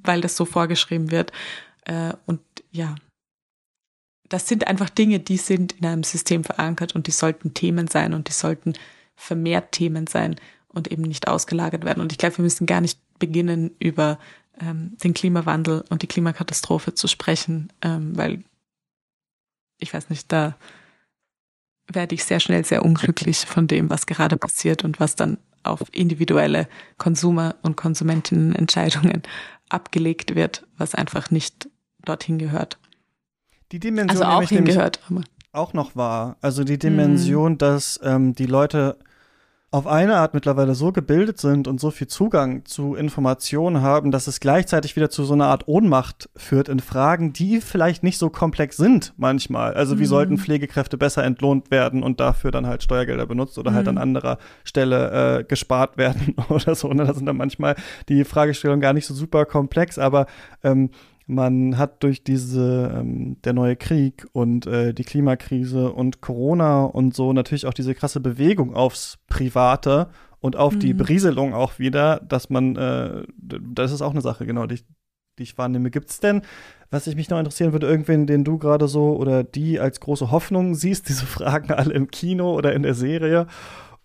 [0.04, 1.32] weil das so vorgeschrieben wird.
[1.84, 2.40] Äh, und
[2.70, 2.94] ja,
[4.28, 8.14] das sind einfach Dinge, die sind in einem System verankert und die sollten Themen sein
[8.14, 8.74] und die sollten
[9.16, 10.36] vermehrt Themen sein
[10.68, 12.00] und eben nicht ausgelagert werden.
[12.00, 14.18] Und ich glaube, wir müssen gar nicht beginnen, über
[14.60, 18.44] ähm, den Klimawandel und die Klimakatastrophe zu sprechen, ähm, weil
[19.78, 20.56] ich weiß nicht, da
[21.92, 25.82] werde ich sehr schnell sehr unglücklich von dem, was gerade passiert und was dann auf
[25.92, 26.68] individuelle
[26.98, 29.22] Konsumer- und Konsumentinnenentscheidungen
[29.68, 31.68] abgelegt wird, was einfach nicht
[32.04, 32.78] dorthin gehört.
[33.72, 35.00] Die Dimension, also auch hingehört,
[35.52, 36.36] auch noch war.
[36.40, 37.58] Also die Dimension, hm.
[37.58, 38.96] dass ähm, die Leute
[39.72, 44.26] auf eine Art mittlerweile so gebildet sind und so viel Zugang zu Informationen haben, dass
[44.26, 48.30] es gleichzeitig wieder zu so einer Art Ohnmacht führt in Fragen, die vielleicht nicht so
[48.30, 49.74] komplex sind manchmal.
[49.74, 50.08] Also wie mhm.
[50.08, 53.74] sollten Pflegekräfte besser entlohnt werden und dafür dann halt Steuergelder benutzt oder mhm.
[53.76, 56.88] halt an anderer Stelle äh, gespart werden oder so.
[56.88, 57.04] Und ne?
[57.04, 57.76] das sind dann manchmal
[58.08, 60.26] die Fragestellungen gar nicht so super komplex, aber
[60.64, 60.90] ähm,
[61.30, 67.14] man hat durch diese, ähm, der neue Krieg und äh, die Klimakrise und Corona und
[67.14, 70.08] so natürlich auch diese krasse Bewegung aufs Private
[70.40, 70.80] und auf mhm.
[70.80, 74.80] die Berieselung auch wieder, dass man, äh, das ist auch eine Sache, genau, die,
[75.38, 75.90] die ich wahrnehme.
[75.90, 76.42] Gibt es denn,
[76.90, 80.30] was ich mich noch interessieren würde, irgendwen, den du gerade so oder die als große
[80.30, 83.46] Hoffnung siehst, diese Fragen alle im Kino oder in der Serie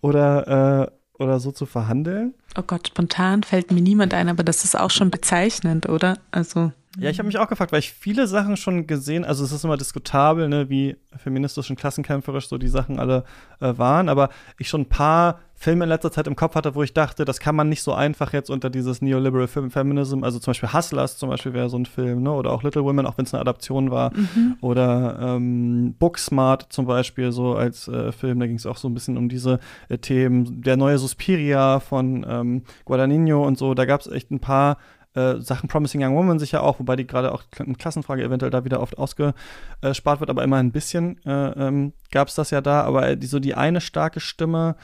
[0.00, 2.34] oder, äh, oder so zu verhandeln?
[2.56, 6.18] Oh Gott, spontan fällt mir niemand ein, aber das ist auch schon bezeichnend, oder?
[6.30, 9.52] Also Ja, ich habe mich auch gefragt, weil ich viele Sachen schon gesehen, also es
[9.52, 13.24] ist immer diskutabel, ne, wie feministisch und klassenkämpferisch so die Sachen alle
[13.60, 16.82] äh, waren, aber ich schon ein paar Filme in letzter Zeit im Kopf hatte, wo
[16.82, 20.50] ich dachte, das kann man nicht so einfach jetzt unter dieses Neoliberal Feminism, also zum
[20.50, 23.24] Beispiel Hustlers zum Beispiel wäre so ein Film, ne, oder auch Little Women, auch wenn
[23.24, 24.56] es eine Adaption war, mhm.
[24.60, 28.94] oder ähm, Booksmart zum Beispiel so als äh, Film, da ging es auch so ein
[28.94, 29.58] bisschen um diese
[29.88, 34.40] äh, Themen, der neue Suspiria von ähm, Guadagnino und so, da gab es echt ein
[34.40, 34.76] paar
[35.16, 38.64] äh, Sachen Promising Young Woman sicher auch, wobei die gerade auch eine Klassenfrage eventuell da
[38.64, 42.82] wieder oft ausgespart wird, aber immer ein bisschen äh, ähm, gab es das ja da.
[42.82, 44.76] Aber die, so die eine starke Stimme,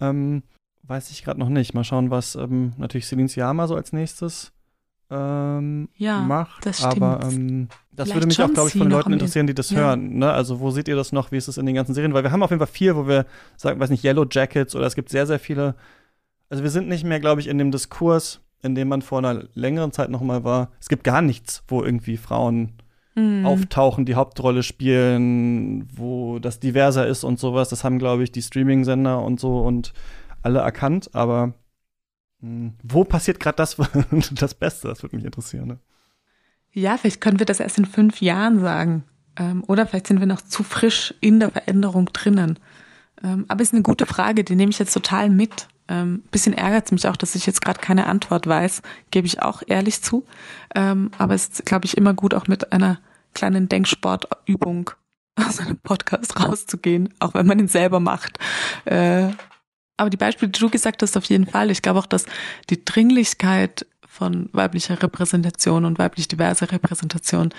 [0.00, 0.42] ähm,
[0.82, 1.74] weiß ich gerade noch nicht.
[1.74, 4.52] Mal schauen, was ähm, natürlich Celine Siama so als nächstes
[5.10, 6.66] ähm, ja, macht.
[6.66, 7.02] Das stimmt.
[7.02, 9.78] Aber ähm, das würde mich auch, glaube ich, von den Leuten interessieren, die das ja.
[9.78, 10.18] hören.
[10.18, 10.30] Ne?
[10.30, 11.32] Also, wo seht ihr das noch?
[11.32, 12.12] Wie ist es in den ganzen Serien?
[12.12, 14.86] Weil wir haben auf jeden Fall viel, wo wir sagen, weiß nicht, Yellow Jackets oder
[14.86, 15.74] es gibt sehr, sehr viele.
[16.50, 19.44] Also, wir sind nicht mehr, glaube ich, in dem Diskurs, in dem man vor einer
[19.54, 20.70] längeren Zeit noch mal war.
[20.80, 22.72] Es gibt gar nichts, wo irgendwie Frauen
[23.14, 23.46] mhm.
[23.46, 27.68] auftauchen, die Hauptrolle spielen, wo das diverser ist und sowas.
[27.68, 29.92] Das haben, glaube ich, die Streaming-Sender und so und
[30.42, 31.10] alle erkannt.
[31.14, 31.48] Aber
[32.40, 33.76] mh, hm, wo passiert gerade das,
[34.32, 34.88] das Beste?
[34.88, 35.68] Das würde mich interessieren.
[35.68, 35.78] Ne?
[36.72, 39.04] Ja, vielleicht können wir das erst in fünf Jahren sagen.
[39.36, 42.58] Ähm, oder vielleicht sind wir noch zu frisch in der Veränderung drinnen.
[43.22, 45.68] Ähm, aber es ist eine gute Frage, die nehme ich jetzt total mit.
[45.88, 49.42] Ähm, bisschen ärgert es mich auch, dass ich jetzt gerade keine Antwort weiß, gebe ich
[49.42, 50.24] auch ehrlich zu.
[50.74, 52.98] Ähm, aber es ist, glaube ich, immer gut, auch mit einer
[53.34, 54.90] kleinen Denksportübung
[55.36, 58.38] aus einem Podcast rauszugehen, auch wenn man ihn selber macht.
[58.84, 59.28] Äh,
[59.96, 61.70] aber die Beispiele, die du gesagt hast, auf jeden Fall.
[61.70, 62.26] Ich glaube auch, dass
[62.70, 67.50] die Dringlichkeit von weiblicher Repräsentation und weiblich diverser Repräsentation,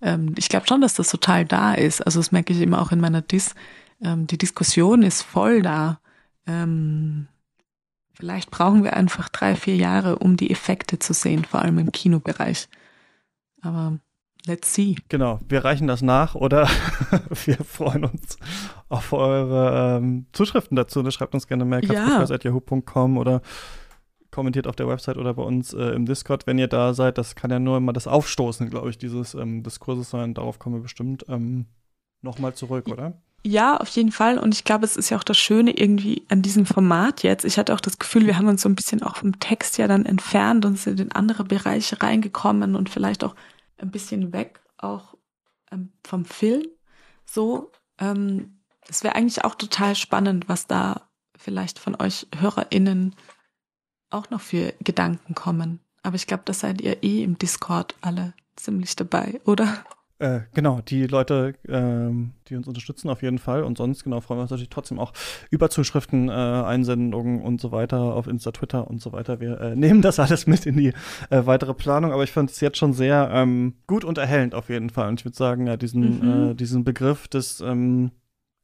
[0.00, 2.00] ähm, ich glaube schon, dass das total da ist.
[2.00, 3.54] Also das merke ich immer auch in meiner Dis.
[4.02, 6.00] Ähm, die Diskussion ist voll da.
[6.46, 7.26] Ähm,
[8.18, 11.92] Vielleicht brauchen wir einfach drei, vier Jahre, um die Effekte zu sehen, vor allem im
[11.92, 12.68] Kinobereich.
[13.60, 14.00] Aber
[14.44, 14.96] let's see.
[15.08, 16.68] Genau, wir reichen das nach oder
[17.44, 18.36] wir freuen uns
[18.88, 21.00] auf eure ähm, Zuschriften dazu.
[21.00, 21.12] Ne?
[21.12, 22.26] Schreibt uns gerne mehr ja.
[22.96, 23.40] oder
[24.32, 27.18] kommentiert auf der Website oder bei uns äh, im Discord, wenn ihr da seid.
[27.18, 30.34] Das kann ja nur immer das Aufstoßen, glaube ich, dieses ähm, Diskurses sein.
[30.34, 31.66] Darauf kommen wir bestimmt ähm,
[32.20, 33.22] nochmal zurück, oder?
[33.44, 34.38] Ja, auf jeden Fall.
[34.38, 37.44] Und ich glaube, es ist ja auch das Schöne irgendwie an diesem Format jetzt.
[37.44, 39.86] Ich hatte auch das Gefühl, wir haben uns so ein bisschen auch vom Text ja
[39.86, 43.34] dann entfernt und sind in andere Bereiche reingekommen und vielleicht auch
[43.78, 45.14] ein bisschen weg auch
[45.70, 46.66] ähm, vom Film.
[47.24, 48.58] So, ähm,
[48.88, 53.14] es wäre eigentlich auch total spannend, was da vielleicht von euch HörerInnen
[54.10, 55.80] auch noch für Gedanken kommen.
[56.02, 59.84] Aber ich glaube, das seid ihr eh im Discord alle ziemlich dabei, oder?
[60.20, 63.62] Äh, genau, die Leute, ähm, die uns unterstützen auf jeden Fall.
[63.62, 65.12] Und sonst, genau, freuen wir uns natürlich trotzdem auch
[65.50, 69.38] über Zuschriften, äh, Einsendungen und so weiter auf Insta, Twitter und so weiter.
[69.38, 70.92] Wir äh, nehmen das alles mit in die
[71.30, 74.70] äh, weitere Planung, aber ich fand es jetzt schon sehr ähm, gut und erhellend auf
[74.70, 75.08] jeden Fall.
[75.08, 76.50] Und ich würde sagen, ja, diesen, mhm.
[76.50, 78.10] äh, diesen Begriff des ähm,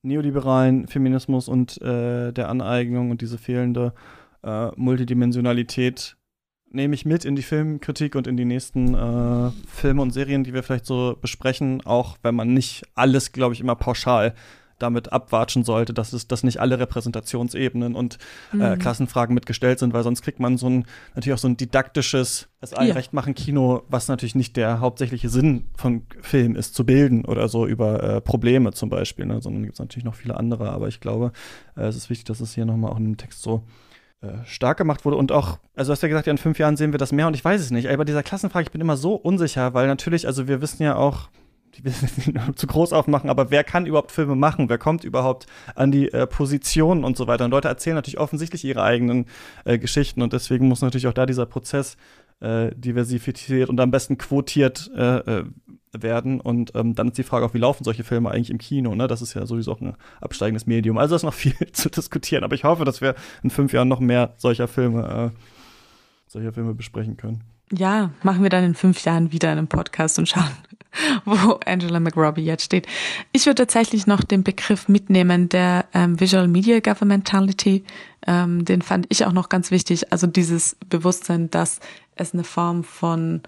[0.03, 3.95] neoliberalen Feminismus und äh, der Aneignung und diese fehlende
[4.43, 6.17] äh, Multidimensionalität
[6.75, 10.53] nehme ich mit in die Filmkritik und in die nächsten äh, Filme und Serien, die
[10.53, 14.35] wir vielleicht so besprechen, auch wenn man nicht alles, glaube ich, immer pauschal
[14.79, 18.19] damit abwatschen sollte, dass es, dass nicht alle Repräsentationsebenen und
[18.53, 18.79] äh, mhm.
[18.79, 20.85] Klassenfragen mitgestellt sind, weil sonst kriegt man so ein
[21.15, 22.95] natürlich auch so ein didaktisches, das allen ja.
[22.95, 27.49] recht machen Kino, was natürlich nicht der hauptsächliche Sinn von Film ist, zu bilden oder
[27.49, 29.41] so über äh, Probleme zum Beispiel, ne?
[29.41, 30.71] sondern gibt es natürlich noch viele andere.
[30.71, 31.33] Aber ich glaube,
[31.77, 33.65] äh, es ist wichtig, dass es hier nochmal auch in dem Text so
[34.45, 36.93] stark gemacht wurde und auch, also du hast ja gesagt, ja, in fünf Jahren sehen
[36.93, 37.89] wir das mehr und ich weiß es nicht.
[37.89, 41.29] Aber dieser Klassenfrage, ich bin immer so unsicher, weil natürlich, also wir wissen ja auch,
[41.77, 44.69] ich will es nicht zu groß aufmachen, aber wer kann überhaupt Filme machen?
[44.69, 47.45] Wer kommt überhaupt an die äh, Positionen und so weiter?
[47.45, 49.27] Und Leute erzählen natürlich offensichtlich ihre eigenen
[49.65, 51.97] äh, Geschichten und deswegen muss natürlich auch da dieser Prozess
[52.41, 55.45] äh, diversifiziert und am besten quotiert äh, äh
[56.03, 56.41] werden.
[56.41, 58.95] Und ähm, dann ist die Frage auch, wie laufen solche Filme eigentlich im Kino?
[58.95, 59.07] Ne?
[59.07, 60.99] Das ist ja sowieso auch ein absteigendes Medium.
[60.99, 62.45] Also ist noch viel zu diskutieren.
[62.45, 65.39] Aber ich hoffe, dass wir in fünf Jahren noch mehr solcher Filme, äh,
[66.27, 67.45] solcher Filme besprechen können.
[67.73, 70.51] Ja, machen wir dann in fünf Jahren wieder einen Podcast und schauen,
[71.25, 72.87] wo Angela McRobbie jetzt steht.
[73.33, 77.85] Ich würde tatsächlich noch den Begriff mitnehmen der ähm, Visual Media Governmentality.
[78.27, 80.13] Ähm, den fand ich auch noch ganz wichtig.
[80.13, 81.81] Also dieses Bewusstsein, dass
[82.17, 83.43] es eine Form von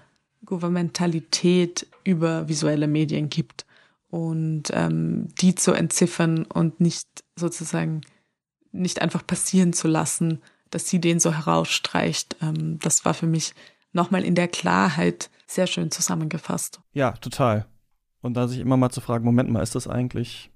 [0.47, 3.65] Gouvernementalität über visuelle Medien gibt
[4.09, 8.01] und ähm, die zu entziffern und nicht sozusagen
[8.71, 10.41] nicht einfach passieren zu lassen,
[10.71, 12.37] dass sie den so herausstreicht.
[12.41, 13.53] Ähm, das war für mich
[13.93, 16.79] nochmal in der Klarheit sehr schön zusammengefasst.
[16.93, 17.65] Ja, total.
[18.21, 20.51] Und da sich immer mal zu fragen, Moment mal, ist das eigentlich,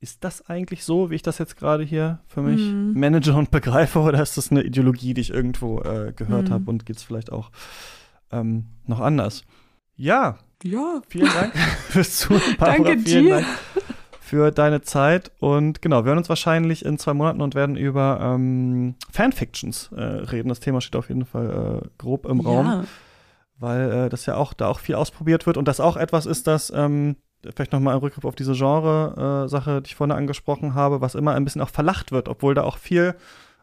[0.00, 2.92] ist das eigentlich so, wie ich das jetzt gerade hier für mich mhm.
[2.98, 6.52] manage und begreife, oder ist das eine Ideologie, die ich irgendwo äh, gehört mhm.
[6.52, 7.50] habe und geht es vielleicht auch
[8.32, 9.42] ähm, noch anders?
[9.96, 10.38] Ja.
[10.62, 11.02] Ja.
[11.08, 11.56] Vielen Dank
[11.88, 12.56] fürs Zuhören.
[12.58, 13.34] Danke Vielen dir.
[13.36, 13.46] Dank
[14.20, 15.30] für deine Zeit.
[15.38, 20.00] Und genau, wir hören uns wahrscheinlich in zwei Monaten und werden über ähm, Fanfictions äh,
[20.02, 20.48] reden.
[20.48, 22.84] Das Thema steht auf jeden Fall äh, grob im Raum, Ja.
[23.58, 26.46] weil äh, das ja auch da auch viel ausprobiert wird und das auch etwas ist,
[26.46, 27.16] das ähm,
[27.54, 31.44] vielleicht nochmal ein Rückgriff auf diese Genre-Sache, die ich vorhin angesprochen habe, was immer ein
[31.44, 33.14] bisschen auch verlacht wird, obwohl da auch viel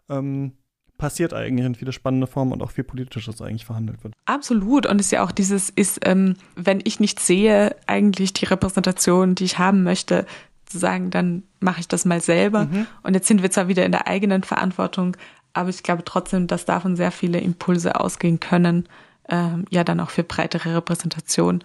[0.10, 0.54] ähm,
[1.02, 4.14] passiert eigentlich in viele spannende Formen und auch viel Politisches eigentlich verhandelt wird.
[4.26, 4.86] Absolut.
[4.86, 9.34] Und es ist ja auch dieses, ist, ähm, wenn ich nicht sehe, eigentlich die Repräsentation,
[9.34, 10.28] die ich haben möchte,
[10.68, 12.70] zu sagen, dann mache ich das mal selber.
[13.02, 15.18] Und jetzt sind wir zwar wieder in der eigenen Verantwortung,
[15.54, 18.88] aber ich glaube trotzdem, dass davon sehr viele Impulse ausgehen können,
[19.28, 21.64] ähm, ja dann auch für breitere Repräsentation.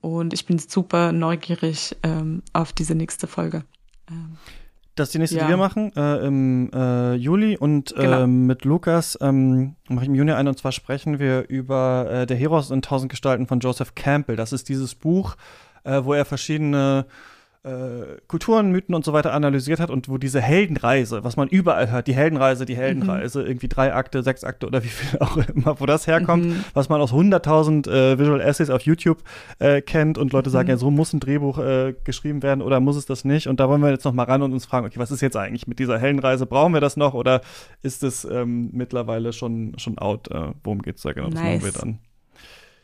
[0.00, 3.62] Und ich bin super neugierig ähm, auf diese nächste Folge.
[4.10, 4.36] Ähm,
[4.94, 5.44] Das ist die nächste, Ja.
[5.44, 7.56] die wir machen, äh, im äh, Juli.
[7.56, 8.22] Und Genau.
[8.22, 10.46] äh, mit Lukas ähm, mache ich im Juni ein.
[10.48, 14.36] Und zwar sprechen wir über äh, Der Heros in tausend Gestalten von Joseph Campbell.
[14.36, 15.36] Das ist dieses Buch,
[15.84, 17.06] äh, wo er verschiedene
[17.64, 21.90] äh, Kulturen, Mythen und so weiter analysiert hat und wo diese Heldenreise, was man überall
[21.90, 25.78] hört, die Heldenreise, die Heldenreise, irgendwie drei Akte, sechs Akte oder wie viel auch immer,
[25.78, 29.18] wo das herkommt, was man aus 100.000 äh, Visual Essays auf YouTube
[29.60, 32.96] äh, kennt und Leute sagen, ja, so muss ein Drehbuch äh, geschrieben werden oder muss
[32.96, 33.46] es das nicht?
[33.46, 35.36] Und da wollen wir jetzt noch mal ran und uns fragen, okay, was ist jetzt
[35.36, 36.46] eigentlich mit dieser Heldenreise?
[36.46, 37.42] Brauchen wir das noch oder
[37.82, 40.28] ist es ähm, mittlerweile schon, schon out?
[40.30, 41.28] Äh, worum geht's da genau?
[41.28, 41.62] Das Nice.
[41.62, 41.98] machen wir dann.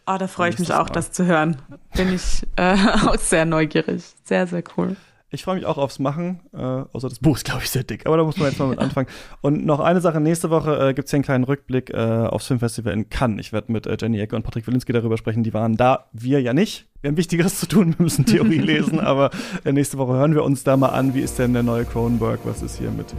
[0.09, 0.93] Oh, da freue ich mich auch, Mal.
[0.95, 1.57] das zu hören.
[1.97, 2.77] Bin ich äh,
[3.07, 4.05] auch sehr neugierig.
[4.25, 4.97] Sehr, sehr cool.
[5.31, 8.07] Ich freue mich auch aufs Machen, äh, außer das Buch ist, glaube ich, sehr dick,
[8.07, 9.09] aber da muss man jetzt mal mit anfangen.
[9.43, 12.47] Und noch eine Sache, nächste Woche äh, gibt es hier einen kleinen Rückblick äh, aufs
[12.47, 13.45] Filmfestival in Cannes.
[13.45, 16.41] Ich werde mit äh, Jenny Ecke und Patrick Wilinski darüber sprechen, die waren da, wir
[16.41, 16.87] ja nicht.
[17.03, 19.31] Wir haben Wichtigeres zu tun, wir müssen Theorie lesen, aber
[19.67, 22.41] äh, nächste Woche hören wir uns da mal an, wie ist denn der neue Cronenberg,
[22.45, 23.15] was ist hier mit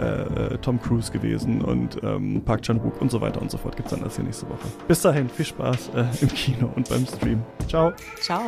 [0.00, 3.76] äh, äh, Tom Cruise gewesen und ähm, Park Chan-wook und so weiter und so fort.
[3.76, 4.66] Gibt's dann alles hier nächste Woche.
[4.88, 7.42] Bis dahin, viel Spaß äh, im Kino und beim Stream.
[7.68, 7.92] Ciao.
[8.20, 8.42] Ciao.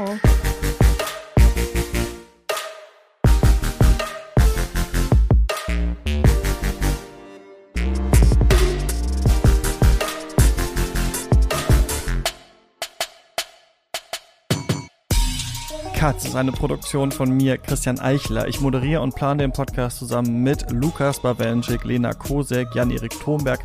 [16.05, 18.47] Katz ist eine Produktion von mir, Christian Eichler.
[18.47, 23.60] Ich moderiere und plane den Podcast zusammen mit Lukas Bawenschik, Lena Kosek, Jan-Erik Thomberg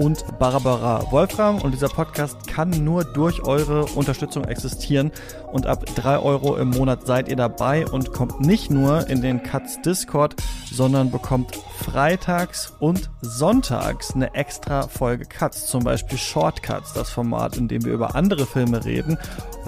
[0.00, 1.62] und Barbara Wolfram.
[1.62, 5.12] Und dieser Podcast kann nur durch eure Unterstützung existieren.
[5.52, 9.44] Und ab drei Euro im Monat seid ihr dabei und kommt nicht nur in den
[9.44, 10.34] Katz Discord,
[10.72, 15.68] sondern bekommt freitags und sonntags eine extra Folge Katz.
[15.68, 19.16] Zum Beispiel Shortcuts, das Format, in dem wir über andere Filme reden.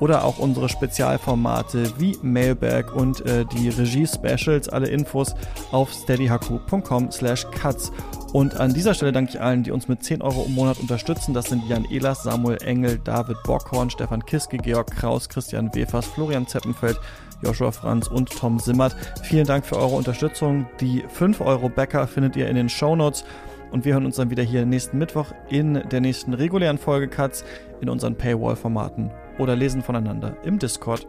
[0.01, 4.69] Oder auch unsere Spezialformate wie Mailbag und äh, die Regie-Specials.
[4.69, 5.35] Alle Infos
[5.73, 7.93] auf steadyhaku.com slash cuts.
[8.33, 11.33] Und an dieser Stelle danke ich allen, die uns mit 10 Euro im Monat unterstützen.
[11.33, 16.47] Das sind Jan Ehlers, Samuel Engel, David Bockhorn, Stefan Kiske, Georg Kraus, Christian Wefers, Florian
[16.47, 17.01] Zeppenfeld,
[17.43, 18.95] Joshua Franz und Tom Simmert.
[19.23, 20.67] Vielen Dank für eure Unterstützung.
[20.81, 23.25] Die 5 Euro Bäcker findet ihr in den Shownotes.
[23.71, 27.45] Und wir hören uns dann wieder hier nächsten Mittwoch in der nächsten regulären Folge Cuts
[27.81, 31.07] in unseren Paywall-Formaten oder lesen voneinander im Discord